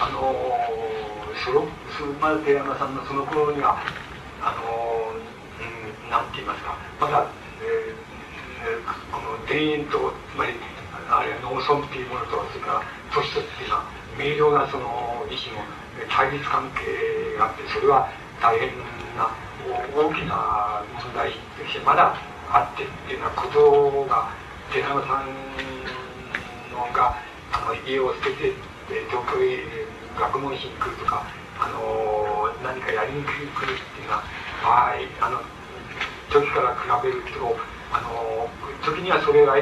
[0.01, 0.35] あの
[1.45, 1.67] その
[2.21, 3.79] まだ寺山さんのその頃には
[4.43, 6.77] あの、うん、なんて言いますか。
[7.01, 7.27] まだ、
[7.63, 10.55] えー、この田園とつまり
[11.11, 12.83] あるいは農村っていうものとそれから
[13.15, 13.85] 都市とっていうのは
[14.19, 15.65] 明瞭なその意思の
[16.09, 18.09] 対立関係があってそれは
[18.41, 18.71] 大変
[19.17, 19.31] な
[19.95, 22.15] 大きな問題としてまだ
[22.51, 24.29] あってっていうようなことが
[24.73, 25.29] 寺山さん
[26.73, 27.17] のが
[27.53, 28.53] あの家を捨てて
[29.09, 29.65] 東京へ
[30.19, 31.25] 学問しに来るとか
[31.61, 34.25] あの何かやりに来るっていうのは
[34.65, 35.41] 場合あの
[36.33, 37.57] 時から比べると
[37.93, 38.49] あの
[38.85, 39.57] 時にはそれが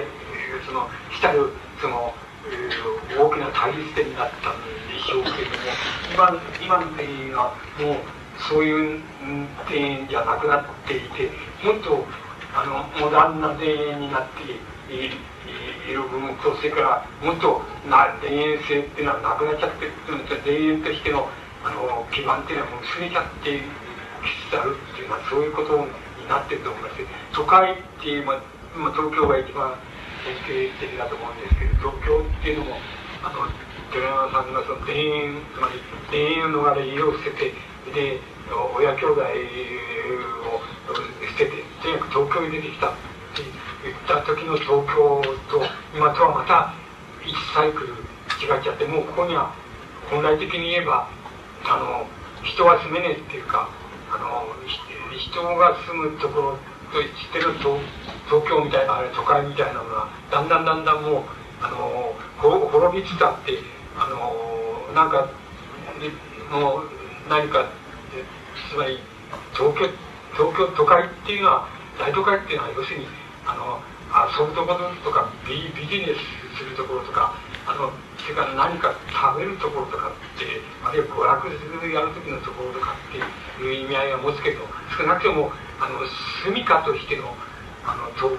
[0.66, 1.50] その来たる
[1.80, 2.14] その、
[2.46, 7.96] えー、大きな対立点になったんでしょうけれども今今の点はもう
[8.48, 9.00] そういう
[9.68, 11.30] 点じゃなくなっていて
[11.62, 12.04] もっと
[12.54, 14.42] あのモダンな田園になって
[14.92, 15.08] い
[15.92, 19.86] る部分とそれからもっとな田園性っていうのはなくなっちゃって
[20.44, 21.28] 田園としての
[21.62, 26.94] あの基盤っていうのはもう薄れちゃってきつつあるっていうのはそういうことになってると思います
[27.32, 29.74] 都会っていう、まあ、東京が一番
[30.24, 32.76] 典型的だと思うんですけど東京っていうのも
[33.22, 33.48] あの
[33.92, 35.80] 寺山さんがその田園つまり
[36.10, 37.54] 田園の逃れ家を捨てて
[37.92, 38.20] で
[38.76, 39.24] 親兄弟を
[41.32, 42.92] 捨ててとにかく東京に出てきたっ
[43.34, 43.42] て
[43.84, 45.62] 言った時の東京と
[45.94, 46.74] 今とはまた
[47.24, 47.94] 1サイクル
[48.40, 49.54] 違っちゃってもうここには
[50.10, 51.08] 本来的に言えば
[51.64, 52.06] あの
[52.42, 53.68] 人は住めねえっていうか
[54.10, 54.48] あの
[55.16, 56.58] 人が住むところ
[56.92, 57.80] としてる東
[58.26, 61.22] 東京みたいなあれ都会みたいなのがだんだんだんだんもう
[61.62, 63.58] あの滅びつつあって
[63.98, 65.30] あのなんか
[66.50, 66.90] もう
[67.28, 67.70] 何か
[68.70, 68.98] つまり
[69.52, 69.86] 東京
[70.34, 71.68] 東京都会っていうのは
[71.98, 73.06] 大都会っていうのは要するに
[73.46, 73.80] あの
[74.10, 77.34] 遊ぶところとかビビジネスするところとか
[77.70, 84.66] あのそれから何か食べるところとかってあるいは娯楽するやる時のところとかっていう意味合いは持つけど
[84.98, 86.02] 少なくともあの
[86.42, 87.30] 住みかとしての
[87.86, 88.34] あのと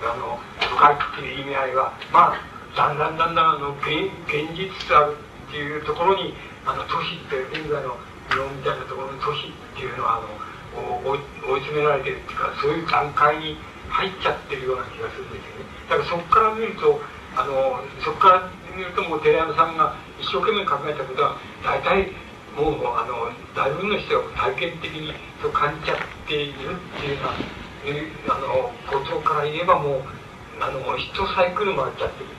[0.00, 2.40] あの都会っていう意味合いはまあ
[2.72, 6.32] だんだんだんだんあの現現実さっていうところに
[6.64, 8.00] あの都市って現在の
[8.32, 10.48] 日本みたいなところの都市っていうのはあの
[11.04, 17.00] 追い詰められてるっていうかそういう段階に入っちゃってるような気がするんですよねだからそこから見ると
[17.36, 22.12] あのそこから見るともう寺山さんが一生懸命考えたことは大体
[22.56, 27.20] もうあの大部分の人は体験的にそう感じちゃっているっていうよ
[28.26, 30.02] うなあのことから言えばもう
[30.60, 32.38] あの一サイクル回っちゃってる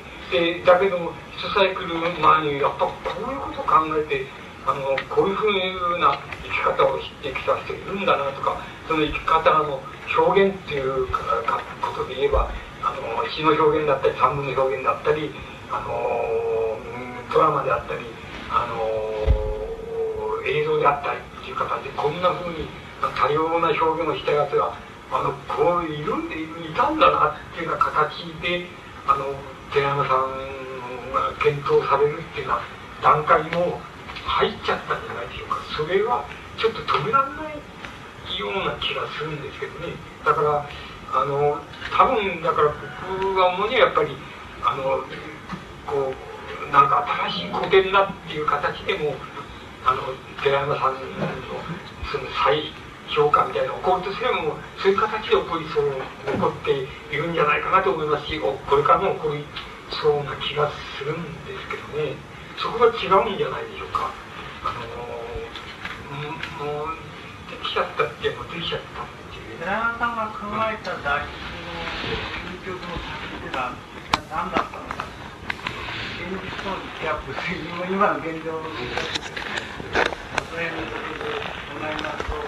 [0.60, 2.94] でだけども一サイクル前にやっぱこ
[3.28, 4.28] ういうことを考えて
[4.68, 9.82] あのこういうふうな生き方をしてきた人いるんだなとかその生き方の
[10.18, 11.18] 表現っていうこ
[11.96, 12.52] とで言えば
[12.90, 15.30] あの詩の表現だったり散文の表現だったり
[15.70, 18.02] あのドラマであったり
[18.50, 22.66] あの映像であったりっていう形でこんなふうに
[23.14, 24.74] 多様な表現をしたやつが
[25.14, 28.66] あのこういるんでいたんだなっていうような形で
[29.06, 29.38] あの
[29.70, 33.80] 寺山さんが検討されるっていうような段階も
[34.26, 36.26] 入っちゃったんじゃないでしょうかそれは
[36.58, 37.58] ちょっと止められない
[38.40, 39.94] ような気がするんですけどね
[40.26, 40.66] だから
[41.14, 41.58] あの
[41.96, 42.74] 多分だから
[43.10, 44.16] 僕が思うにはやっぱり
[44.64, 45.04] あの
[45.88, 49.16] こうなんか新しい古典だっていう形でも
[49.86, 50.02] あの
[50.44, 51.00] 寺山さんの
[52.12, 52.62] その再
[53.10, 55.90] 評価みたいな起こるとすればもうそういう形で起こりそう
[56.30, 56.72] 起こって
[57.14, 59.44] いるんじゃないかなと思いますしこれからも起こり
[59.90, 62.14] そうな気がするんですけどね
[62.62, 64.12] そこが違うんじゃないでしょうか。
[64.62, 66.88] あのもう
[67.50, 69.19] できちゃったってもうできちゃった。
[69.60, 71.36] 寺山さんが考えた大吉
[71.68, 71.84] の
[72.64, 73.76] 究極の先っていうのは
[74.32, 75.04] 何だったのか
[76.16, 77.36] 現実とのギャップ
[77.92, 78.72] 今の現状の
[80.48, 82.40] それに考えますと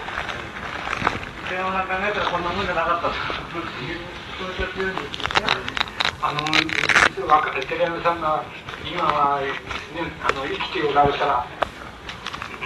[1.52, 4.08] 寺山さん考えたらこんなもんじゃなかったという
[4.40, 5.92] そういった強いんですよね。
[6.24, 8.46] あの寺山さんが
[8.88, 9.52] 今は、ね、
[10.24, 11.46] あの生きておられたら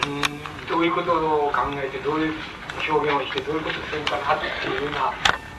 [0.06, 0.22] うん
[0.70, 2.34] どういうことを考えてどういう
[2.84, 5.14] 表現をしてどういうことするかなっていうのは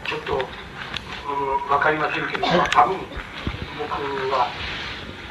[0.07, 2.99] ちょっと、うん、分かりませんけど多分
[3.79, 3.91] 僕
[4.33, 4.49] は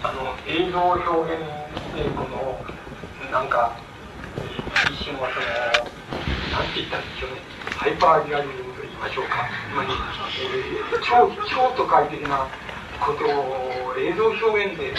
[0.03, 1.41] あの映像表現
[1.95, 2.60] でこの
[3.32, 3.80] なんか
[4.91, 5.95] 一瞬はその
[6.52, 7.41] なんて言ったんでしょうね
[7.76, 12.48] ハイパーリアリズムと言いましょうかつまり、えー、超超都会的な
[12.99, 14.94] ことを映像表現で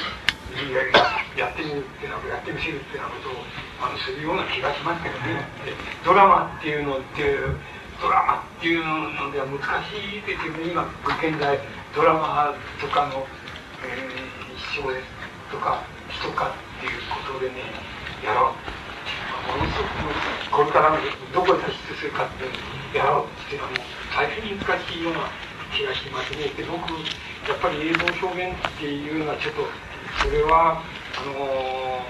[1.36, 3.44] やってみるっていうのはやってみせるっていうようなことを
[3.84, 5.44] あのするような気がしますけどね
[6.04, 7.36] ドラマっていうのって
[8.00, 10.88] ドラマっていうのでは難しいですよね今
[11.20, 11.60] 現在
[11.92, 13.28] ドラマとかの、
[13.84, 14.88] えー、一生
[15.52, 17.60] とか人かっていうことでね
[18.24, 20.96] やろうものすごくこれから
[21.32, 25.28] どこへ脱出するかってやろうっていうのはもう大変難しいような
[25.76, 26.88] 気がしますねで僕
[27.44, 29.68] やっぱり映像表現っていうのはちょっと
[30.22, 32.06] それはあのー、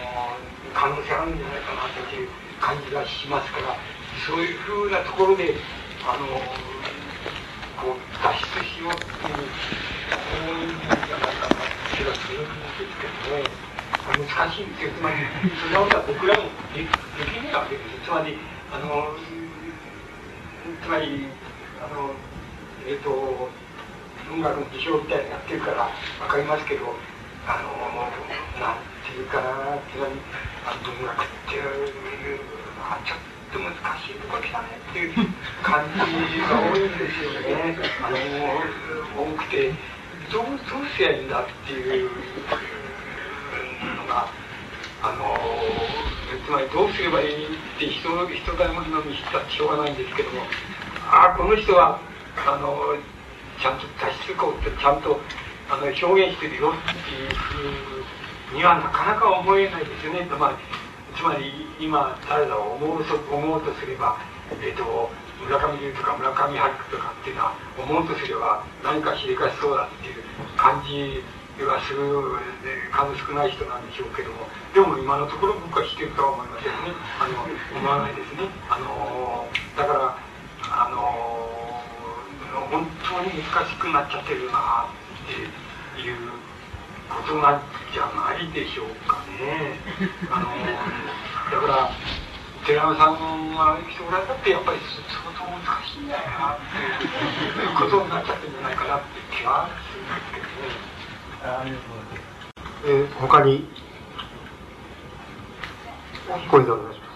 [0.75, 2.29] 可能性あるんじゃないかなという
[2.61, 3.77] 感じがしますから
[4.27, 5.55] そういうふうなところで
[6.07, 6.41] あのー、
[7.77, 9.49] こう脱出しようっていう
[10.07, 11.57] そういうんじゃないかな
[11.97, 13.67] 気がするんですけどね
[14.07, 15.17] 難しいんですよつまり
[15.61, 16.43] そんなことは僕らも
[16.75, 16.89] でで
[17.27, 18.07] きないわけです。
[18.07, 18.39] つまり
[18.73, 19.17] あの
[20.83, 21.27] つまり
[21.83, 22.15] あの
[22.87, 23.11] えっ、ー、と
[24.31, 26.95] 音楽の事象みたいなのやってるから分かりますけど
[27.47, 27.71] あの
[28.59, 30.19] なんていうかなつまり
[30.83, 31.63] 文学っていう
[32.75, 33.19] のはちょっ
[33.55, 33.71] と難
[34.03, 35.15] しいとこ来たねっていう
[35.63, 35.99] 感じ
[36.43, 38.19] が多いんですよねあの
[39.23, 39.71] 多くて
[40.33, 42.11] どうどうすりゃいいんだっていう
[43.95, 44.27] のが
[45.03, 45.39] あの
[46.45, 50.43] つまりどうすればいいって人人がのにしたってしょうがないんですけども
[51.07, 52.01] ああこの人は
[52.47, 52.99] あの
[53.61, 55.21] ちゃんと脱出行ってちゃんと
[55.69, 60.23] あの表現してるよっていうふうにはなかなか思えないですよね。
[60.39, 60.59] まあ、
[61.17, 64.17] つまり今誰だを思うと思うとすれば、
[64.63, 65.11] えーと、
[65.43, 70.23] 村上龍とか村上春樹とかっていうのは思うとすれば何かしでかしそうだっていう
[70.57, 71.19] 感じ
[71.67, 72.07] はする
[72.95, 74.47] 数少ない人なんでしょうけども。
[74.73, 76.95] でも今のところ僕はしてるとは思いませんね。
[77.19, 78.47] あの思わないですね。
[78.71, 80.15] あのだから
[80.63, 81.01] あの
[82.71, 86.17] 本当に難しくなっちゃってるなっていう
[87.09, 87.63] ことなん
[87.93, 89.79] じゃないでしょうかね
[90.31, 90.47] あの
[91.51, 91.91] だから
[92.67, 96.59] 寺山さんは将来だってやっぱり相当難しいんだよなっ
[96.99, 100.47] ていうことになっちゃってるんじゃないかなって気はするんですけど
[100.83, 100.97] ね。
[102.85, 103.65] えー、他に、
[106.29, 107.07] 大きい声でお願いします。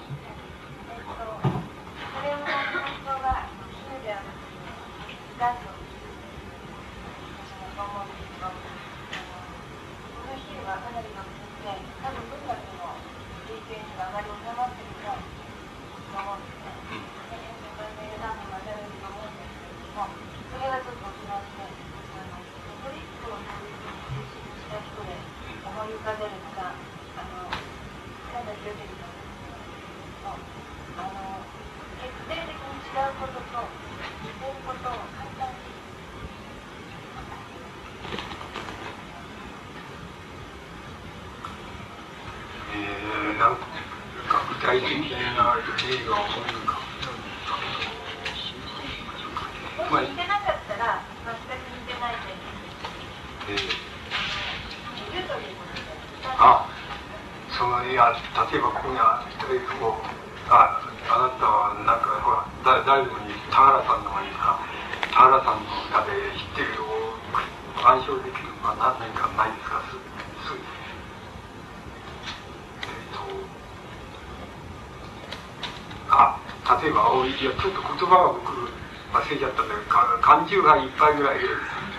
[80.50, 81.46] 中杯一杯ぐらいで、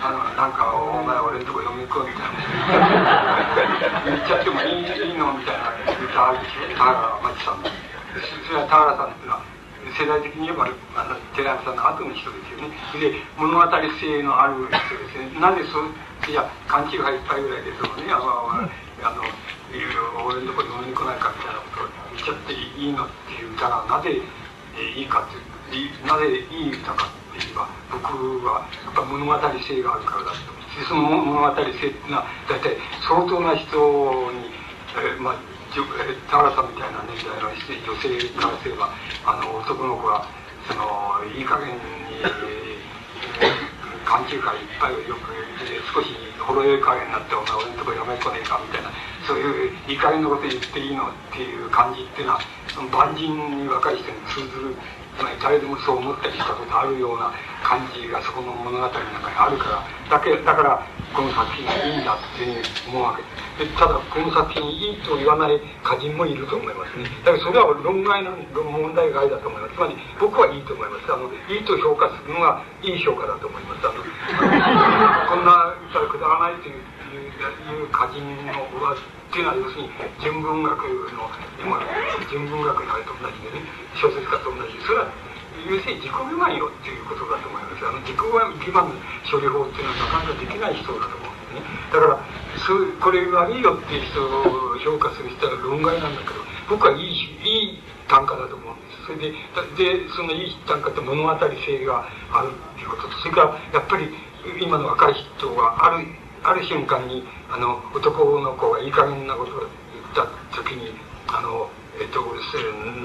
[0.04, 4.04] あの、なんか、お前俺んとこ読み込みたいな。
[4.04, 6.36] 言っちゃってもいいいいのみたいな言った
[6.76, 7.64] 田原町さん。
[8.44, 9.40] それは田原さんっていうのは、
[9.96, 12.76] 世代的に言えば、あの、寺山さんの後の人ですよね。
[13.00, 15.40] で、物語性のある人ですね。
[15.40, 15.90] なぜそう、
[16.30, 19.26] いや、勘違い一杯ぐらいで、そのね、あの、あの、
[19.74, 24.22] いろいろ俺のとこ読みに来ないかみたいなことを言っちゃっていいのっていう歌がなぜ
[24.94, 33.68] いいかっていう、なぜいい歌かって言えば、僕はやっぱ物語性があるからだとでその物語性っていうのは大体相当な人
[34.32, 34.48] に、
[34.96, 35.36] えー、まあ
[35.72, 37.56] 田原さんみたいな年代の女
[38.00, 38.92] 性からすれば
[39.24, 40.28] あの男の子が
[40.68, 41.80] そのいい加減に、
[44.04, 44.42] 勘違いいっ
[44.80, 45.32] ぱいよく
[45.94, 46.08] 少し
[46.38, 48.90] ほろ酔い加減になって「お前俺のとこやめこねえか」みたいな
[49.26, 52.40] そういう怒りのこと言っていいのっていう感じっていうのは
[52.90, 54.74] 万人に若い人に通ずる
[55.18, 57.32] つまり誰でもそう思ったりしたことあるような
[57.72, 59.80] 感じがそこの物語の中にあるから
[60.12, 60.84] だけだから
[61.16, 63.24] この作品がいいんだっていうふうに思うわけ。
[63.64, 67.08] でただこの作品いいと言わない歌人もいると思いますね。
[67.24, 69.74] だからそれは論外な問題外だと思います。
[69.74, 71.08] つまり僕はいいと思います。
[71.12, 73.88] あのいいと評価するのがいい評価だと思います。
[73.88, 74.04] あの
[75.32, 76.80] こんな歌くだらないという
[77.12, 78.96] いう歌人の上っ
[79.32, 79.90] ていうのは要するに
[80.20, 80.76] 純文学
[81.12, 81.28] の
[81.60, 81.80] 今
[82.30, 83.64] 純文学のあれと同じでね
[83.96, 85.08] 小説家と同じそれは
[85.68, 87.86] 要するに自己欺瞞よっていうことだと思います。
[87.86, 88.92] あの自己欺瞞
[89.30, 91.62] 処理法っていうのはなかなかできない人だと思うんですね。
[91.92, 92.18] だから
[92.66, 97.12] そうこれ悪いよっていう人を評価する人は論外なんだけど僕はいい
[97.44, 99.06] いい短歌だと思うんです。
[99.06, 99.32] それで
[99.76, 104.08] でそのいい短歌って物語性があるっていうこととそれからやっぱり
[104.60, 106.06] 今の若い人がある
[106.44, 109.68] ある瞬間にあの男の子がいい加減なことを言っ
[110.14, 110.26] た
[110.56, 110.94] 時に
[111.28, 111.70] あの
[112.02, 112.18] えっと、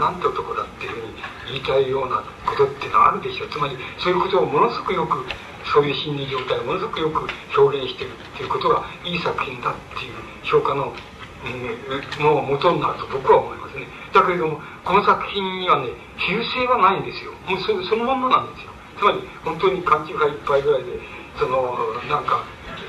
[0.02, 1.14] なんて男だっていうふうに
[1.54, 3.50] 言いたいようなことっていうのはあるでしょう。
[3.50, 5.22] つまりそういうことをものすごくよく
[5.70, 13.86] そういう心理状態をものすごくよく表現してるっていうことがいい作品だっていう評価の、うん、の元になると僕は思いますね。
[14.14, 17.38] だけれどもこの作品にはね比喩性はないんですよ。
[17.46, 18.74] もうそそのまんまなんですよ。
[18.98, 20.98] つまり本当に勘違いいっぱいぐらいで
[21.38, 21.78] その
[22.10, 22.42] なんか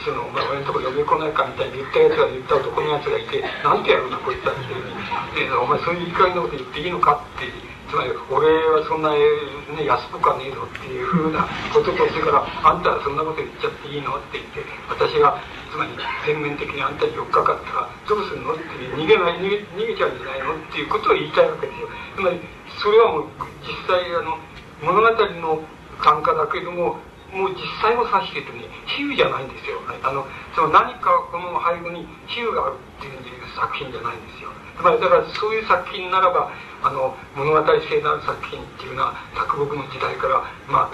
[0.08, 7.44] その、まあ、俺のとこ呼び来ないかみたいに言ったやつが言った男のやつがいて、なんてやるんだこいつだっていうふうに、お前そういういい加減なこと言っていいのかって、
[7.88, 14.16] つまり俺はそんな、ね、安っぽくはねえぞっていうふうなことと、それからあんたはそんなこと言っちゃっていいの？
[14.16, 15.40] って言って、私が、
[15.72, 15.92] つまり
[16.24, 18.52] 全面的にあんたに寄っかかったらどうするの？
[18.52, 18.64] って
[18.96, 20.56] 逃げない逃げ逃げちゃうんじゃないの？
[20.56, 21.88] っていうことを言いたいわけですよ。
[22.16, 22.40] つまり
[22.80, 23.32] それはもう
[23.64, 24.36] 実際あの
[24.84, 25.08] 物語
[25.40, 25.64] の
[26.04, 27.00] 単価だけども
[27.32, 29.80] もう実際を指しててね比喩じゃないんですよ。
[30.02, 30.24] あの
[30.56, 33.20] その何かこの背後に比喩があるっていう
[33.52, 34.48] 作品じゃないんですよ。
[34.78, 36.50] つまりだからそういう作品ならば
[36.82, 40.90] あの物語性のある作品っていうのは卓木の時代からまあ、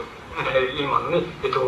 [0.56, 1.60] えー、今のねえっと、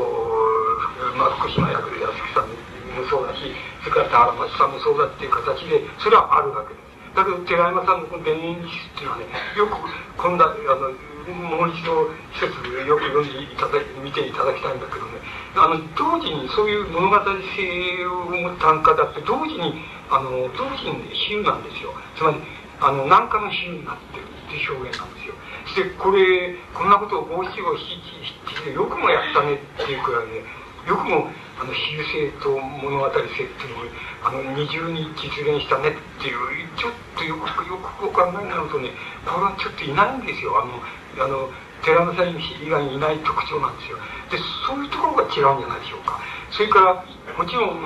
[1.14, 3.52] まあ、福島役で安木さんもそうだし
[3.84, 6.86] それから田原松さんもそうだっていう形でそれはあるわけです。
[7.14, 9.24] だけど寺山さんのこの田園記っていうのはね
[9.56, 9.76] よく
[10.16, 10.93] 今度あの
[11.32, 12.47] もう一度一つ
[12.86, 15.19] よく読んでいただ見ていただきたいんだけどね。
[15.57, 19.74] あの同時にそういう物語性を持った短歌だって同時に
[20.11, 21.94] あの同時に比喩なんですよ。
[22.16, 22.36] つまり
[22.81, 25.35] あの何かの比喩になってるっていう表現なんですよ。
[25.66, 27.98] そしてこれこんなことを五七五七
[28.47, 30.47] 七でよくもやったねっていうくらいで、ね、
[30.86, 31.27] よくも
[31.59, 33.89] あの比喩性と物語性っていうのを
[34.23, 38.90] あの二重に実現したねっていうちょっとよくよくお考えになるとね
[39.24, 40.61] これはちょっといないんですよ。
[40.61, 40.78] あの
[41.18, 41.51] あの
[41.84, 43.98] 寺田さん以外にいない特徴なんですよ。
[44.30, 46.20] でそういうところが違うんじゃないでしょうか。
[46.51, 47.05] それから
[47.36, 47.84] もちろん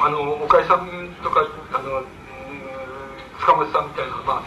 [0.00, 0.88] あの岡井さん
[1.22, 2.04] とかあの
[3.40, 4.42] 塚本さんみたいなま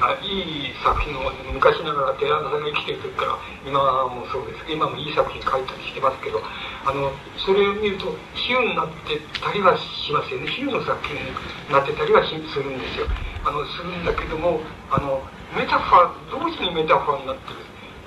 [0.00, 3.36] あいい作品を昔ながら寺田さんが生きてる時から
[3.66, 3.76] 今
[4.08, 4.64] もそうです。
[4.72, 10.48] 今もいい作品書いたりしてますけどあのそれを見ると比喩になってたりはしますよね。
[10.48, 11.20] 比喩の作品に
[11.68, 12.40] なってたりはする
[12.70, 13.06] んですよ。
[13.44, 14.60] あのするんだけども
[14.90, 15.22] あの
[15.56, 17.60] メタファー同時にメタファーになってる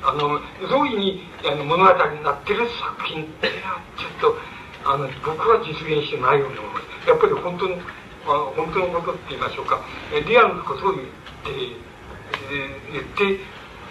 [0.03, 0.39] あの
[0.69, 4.37] 同時にあの物語になってる作品っていうのはちょっと
[4.85, 7.75] あの僕は実現してないように思いますやっぱり本当の
[8.25, 9.83] あ本当のことって言いましょうか。
[10.13, 11.07] リアルなことを言っ
[11.43, 11.51] て
[12.91, 13.23] 言って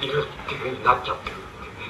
[0.00, 0.62] いるっていう。
[0.62, 1.36] ふうになっちゃってる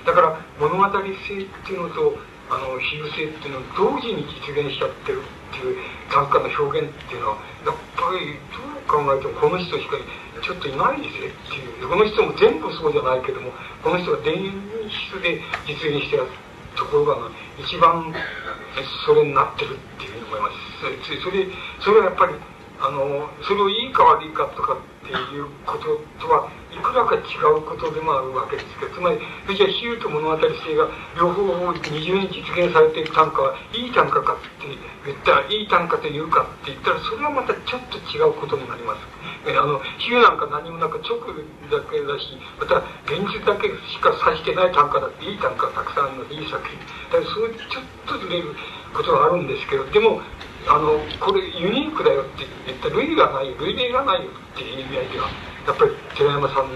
[0.07, 2.19] だから物語性っていうのと
[2.51, 5.77] あの比喩性っていうのを同時に実現しちゃってるっていう
[6.11, 9.97] 短歌の表現っていうのはやっぱりどう考えてもこの人しか
[10.45, 13.51] ちょっといないですよっていうこの人も全部そうじゃないけども
[13.83, 14.37] この人が電
[14.93, 16.29] 質で実現してる
[16.77, 18.13] ところが一番
[19.07, 20.63] それになってるっていうふうに思います。
[21.25, 21.47] それ
[21.81, 22.35] それはやっぱり
[22.81, 27.21] あのそれをいいか悪いかとかっていうこととはいくらか違
[27.53, 34.73] うことでもあるわけですけどつまりそれじゃあ比喩と物語性が両方二重に実現されている短歌はいい短歌かって
[35.05, 39.23] 言ったらいい短歌というかって言ったらそれはまたちょっと違うことになります。
[39.45, 42.79] えあの比喩なんか何もなく直だけだしまた
[43.11, 46.79] 現実だけしか指してない短歌だっていい短歌たくさんあるのいい作品
[47.11, 48.55] だからそういうちょっとずれる
[48.95, 50.23] ことがあるんですけどでも
[50.69, 55.29] あのこれユニークだよって言った類がないよ類例がないよっていう意味合いでは
[55.67, 56.75] やっぱり寺山さん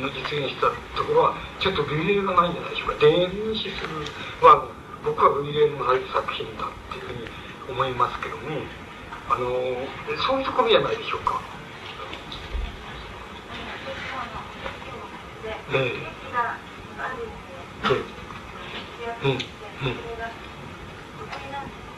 [0.00, 3.04] の実現したところはちょっと類例がないんじゃないでしょうか。
[3.04, 4.00] 電子する
[4.40, 4.68] は
[5.04, 7.28] 僕は類例のない作品だっていうふうに
[7.68, 8.64] 思いますけどね
[9.28, 9.48] あの
[10.26, 11.40] そういうところじゃないでしょうか。
[15.72, 16.14] ええ。
[19.24, 19.30] うん。
[19.30, 19.96] うん。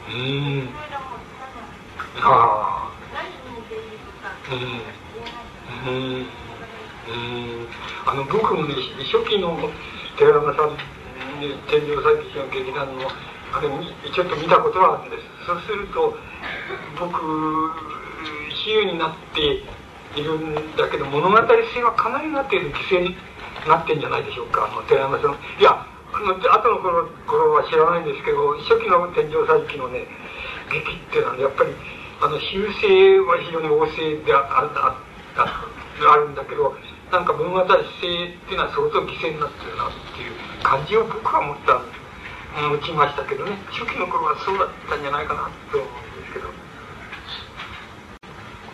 [0.09, 0.69] うん
[2.21, 2.91] ああ。
[4.51, 5.06] うん
[5.85, 6.25] うん
[7.07, 7.67] うん
[8.05, 8.73] あの僕もね
[9.11, 9.69] 初期の
[10.17, 10.77] 寺山さん
[11.39, 13.07] 天井祭劇の劇団の
[13.53, 13.69] あれ
[14.11, 15.23] ちょっと見たことはあるんです。
[15.45, 16.17] そうすると
[16.99, 17.15] 僕
[18.51, 19.63] 比喩になって
[20.19, 23.15] いるんだけど物語性はかなりなっている犠牲に
[23.67, 30.07] なってんじゃないでしょうかあの寺山さんいやあの後の頃頃は知らないんですけど初期の天井祭劇のね
[30.71, 31.71] 劇っていうのは、ね、やっぱり
[32.19, 35.06] あの修正は非常に旺盛であああ
[35.43, 36.75] あるんだけど
[37.11, 40.33] なんか文語体性っていうのは相当犠牲になってるなっていう
[40.63, 41.81] 感じを僕は持った
[42.57, 43.51] 持ちましたけどね。
[43.69, 46.49] 初期の頃はそうだったんじゃないかなと思うんですけど。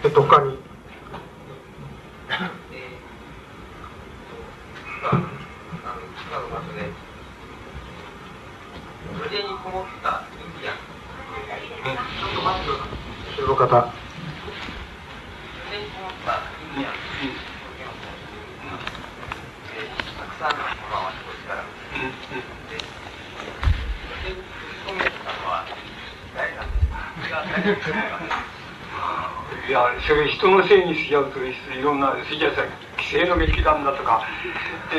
[0.04, 0.58] で他に？
[5.04, 6.88] 今の場所で
[9.28, 10.78] 腕にこもったインディアン。
[10.78, 12.90] ちょっと待ってください。
[13.42, 13.94] 後ろ方
[16.24, 16.96] 腕にこもったインディアン
[20.18, 20.56] たくさん。
[20.56, 22.80] のものを足と力をで
[24.24, 24.40] 腕に
[24.88, 25.68] 込めたのは
[26.36, 26.72] 誰なん。
[26.72, 27.76] ですか誰なん。
[27.76, 28.00] ですか
[29.68, 32.00] いやそれ人のせいにしちゃうといろん。
[32.00, 32.64] なそれじゃさ
[32.98, 34.24] 規制の劇団だとか、
[34.94, 34.96] え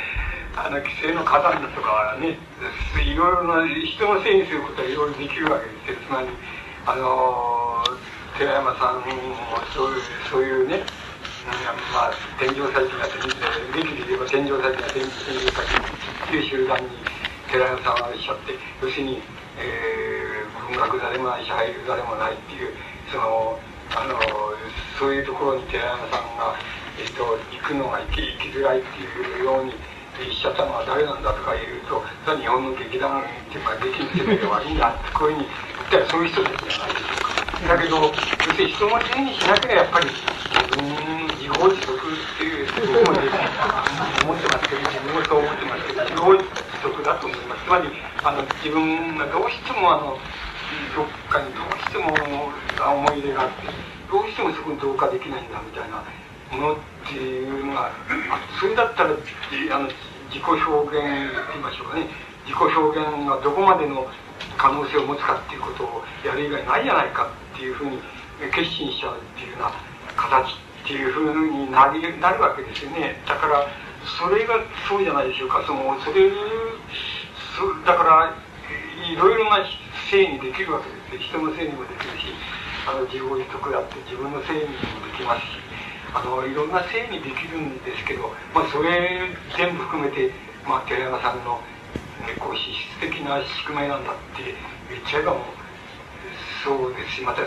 [0.00, 0.14] ー
[0.56, 2.38] あの規制の火山だとかね
[3.02, 6.28] いろいろな人のせいにすることはいろいろできるわけですよつまり
[6.86, 7.82] あの
[8.38, 9.14] 寺山さんも
[9.72, 10.82] そういうそういうね
[11.94, 13.06] まあ天井祭地が
[13.70, 15.78] 劇で言えば天井祭地が天井祭地
[16.26, 16.90] っていう集団に
[17.46, 19.22] 寺山さんはおっしゃって要するに、
[19.54, 22.74] えー、文学誰もないし俳優誰もないっていう
[23.12, 23.58] その
[23.94, 24.18] あの
[24.98, 26.58] そういうところに寺山さんが、
[26.98, 29.72] えっと、行くのが行き行きづらいっていうように
[30.14, 32.02] おっしゃったのは誰なんだとか言うと
[32.38, 37.34] 日本の劇団っていうか劇の世界が悪いんだってこういうふうに言ったらそういう人たちじゃないでしょうか。
[37.64, 40.22] だけど要するに人のせいにしなければやっぱり自
[40.76, 40.84] 分
[41.34, 41.98] 自業自得っ
[42.38, 43.30] ていう僕もね
[44.22, 46.46] 思ってますけど自分もそう思ってますけど自業自
[46.82, 47.64] 得だと思います。
[47.64, 47.88] つまり
[48.22, 50.18] あの自分がどうしてもあの
[50.94, 53.54] どっかにどうしてしても思い入れがあって
[54.10, 56.02] どうしてもそこに同化できないんだみたいな
[56.50, 56.76] ものっ
[57.06, 57.92] ていうのが
[58.60, 59.88] それだったらあの
[60.28, 62.08] 自己表現と言いましょうかね。
[62.44, 64.06] 自己表現がどこまでの
[64.56, 67.98] 可能性を持つかっていうことをやる以外ないじゃないかっていうふうに
[68.52, 69.72] 決心しちゃうっていうような
[70.16, 73.16] 形っていうふうになりなるわけですよね。
[73.26, 73.66] だから
[74.04, 75.64] それがそうじゃないでしょうか。
[75.66, 76.30] そのそれ
[77.56, 78.36] そだから
[79.08, 79.64] いろいろな
[80.10, 82.34] 性にできるわけです人のせいにもできるし
[82.86, 85.63] あの自業自得だって自分のせいにもできますし。
[86.14, 90.30] あのいろんなせいにできるんですけど、まあ、それ全部含めて、
[90.62, 91.58] まあ、寺山さんの、
[92.22, 94.54] ね、こう資質的な宿命なんだって
[94.94, 95.42] 言っちゃえばもう
[96.62, 97.42] そうですしまた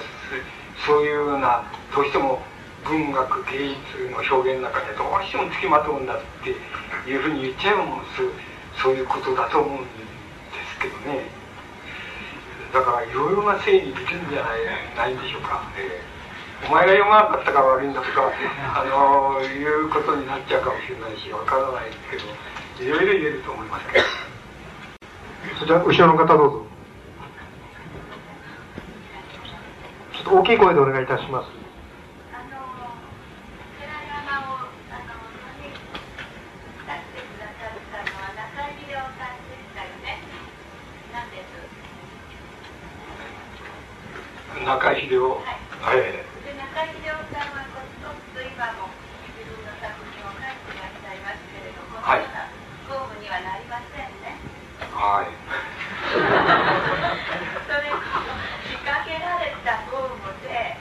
[0.86, 1.64] そういうような
[1.96, 2.44] どうしても
[2.84, 6.52] 文学芸術の表現の中でどうしてもつきまとうんだって
[7.10, 8.06] いうふうに言っちゃえばもう
[8.84, 9.88] そういうことだと思うんで
[10.76, 11.24] すけどね
[12.76, 15.64] だからいろいろなせいにできるんじゃないないんでしょうか。
[15.80, 16.17] えー
[16.66, 18.32] お前が読まなかったから悪いんだとか、
[18.76, 22.00] あのいうことになっちゃうかもしれないし、わからないです
[22.78, 24.06] けど、いろいろ言えると思いますけど。
[25.60, 26.66] そちら、後ろの方どうぞ。
[30.14, 31.58] ちょっと大きい声でお願いいたします。
[44.66, 45.40] 中井秀夫。
[45.82, 46.00] はい
[52.08, 52.22] はい。
[52.88, 54.40] 公務にはなりませんね。
[55.08, 55.32] はい。
[56.12, 60.76] それ仕掛けられた公務で、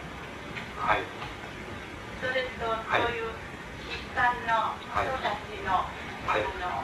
[0.82, 1.06] はい。
[2.18, 3.30] それと、そういう
[3.86, 5.86] 一般の人たちの、
[6.26, 6.82] はい、あの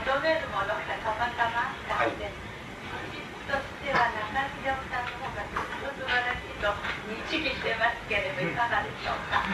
[0.00, 2.40] 求めるものがたまたまあったので、はい、
[3.44, 6.72] としては中秀夫さんの方がずっと素晴らしいと
[7.04, 9.44] 認識してますけれどいかがでしょうか？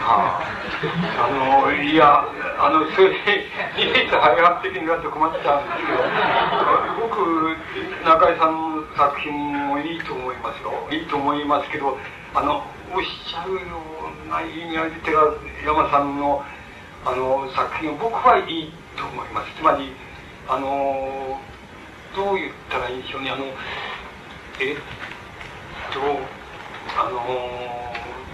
[1.18, 2.21] あのいや
[2.62, 3.10] あのそれ
[3.74, 5.98] 事実排発的になって困っちゃうんですけど
[7.02, 7.58] 僕
[8.06, 9.34] 中井さんの作品
[9.66, 10.70] もいいと思いますよ。
[10.92, 11.98] いいと思いますけど
[12.34, 12.62] あの
[12.94, 15.34] おっしゃるような意味合いで寺
[15.66, 16.44] 山さんの
[17.04, 19.50] あの作品を僕はいいと思います。
[19.58, 19.90] つまり
[20.46, 21.40] あの
[22.14, 23.30] どう言ったらいいんでしょうね。
[23.30, 23.44] あの
[24.60, 24.76] えっ
[25.90, 25.98] と
[26.94, 27.26] あの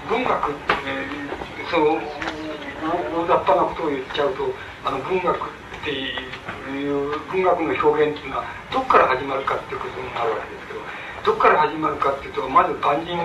[0.08, 1.08] 文学って、ね、
[1.70, 4.54] その大雑把なことを言っちゃうと
[4.84, 10.80] あの文学っていう文学の表現っていうのはどこから始まるかっていうことになるわけですけど
[11.24, 13.18] どこから始まるかっていうとまず万人、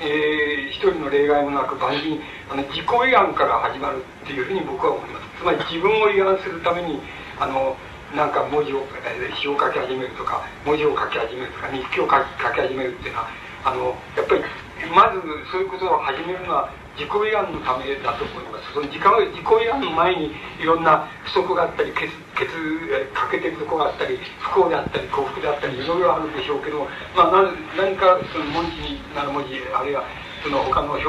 [0.00, 7.00] えー、一人の例外もなく万人あの自己慰安から始まるっていうふうに僕は思いますつまり自分を慰安するために
[7.38, 7.76] あの
[8.16, 13.28] なんか文字を、えー、詩を書き始めるとか文字を書き始めるとか日記を書き書き始めるっていうのは
[13.64, 14.42] あのやっぱり
[14.88, 15.20] まず
[15.52, 18.76] そういうことを始めるのは自己慰安のためだと思います。
[18.76, 19.02] その自己
[19.32, 26.84] 自己慰安の前にいろんな不足があったり欠欠欠けてるとこがあったり不幸であったり幸福であったりいろいろあるでしょうけど、
[27.16, 30.04] まあ、何かその文字になる文字あるいは
[30.44, 31.08] その他の表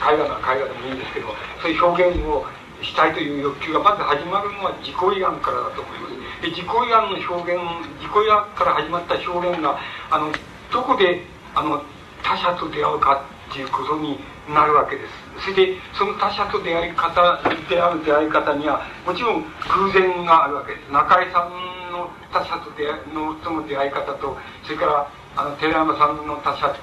[0.00, 2.44] 画なら絵画でもいいんですけどそういう表現を
[2.82, 7.60] したいという欲求がまず始まるのは自己慰安からだと思いますで自己慰安の表現
[8.00, 9.78] 自己慰安から始まった表現が
[10.10, 10.32] あの
[10.72, 11.82] どこであの
[12.22, 14.18] 他者と出会うかっていうことに
[14.48, 21.50] なるわけですそれでその他者と出会い方である出会い方にはもちろん偶然があるわけです中井さん
[21.92, 26.76] の他者と出会のとの出会い方とそれからあの寺山さんの他者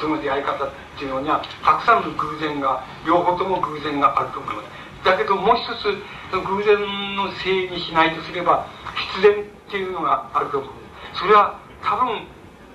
[0.00, 5.90] との出会い方っていうのにはたくさんの偶然が両方とも偶然があると思いますだけどもう一つ
[6.30, 6.78] 偶然
[7.16, 8.66] のせいにしないとすれば
[9.12, 10.82] 必然っていうのがあると思うんで
[11.14, 11.20] す。
[11.20, 12.26] それは多分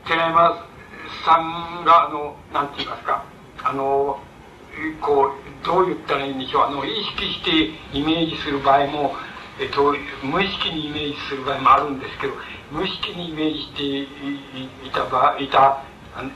[0.06, 0.68] 寺山
[1.26, 3.23] さんがあのなんて言いますか
[3.64, 4.19] あの
[5.01, 6.63] こうどう言ったらいいんでしょう。
[6.67, 9.15] あの意識してイメージする場合も、
[9.59, 12.33] えっと、無意識にイメージする場合もあるんですけど
[12.71, 13.83] 無意識にイメージして
[14.85, 15.83] いた場いた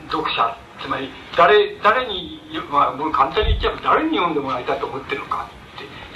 [0.10, 2.42] 読者つまり誰誰に、
[2.72, 5.50] まあ、もう簡単に言っちゃえば誰に読んでもらいたいと思ってるのか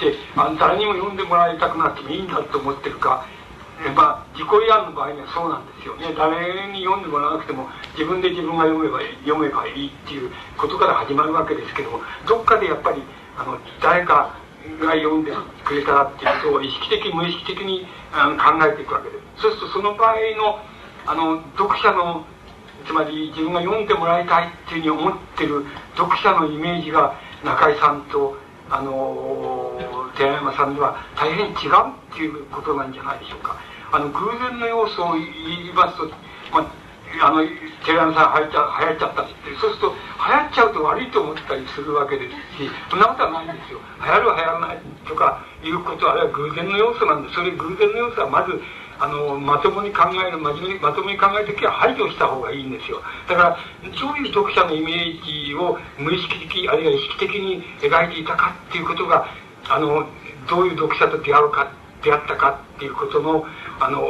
[0.00, 0.10] て。
[0.12, 3.26] であ誰にも読んでもらいたくなくてもいいんだと思ってるか
[3.94, 5.96] まあ自己慰安の場合にはそうなんですよ。
[5.96, 13.02] ね誰に読んでもらわなくても自分で自分が読めば読めばいいっていうことから始まるわけですけどもどっかでやっぱり
[13.36, 14.34] あの誰か
[14.80, 15.32] が読んで
[15.64, 19.42] くれたらっていうことを意識的無意識的にあの考えていくわけです。
[19.42, 20.58] そうするとその場合の
[21.06, 22.24] あの読者の
[22.86, 25.66] つまり自分が読んでもらいたいっていうふうに思ってる
[25.96, 28.36] 読者のイメージが中井さんと
[28.70, 29.78] あの
[30.16, 33.56] 寺山さんでは大変違うっていうことなんじゃないでしょうか。
[33.92, 36.08] あの偶然の要素を言いますと、
[36.50, 36.66] まあ、
[37.22, 37.46] あの
[37.86, 48.58] テレ朝さん流行っちゃ流行っちゃったってそうすると流行っちゃうと悪いと思ったりするわけですしそんなことはないんですよ流行る流行らないとかいうことはあれは偶然の要素なんでそれ偶然の要素はまず
[48.98, 53.02] あのまともに考える真面目にまともに考える時は排除した方がいいんですよ。
[53.28, 53.58] だから
[53.98, 59.26] そういう読者のイメージを無意識的あるいは意識的に描いていたかっていうことが
[59.68, 60.06] あの
[60.48, 63.44] どういう読者と出会うか出会ったかっていうことの
[63.80, 64.00] あの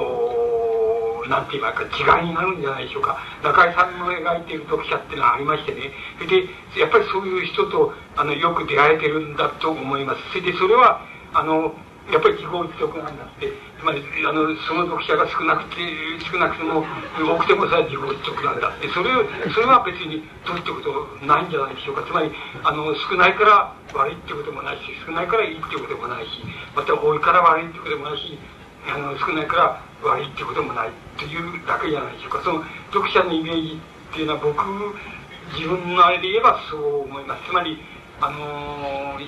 [1.28, 3.18] なんて言いますか違いになるんじゃないでしょうか。
[3.42, 5.90] 中井さんの描いている読者っていうのはありましてね。
[6.18, 6.48] それで
[6.78, 10.20] やっぱりそういう人とあのよく出会えてるんだと思います。
[10.30, 11.00] それでそれは
[11.34, 11.74] あの
[12.12, 13.51] やっぱり自業自得なんだって。
[13.77, 15.85] つまりあのその読者が少なくて
[16.33, 18.89] 少なくても多くてもさ自業自得なんだって。
[18.89, 19.11] それ
[19.53, 22.03] それは別にどうってことないんじゃないでしょうか。
[22.07, 22.33] つまり
[22.65, 26.31] あの少ないから悪いってこともないし少ないからいいってこともないし
[26.74, 28.39] また多いから悪いってこともないし
[28.89, 32.43] あの少ないから悪いってこともないというだけじゃないでしょうか。
[32.43, 33.81] その読者のイメージ
[34.12, 34.62] っていうのは僕
[35.55, 37.45] 自分のあれで言えばそう思います。
[37.45, 37.78] つまり
[38.20, 39.19] あの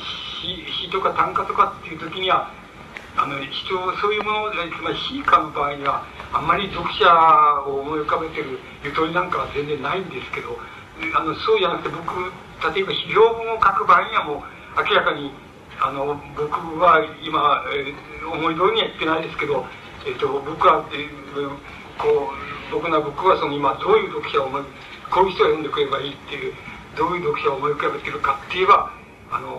[0.40, 2.50] 詩詩とか短歌とかっていう時には
[3.18, 7.02] あの人そういうものつまり詩歌の場合にはあんまり読者
[7.66, 10.54] を思い浮かべてるゆとりなんかは全然ないんですけど
[11.18, 12.14] あのそうじゃなくて僕
[12.74, 14.42] 例えば批評文を書く場合にはもう
[14.78, 15.34] 明らかに
[15.82, 19.66] あの僕は今、えー、思い通りには言ってないですけど、
[20.06, 21.48] えーと、僕は、えー、
[21.98, 24.62] こう僕な僕はその今どういう読者を思い
[25.10, 26.54] こういう人が読んでくればいいっていう
[26.94, 28.90] どういう読者を思い浮かべてるかって言えば
[29.30, 29.54] あの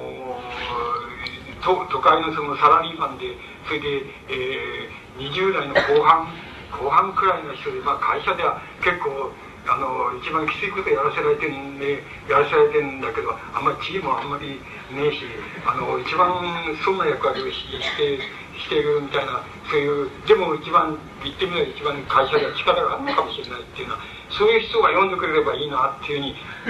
[1.64, 3.36] 都都会のそのサラリーマンで
[3.70, 4.02] それで、
[4.34, 6.26] えー、20代の後半
[6.74, 9.30] 後半くらいの人で、まあ、会社では結構
[9.70, 14.58] あの一番きついことやらせられてんでやらせられてんだけどあんまり地位もあんまり
[14.90, 15.22] ねえし
[15.70, 16.34] あの一番
[16.82, 18.18] そんな役割をして
[18.58, 26.24] してるみたいなそういうでも一番言ってみれば一番会社では力があるのかもしれないっていうのはそういう人が読んでくれればいいなっていうふ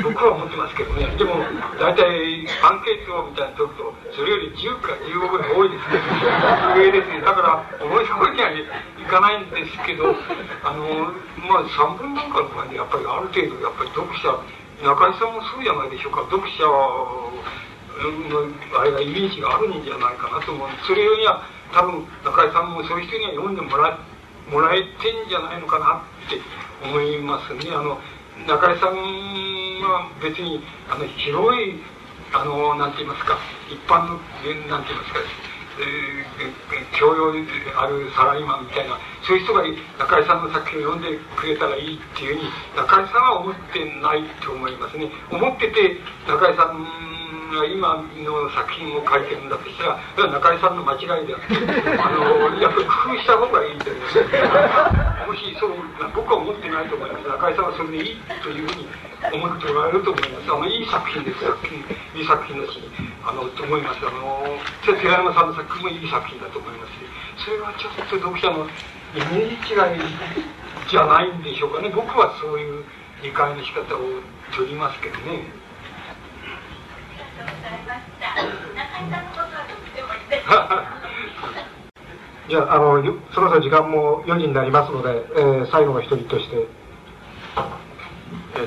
[0.04, 1.08] うに僕は思ってますけどね。
[1.18, 1.44] でも
[1.80, 6.02] 大体アンケートみたいな取るとそれより10か15ぐらい多いですね。
[6.78, 7.22] 上ですね。
[7.22, 8.66] だから思いそうにはい
[9.10, 10.16] かないんですけど
[10.64, 11.12] あの
[11.48, 14.40] まあ3分なんかの場合にやっぱりある程度やっぱり読者
[14.84, 16.22] 中井さんもそうじゃないでしょうか。
[16.32, 17.34] 読者の
[18.80, 20.70] あれがイメージがあるんじゃないかなと思う。
[20.88, 24.09] それよりは多分中井さんもそういう人には読んでもらって
[24.52, 26.38] もらえてんじゃないのかなって
[26.84, 27.72] 思いますね。
[27.74, 28.00] あの
[28.48, 28.96] 中井さん
[29.84, 31.82] は別にあの広い
[32.34, 33.38] あのなんて言いますか
[33.70, 34.18] 一般の
[34.68, 35.20] なんて言いますか
[35.80, 36.26] え、
[37.00, 37.32] 教養
[37.78, 39.64] あるサラリーマンみたいなそういう人が
[39.98, 45.10] 中井さんの作品を読んでくれたらいいっていうふうに中井さんは思ってないと思いますね。
[45.32, 46.84] 思ってて中井さん
[47.50, 51.56] が今の作品を書いてるんだとしたらそれは中井さんの間違いであって
[51.98, 54.02] あのやっぱり工夫した方がいいという。
[55.30, 55.74] もしそう
[56.16, 57.28] 僕は思ってないと思います。
[57.28, 58.88] 中井さんはそれでいいというふうに
[59.32, 60.52] 思っておられると思います。
[60.52, 61.78] あのいい作品です作品
[62.16, 62.82] いい作品だし
[63.26, 64.00] あのと思います。
[64.02, 67.00] あの寺山さんの作品もいい作品だと思いますし。
[67.46, 68.68] それはちょっと読者の
[69.16, 70.02] イメージ違い
[70.90, 71.90] じゃないんでしょうかね。
[71.90, 72.84] 僕はそういう
[73.22, 74.00] 理解の仕方を
[74.56, 75.44] 取りますけどね
[82.50, 86.68] じゃあ、あの、そろそろ時間も4時になりますので、えー、最後の一人として、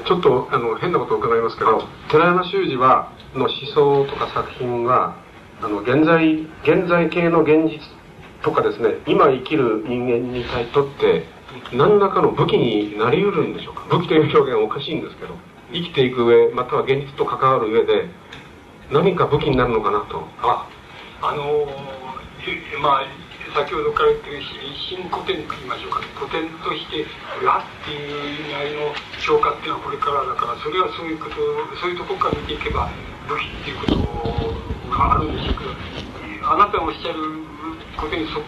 [0.04, 5.16] ちょっと、あの、変なことを伺いますけど、寺山修司は、の思想とか作品は、
[5.62, 7.80] あの、現在、現在系の現実
[8.42, 11.26] とかですね、今生きる人間にとって、
[11.72, 13.84] 何らかの武器になり得るんでしょうか。
[13.90, 15.34] 武器という表現はおかしいんですけど、
[15.72, 18.08] 生きていく上、または現実と関わる上で、
[18.92, 20.28] 何か武器になるのかなと。
[20.42, 20.68] あ、
[21.22, 23.06] あのー、まあ、
[23.56, 24.42] 先ほどから言ってる
[24.76, 27.08] 新古典と言いましょうか、古典として
[27.40, 28.92] 裏っていう意味合いの
[29.24, 31.36] 評価っていうのはこれからだからそれはそういうこと
[31.80, 32.88] そういうとこから見ていけば
[33.28, 33.96] 武器っていうこと
[34.88, 37.44] があるんでしょうけどあなたがおっしゃる
[37.96, 38.44] ことに即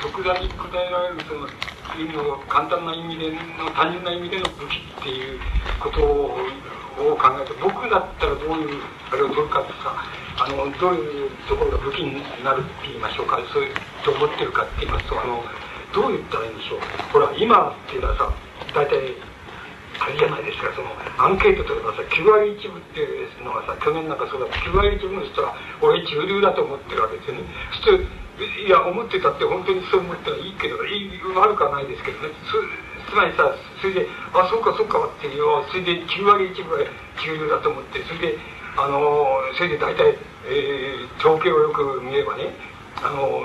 [0.00, 1.48] 即座に答えられるその
[1.96, 5.40] 意味の簡単な意味での単純な意味での武器っていう
[5.80, 6.36] ことを
[7.02, 9.94] を考えて僕だったらどういうあれを取るかってさ
[10.36, 15.42] あのどういうところが武器になるって言いましょうかそういうと思ってるかって言いますとあの
[15.94, 16.80] どう言ったらいいんでしょう
[17.12, 18.34] ほら今っていうのはさ
[18.74, 19.14] 大体
[20.02, 20.90] あれじゃないですかその
[21.22, 27.46] アンケート取ればさ9割1分っていうのはさ去年なんかそうだ9割1分の人は俺中流だと思ってるわけですよね。
[27.78, 28.24] そして
[28.66, 32.34] いや思ってたって本当にそう思ったらいいけどいい悪くはないですけどね
[33.06, 33.54] つまりさ
[33.84, 36.88] それであそうかそうかっていうそれで9割1分ぐらい
[37.20, 38.38] 給料だと思ってそれで
[38.80, 40.16] あのそれで大体、
[40.48, 42.56] えー、統計をよく見ればね
[43.04, 43.44] あの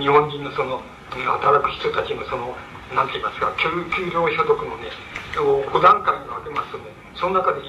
[0.00, 0.80] 日本人のその
[1.12, 2.56] 働く人たちのその
[2.96, 4.88] なんて言いますか給給料所得のね
[5.36, 6.88] 5段階に分けますとね
[7.20, 7.60] その中で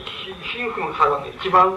[0.56, 1.76] 貧富の差がね一番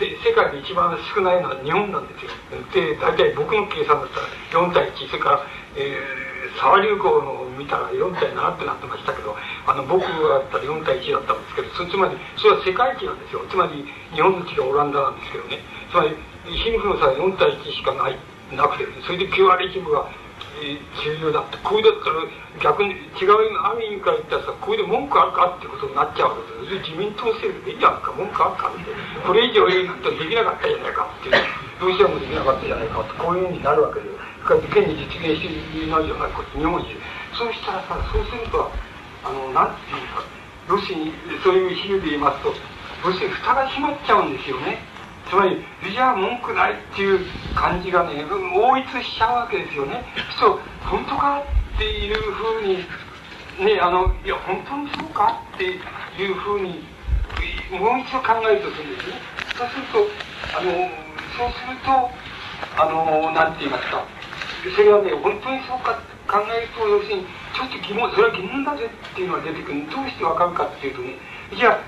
[0.00, 2.32] 世界で一番少ないのは日本なんですよ。
[2.72, 5.44] で大体僕の計算だったら4対1それから、
[5.76, 9.36] えー、沢流行のを見たら4対7ってなってましたけど
[9.66, 13.44] あの僕だったら4対1だったんですけどそつまりそれは世界一なんですよ。
[13.50, 13.84] つまり
[14.14, 15.58] 日本の地がオランダなんですけどね。
[15.90, 16.16] つまり
[16.46, 18.18] 貧富の差は4対1しかない
[18.56, 20.10] なくてそれで9割1分が
[20.60, 23.32] 重要だってこれだったら逆に違う
[23.62, 28.12] ある意味から言ったらさこれで文句あるかってことになっちゃうわけです自民党政府でいいじゃないか。
[28.12, 28.90] 文句あるかって。
[29.26, 31.38] これ以上言うとできなかったじゃないかっていう。
[31.80, 33.14] ロシアもできなかったじゃないかって。
[33.16, 36.88] こういうふうになるわけです現に実現していないじゃないかって日本人
[37.36, 38.70] そうしたらさそうすると
[39.24, 40.24] あのなんていうか
[40.68, 41.12] ロシアに
[41.44, 42.54] そういう比喩で言いますと
[43.04, 44.78] ロシア蓋が閉まっちゃうんですよね。
[45.28, 45.62] つまり
[45.92, 47.20] じゃあ文句ないっていう
[47.54, 50.02] 感じがね応一しちゃうわけですよね。
[50.38, 51.42] そう本当か
[51.74, 52.78] っていうふうに
[53.64, 56.82] ねあのいや本当にそうかっていうふうに
[57.70, 59.14] もう一度考えるとするんですね。
[59.56, 59.98] そうすると
[60.58, 60.72] あの
[61.38, 62.10] そうすると
[62.76, 64.04] あのなんて言いますか
[64.68, 65.96] それはね本当にそうか
[66.28, 67.26] 考えると要するに
[67.56, 69.88] ちょっと疑問それは疑問だぜっていうのが出てくる。
[69.88, 71.16] どうしてわかるかっていうとね
[71.56, 71.80] じゃあ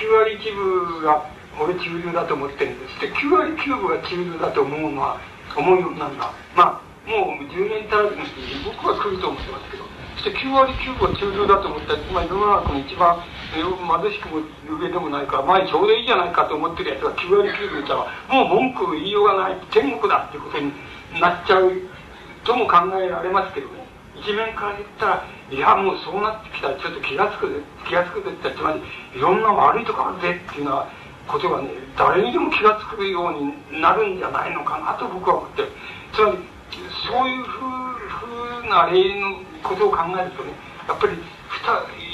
[0.00, 1.28] 9割1分が
[1.60, 5.20] 俺中流だと思ってるんですで9割9分が中流だと思うのは
[5.56, 6.32] 思うようなんだ。
[6.56, 9.86] まあもう10年足らずに僕は来ると思ってますけど。
[10.16, 13.20] そして9割9分は中流だと思ったらまり世の中の一番
[13.52, 14.40] 貧しくも
[14.80, 20.72] 上でもないから前ちょうどいいじゃないかと思ってるやつが9割9分いたらもう文句言いようがない天国だっていうことに
[21.20, 21.70] なっちゃう
[22.46, 23.84] とも考えられますけどね。
[24.16, 27.60] 一面から言ったらいやもうそうなってきたらちょっと気が付くぜ。
[27.86, 28.80] 気が付くぜってつまり
[29.14, 30.88] いろんな悪いとこあるぜっていうのは
[31.26, 31.68] ことがね
[31.98, 35.62] 誰にでも気が付くようになるんじゃないのかなと僕は思って
[36.14, 36.38] つまり
[37.06, 40.52] そういうふうな例のことを考えるとね
[40.88, 41.18] やっぱり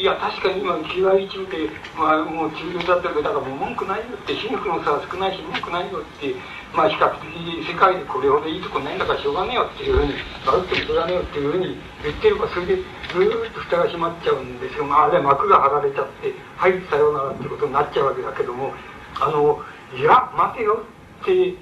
[0.01, 6.35] いや確かに今9割1分で、まあ、もう中流だったけどだからもう文句ないよって貧富の差は少ないし文句ないよって
[6.75, 7.27] まあ比較的
[7.69, 10.15] 世界でこれほどいいとこないんだからしょうがねえよっていうふうに
[10.47, 18.73] 悪くてしょうがねえよっていうふうに言ってるかそれでずっと蓋が閉まっちゃうんですよ、まあ、あれ幕が張られちゃってはいさようならってことになっちゃうわけだけども
[19.21, 19.61] あの
[19.97, 20.85] いや待てよ
[21.21, 21.55] ってい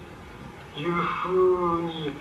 [0.87, 2.15] うふうに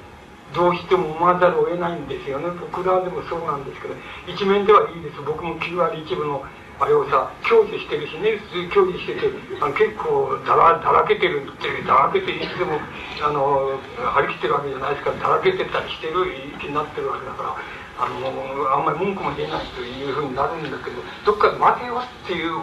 [0.54, 2.50] どうしても思わざるを得ないんですよね。
[2.60, 3.94] 僕らでもそうなんですけど
[4.26, 5.22] 一面ではいいです。
[5.22, 6.44] 僕も9割1分の
[6.80, 8.40] あれをさ享受してるしね
[8.72, 9.28] 普通享受してて
[9.60, 12.80] あの結構だらだらけてるってだらけていつでも
[13.22, 13.76] あの
[14.16, 16.24] 張り切ってるわけじゃないですからだらけてたりしてる
[16.60, 17.56] 気になってるわけだから
[18.00, 18.32] あの
[18.72, 22.56] あんまり文句も出ないというふうになるんだけどどっかで待てよっていう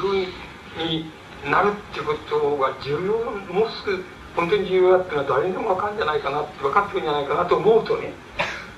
[0.00, 0.16] ふう
[0.88, 1.12] に
[1.44, 3.20] なるってことが重要
[3.52, 4.04] もうすぐ
[4.34, 8.14] 本当に重要だっていうのは誰にでも分かるんじゃないかな分かってるんじゃないかなと思うとね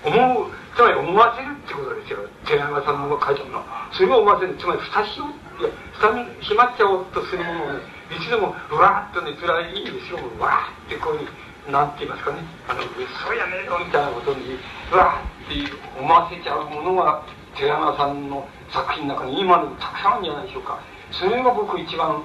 [0.05, 7.81] 思うつまり思わせるってことですよ寺山さんの書いたものそれを思わせるつまり蓋しよういや蓋に閉まっちゃおうとするものをね
[8.13, 14.59] いつでもうわーっとねつらいいんですよわーってこういうなんて言いますかねあのそうやねえよみたいなことに
[14.93, 17.25] うわーって思わせちゃうものが
[17.57, 20.81] 寺山さんの作品の中に今でもたくさんあるんじゃないでしょうか
[21.13, 22.23] それが僕一番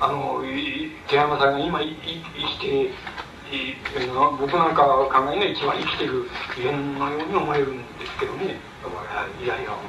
[0.00, 0.40] あの
[1.08, 2.22] 寺山さんが今生き
[2.60, 2.90] て
[4.38, 6.28] 僕なんか考えが一番生きてる
[6.58, 8.60] 縁のように思えるんですけどね
[9.42, 9.80] いやいやもう。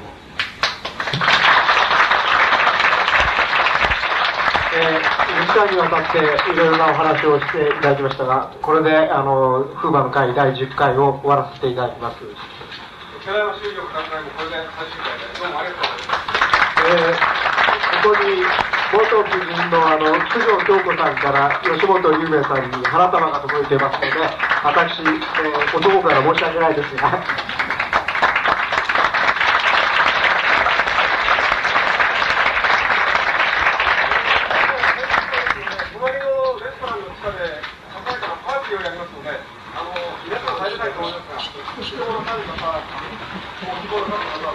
[4.74, 5.04] えー、
[5.52, 12.20] 2回にわたっていろいろなお話をしていただきましたが、これで、あの、風馬の会第10回を終わらせていただきます。
[13.26, 16.14] 寺山修了会もこれで最終回で、どうもありがとうございま
[16.56, 16.61] す。
[16.61, 18.44] えー、ここに、
[18.92, 24.12] 元夫人のあの九条京子さんから吉本有名さんに花束が届いていますので
[24.66, 27.52] 私、えー、男から申し訳ないですが。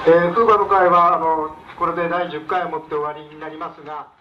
[0.07, 4.16] えー、風馬の会はあのこれで第10回をもって終わりになりますが。